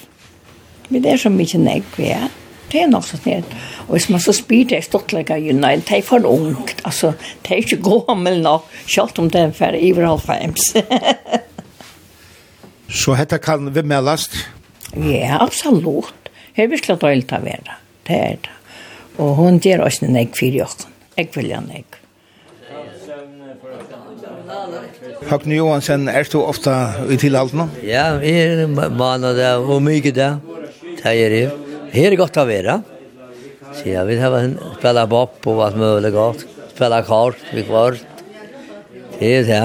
Vi 0.89 1.01
er 1.03 1.19
så 1.19 1.31
mye 1.33 1.59
negg, 1.59 1.99
ja. 1.99 2.29
Det 2.71 2.81
er 2.81 2.89
nok 2.89 3.05
sånn 3.05 3.21
her. 3.27 3.43
Og 3.85 3.93
hvis 3.93 4.09
man 4.09 4.21
så 4.23 4.33
spyr 4.33 4.65
det, 4.71 4.79
stått 4.81 5.03
stortlegger 5.03 5.41
jo, 5.43 5.53
nei, 5.53 5.75
det 5.83 5.99
er 5.99 6.05
for 6.07 6.25
ungt. 6.25 6.79
Altså, 6.87 7.13
det 7.43 7.51
er 7.53 7.61
ikke 7.61 7.83
gammel 7.85 8.39
nok, 8.41 8.65
selv 8.89 9.19
om 9.21 9.29
det 9.29 9.43
er 9.43 9.53
for 9.53 9.77
iver 9.77 10.07
halvfems. 10.09 10.71
så 13.03 13.19
dette 13.19 13.37
kan 13.43 13.69
vi 13.75 13.85
med 13.85 14.07
last? 14.07 14.39
Ja, 14.93 15.39
absolutt. 15.41 16.29
Jeg 16.53 16.67
er 16.67 16.73
virkelig 16.75 16.99
døylt 17.01 17.33
å 17.33 17.41
være. 17.41 17.79
Det 18.05 18.17
er 18.19 18.37
det. 18.45 18.53
Og 19.21 19.35
hun 19.37 19.59
gjør 19.61 19.85
også 19.87 20.07
en 20.07 20.17
egg 20.19 20.33
for 20.37 20.53
jokken. 20.53 20.93
Jeg 21.17 21.29
vil 21.33 21.51
ha 21.53 21.61
en 21.61 21.73
egg. 21.73 21.99
Høgne 25.29 25.57
Johansen, 25.57 26.07
er 26.09 26.27
du 26.29 26.39
ofte 26.41 26.73
i 27.09 27.17
tilhalden? 27.21 27.69
Ja, 27.85 28.17
vi 28.21 28.33
er 28.37 28.65
mann 28.69 29.25
og 29.25 29.37
det, 29.37 29.51
og 29.61 29.81
mye 29.85 30.01
det. 30.01 30.31
Det 30.99 31.13
er 31.13 31.33
det. 31.33 31.45
Her 31.93 32.11
er 32.11 32.19
godt 32.19 32.41
å 32.41 32.45
være. 32.49 32.79
Så 33.73 33.87
jeg 33.89 34.05
vil 34.09 34.21
ha 34.21 34.41
spille 34.77 35.05
bopp 35.09 35.47
og 35.49 35.63
alt 35.67 35.79
mulig 35.79 36.13
godt. 36.13 36.45
Spille 36.73 37.01
kort, 37.07 37.41
vi 37.53 37.65
kvart. 37.65 38.03
Det 39.17 39.33
er 39.39 39.49
det. 39.49 39.63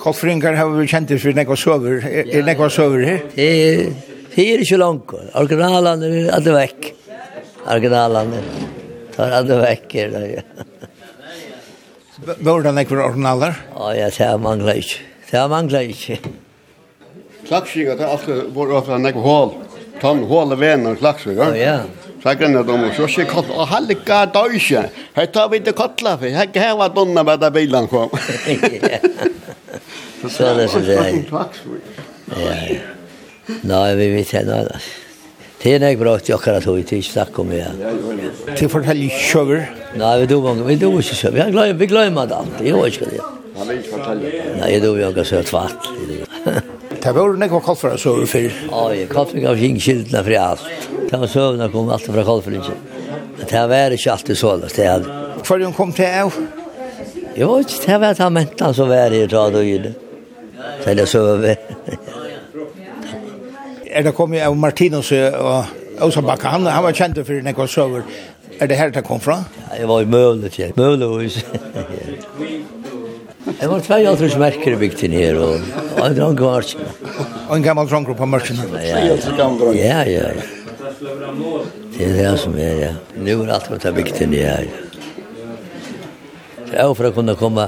Kolfringar 0.00 0.56
har 0.56 0.70
vi 0.74 0.86
kjent 0.90 1.10
for 1.20 1.36
nekva 1.36 1.58
sover. 1.58 2.06
Er 2.06 2.46
nekva 2.46 2.70
sover 2.72 3.04
her? 3.06 3.26
Det 3.34 3.50
er 3.50 4.09
Det 4.34 4.46
er 4.46 4.62
ikke 4.62 4.78
langt. 4.78 5.14
Originalene 5.34 6.10
er 6.10 6.34
alle 6.36 6.54
vekk. 6.54 6.90
Originalene 7.66 8.42
tar 9.14 9.32
alltid 9.38 9.62
väck. 9.64 9.96
Var 12.38 12.62
det 12.62 12.72
nekvar 12.74 13.04
originaler? 13.08 13.54
Ja, 13.74 13.94
jag 14.02 14.12
det 14.12 14.38
manglar 14.38 14.74
inte. 14.74 14.94
Det 15.30 15.48
mangler 15.48 15.80
inte. 15.80 16.18
Klaksvika, 17.48 17.96
det 17.96 18.04
er 18.04 18.12
alltid 18.14 18.52
vår 18.54 18.72
ofte 18.78 18.98
nekvar 18.98 19.22
hål. 19.22 19.50
Tann 20.00 20.22
hål 20.24 20.52
er 20.54 20.60
venn 20.60 20.86
av 20.86 20.94
Klaksvika. 21.00 21.50
Ja, 21.56 21.56
ja. 21.56 21.78
Så 22.22 22.34
kan 22.36 22.52
det 22.52 22.72
om 22.72 22.90
så 22.96 23.08
sig 23.08 23.24
kort 23.24 23.50
och 23.50 23.66
halka 23.66 24.26
dösche. 24.26 24.84
Här 25.14 25.26
tar 25.26 25.48
vi 25.48 25.56
inte 25.56 25.72
kottla 25.72 26.18
för 26.18 26.28
här 26.28 26.48
här 26.54 26.76
var 26.76 26.88
donna 26.88 27.22
med 27.22 27.40
där 27.40 27.50
bilen 27.50 27.86
kom. 27.86 28.10
Så 30.28 30.54
det 30.54 30.68
så 30.68 30.78
det. 30.78 31.24
Ja. 32.26 32.76
Nei, 33.62 33.94
vi 33.96 34.08
vet 34.14 34.30
henne. 34.30 34.64
det. 35.62 35.72
er 35.72 35.82
är 35.82 35.96
bra 35.96 36.14
at 36.14 36.28
jeg 36.28 36.34
akkurat 36.34 36.66
att 36.66 36.86
til 36.86 36.98
ikke 36.98 37.12
snakke 37.12 37.38
om 37.38 37.48
det. 37.48 37.66
Til 38.56 38.66
å 38.66 38.70
fortelle 38.70 39.10
kjøver? 39.10 39.66
Nei, 39.96 40.20
vi 40.20 40.26
dog 40.26 40.42
mange, 40.42 40.66
Vi 40.66 40.76
dog 40.76 40.98
ikke 40.98 41.14
kjøver. 41.14 41.44
Vi 41.44 41.50
glömmer, 41.50 41.72
vi 41.72 41.86
glömmer 41.86 42.20
allt. 42.32 42.60
Jag 42.64 42.82
vet 42.82 42.86
ikke 42.86 43.10
det. 43.10 43.20
Han 43.58 43.68
vill 43.68 43.76
inte 43.76 43.90
fortälja. 43.90 44.30
Nej, 44.60 44.80
då 44.80 44.92
vill 44.92 45.02
jag 45.02 45.18
inte 45.18 45.42
tvatt. 45.42 45.88
Det 47.02 47.12
var 47.12 47.28
nog 47.28 47.50
vad 47.50 47.64
kallt 47.64 47.78
för 47.78 47.94
att 47.94 48.00
söva 48.00 48.26
för. 48.26 48.52
Ja, 48.70 48.94
jeg 48.94 49.08
kallt 49.08 49.34
mig 49.34 49.46
av 49.46 49.56
kingskyltna 49.56 50.24
för 50.24 50.32
alt. 50.32 50.60
Det 51.10 51.16
var 51.16 51.26
sövna 51.26 51.68
kom 51.68 51.88
alltid 51.88 52.14
fra 52.14 52.24
kallt 52.24 52.44
for 52.44 52.54
inte. 52.54 52.72
Det 53.50 53.66
var 53.66 53.90
ikke 53.90 54.12
alltid 54.12 54.38
så. 54.38 54.60
Kvar 55.44 55.72
kom 55.72 55.92
till 55.92 56.04
av? 56.04 56.32
Jag 57.34 57.56
vet 57.56 57.70
inte, 57.70 57.92
det 57.92 57.98
var 57.98 58.06
att 58.06 58.18
han 58.18 58.32
mentan 58.32 58.74
så 58.74 58.84
var 58.84 59.10
det 59.10 59.16
jag 59.16 59.30
tar 59.30 59.50
då 59.50 59.62
i 59.62 59.78
det. 59.78 59.94
er 60.86 60.96
jag 60.98 61.08
söver 61.08 61.56
er 63.90 64.06
det 64.06 64.14
kommet 64.16 64.42
av 64.46 64.56
Martinus 64.56 65.10
og 65.12 65.64
Åsabakka, 66.00 66.54
han, 66.54 66.66
han 66.70 66.84
var 66.84 66.96
kjent 66.96 67.18
for 67.26 67.44
nekva 67.44 67.66
søver. 67.68 68.06
Er 68.60 68.68
det 68.68 68.76
her 68.76 68.92
det 68.92 69.02
kom 69.06 69.20
fra? 69.20 69.40
Ja, 69.68 69.80
jeg 69.82 69.88
var 69.88 70.04
i 70.04 70.08
Møle, 70.08 70.50
tjekk. 70.52 70.76
Møle, 70.76 71.28
Jeg 73.60 73.68
var 73.68 73.80
tvei 73.84 74.04
alt 74.08 74.20
hos 74.22 74.36
merker 74.40 74.72
i 74.72 74.78
bygden 74.80 75.12
her, 75.16 75.36
og 75.40 75.60
en 76.04 76.14
drang 76.16 76.38
var 76.38 76.64
ikke. 76.64 76.84
Og 77.48 77.56
en 77.56 77.64
gammel 77.64 77.88
drang 77.90 78.06
på 78.06 78.28
mørkene. 78.28 78.68
Ja, 78.84 79.00
ja, 79.74 80.04
ja. 80.04 80.32
Det 81.96 82.06
er 82.06 82.14
det 82.16 82.30
som 82.40 82.54
er, 82.56 82.74
ja. 82.80 82.92
Nå 83.16 83.42
er 83.42 83.52
alt 83.56 83.68
hos 83.72 83.84
bygden 83.96 84.36
her. 84.36 84.64
ja. 84.68 84.86
Så 86.70 86.76
jeg 86.78 86.96
for 86.96 87.08
å 87.08 87.12
kunne 87.16 87.34
komme 87.34 87.66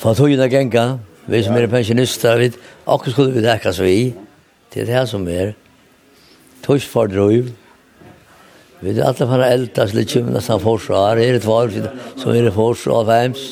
fra 0.00 0.12
togene 0.18 0.48
genga, 0.50 0.84
vi 1.30 1.42
som 1.46 1.54
er 1.56 1.68
pensjonister, 1.70 2.40
vi 2.40 2.50
akkurat 2.84 3.14
skulle 3.14 3.36
vi 3.36 3.44
dekka 3.44 3.72
så 3.72 3.86
i, 3.86 4.12
Det 4.74 4.82
er 4.82 4.88
det 4.90 5.04
som 5.06 5.28
er. 5.30 5.52
Tøys 6.64 6.86
for 6.90 7.06
drøyv. 7.06 7.52
Vi 8.82 8.90
er 8.90 9.04
alle 9.06 9.28
fra 9.30 9.46
eldast 9.46 9.94
litt 9.94 10.10
kjumna 10.10 10.42
som 10.42 10.58
forsvar. 10.60 11.20
Er 11.22 11.36
det 11.36 11.44
tvar 11.44 11.70
som 12.18 12.34
er 12.34 12.50
forsvar 12.50 13.04
av 13.04 13.12
heims. 13.14 13.44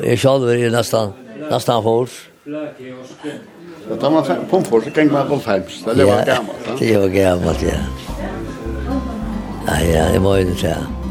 Jeg 0.00 0.18
selv 0.22 0.48
er 0.48 0.64
nesten, 0.72 1.12
nesten 1.50 1.84
fors. 1.84 2.16
Ja, 2.48 3.98
da 4.00 4.10
man 4.10 4.24
kom 4.50 4.64
for, 4.66 4.80
så 4.80 4.90
gikk 4.90 5.12
man 5.12 5.28
på 5.28 5.42
heims. 5.44 5.82
Det 5.84 6.08
var 6.08 6.24
gammalt. 6.26 6.72
Det 6.80 6.94
var 6.96 7.12
gammalt, 7.20 7.66
ja. 7.68 7.80
Nei, 9.66 9.82
ja, 9.92 10.08
det 10.14 10.22
var 10.24 10.40
jo 10.40 10.48
det, 10.54 10.62
ja. 10.64 11.05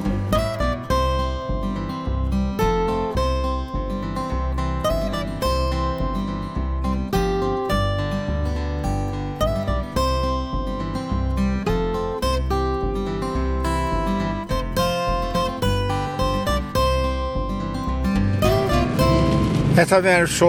Hetta 19.86 19.99
var 20.01 20.25
så 20.25 20.47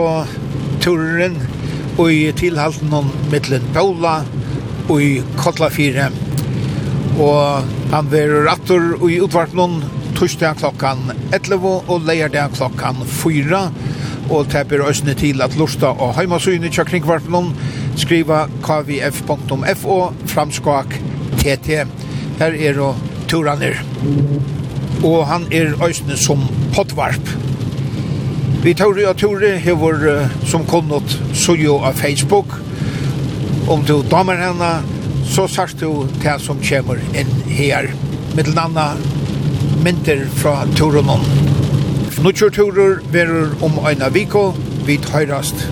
turen 0.81 1.35
og 2.01 2.07
i 2.09 2.31
tilhalten 2.33 2.89
om 2.97 3.11
mittlen 3.29 3.67
Paula 3.75 4.23
og 4.89 5.03
i 5.05 5.19
Kotla 5.37 5.69
4. 5.69 6.07
Og 7.21 7.67
han 7.93 8.07
var 8.15 8.33
rattor 8.47 8.87
og 8.95 9.05
i 9.13 9.19
utvartnån 9.21 9.75
torsdag 10.17 10.57
klokkan 10.63 11.13
11 11.37 11.69
og 11.69 12.09
leierdag 12.09 12.57
klokkan 12.57 13.05
4. 13.05 13.61
Og 14.33 14.49
det 14.55 14.63
blir 14.71 14.89
øsne 14.89 15.13
til 15.21 15.45
at 15.45 15.59
lusta 15.61 15.91
og 15.93 16.17
heimasynet 16.17 16.73
tja 16.73 16.87
kringvarpnån 16.89 17.53
skriva 18.01 18.47
kvf.fo 18.65 19.99
framskak 20.33 20.97
tt. 21.43 21.83
Her 22.41 22.57
er 22.57 22.81
og 22.89 23.05
turanir. 23.29 23.85
Og 25.05 25.27
han 25.29 25.45
er 25.53 25.77
øsne 25.85 26.17
som 26.17 26.49
potvarp. 26.73 27.37
Vi 28.67 28.75
tar 28.75 28.95
ju 28.95 29.07
att 29.07 29.19
Tore 29.19 29.59
har 29.59 30.29
som 30.47 30.67
kunnat 30.67 31.19
så 31.35 31.57
ju 31.57 31.71
av 31.71 31.93
Facebook. 31.93 32.47
Om 33.69 33.85
du 33.87 34.03
damer 34.03 34.35
henne 34.35 34.83
så 35.25 35.45
sørst 35.49 35.79
du 35.79 36.09
det 36.23 36.35
som 36.43 36.59
kommer 36.59 36.99
inn 37.15 37.31
her. 37.47 37.93
Med 38.35 38.45
den 38.45 38.59
andre 38.59 38.89
mynter 39.85 40.27
fra 40.43 40.67
Torenon. 40.75 41.23
Nå 42.25 42.33
kjør 42.35 42.51
Torer 42.51 42.99
verer 43.15 43.55
om 43.63 43.79
Øyna 43.87 44.11
Viko. 44.11 44.49
Vi 44.87 44.99
høyrast 45.15 45.69